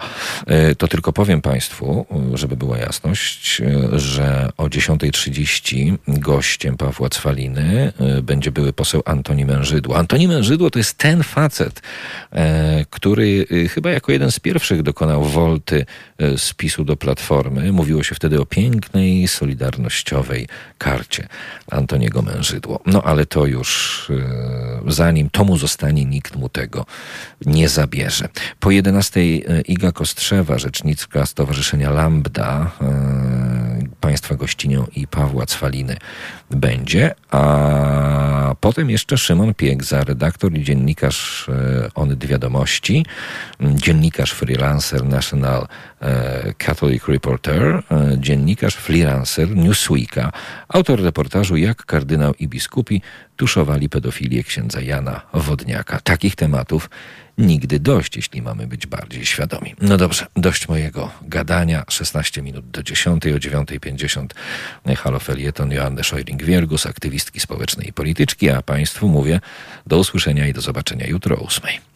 E, 0.46 0.74
To 0.74 0.88
tylko 0.88 1.12
powiem 1.12 1.40
Państwu, 1.40 2.06
żeby 2.34 2.56
była 2.56 2.78
jasność, 2.78 3.60
e, 3.60 3.98
że 3.98 4.48
o 4.56 4.64
10.30 4.64 5.98
gościem 6.08 6.76
Pawła 6.76 7.08
Cwaliny 7.08 7.92
e, 7.98 8.22
będzie 8.22 8.52
były 8.52 8.72
poseł 8.72 9.02
Antoni 9.04 9.44
Mężydło. 9.44 9.96
Antoni 9.96 10.28
Mężydło 10.28 10.70
to 10.70 10.78
jest 10.78 10.98
ten 10.98 11.22
facet, 11.22 11.82
który 12.90 13.46
chyba 13.74 13.90
jako 13.90 14.12
jeden 14.12 14.30
z 14.30 14.40
pierwszych 14.40 14.82
dokonał 14.82 15.24
wolty 15.24 15.86
z 16.36 16.54
PiSu 16.54 16.84
do 16.84 16.96
Platformy. 16.96 17.72
Mówiło 17.72 18.02
się 18.02 18.14
wtedy 18.14 18.40
o 18.40 18.46
pięknej, 18.46 19.28
solidarnościowej 19.28 20.48
karcie 20.78 21.28
Antoniego 21.70 22.22
Mężydło. 22.22 22.80
No 22.86 23.02
ale 23.02 23.26
to 23.26 23.46
już 23.46 24.10
zanim 24.86 25.30
to 25.30 25.44
mu 25.44 25.56
zostanie, 25.56 26.04
nikt 26.04 26.36
mu 26.36 26.48
tego 26.48 26.86
nie 27.46 27.68
zabierze. 27.68 28.28
Po 28.60 28.70
11 28.70 29.20
Iga 29.68 29.92
Kostrzewa, 29.92 30.58
rzecznicka 30.58 31.26
Stowarzyszenia 31.26 31.90
Lambda, 31.90 32.70
e, 32.80 33.62
państwa 34.00 34.34
gościnią 34.34 34.86
i 34.96 35.06
Pawła 35.06 35.46
Cwaliny 35.46 35.96
będzie, 36.50 37.14
a 37.30 38.54
potem 38.60 38.90
jeszcze 38.90 39.18
Szymon 39.18 39.54
Piegza, 39.54 40.04
redaktor 40.04 40.54
i 40.54 40.62
dziennikarz 40.62 41.48
e, 41.48 41.88
Onyt 41.94 42.26
Wiadomości, 42.26 43.06
dziennikarz 43.60 44.32
freelancer 44.32 45.04
National 45.04 45.66
e, 46.00 46.54
Catholic 46.58 47.08
Reporter, 47.08 47.62
e, 47.62 47.82
dziennikarz 48.18 48.76
freelancer 48.76 49.56
Newsweeka, 49.56 50.32
autor 50.68 51.02
reportażu 51.02 51.56
Jak 51.56 51.86
kardynał 51.86 52.34
i 52.34 52.48
biskupi 52.48 53.02
tuszowali 53.42 53.88
pedofilię 53.88 54.44
księdza 54.44 54.80
Jana 54.80 55.20
Wodniaka. 55.34 56.00
Takich 56.00 56.36
tematów 56.36 56.90
nigdy 57.38 57.80
dość, 57.80 58.16
jeśli 58.16 58.42
mamy 58.42 58.66
być 58.66 58.86
bardziej 58.86 59.26
świadomi. 59.26 59.74
No 59.80 59.96
dobrze, 59.96 60.26
dość 60.36 60.68
mojego 60.68 61.10
gadania. 61.22 61.84
16 61.88 62.42
minut 62.42 62.70
do 62.70 62.82
10, 62.82 63.26
o 63.26 63.28
9.50 63.28 64.26
Halo 64.96 65.18
Felieton 65.18 65.72
Joanny 65.72 66.02
Szojring-Wielgus, 66.02 66.88
aktywistki 66.88 67.40
społecznej 67.40 67.88
i 67.88 67.92
polityczki, 67.92 68.50
a 68.50 68.62
Państwu 68.62 69.08
mówię 69.08 69.40
do 69.86 69.98
usłyszenia 69.98 70.46
i 70.46 70.52
do 70.52 70.60
zobaczenia 70.60 71.06
jutro 71.06 71.36
o 71.36 71.46
8. 71.46 71.91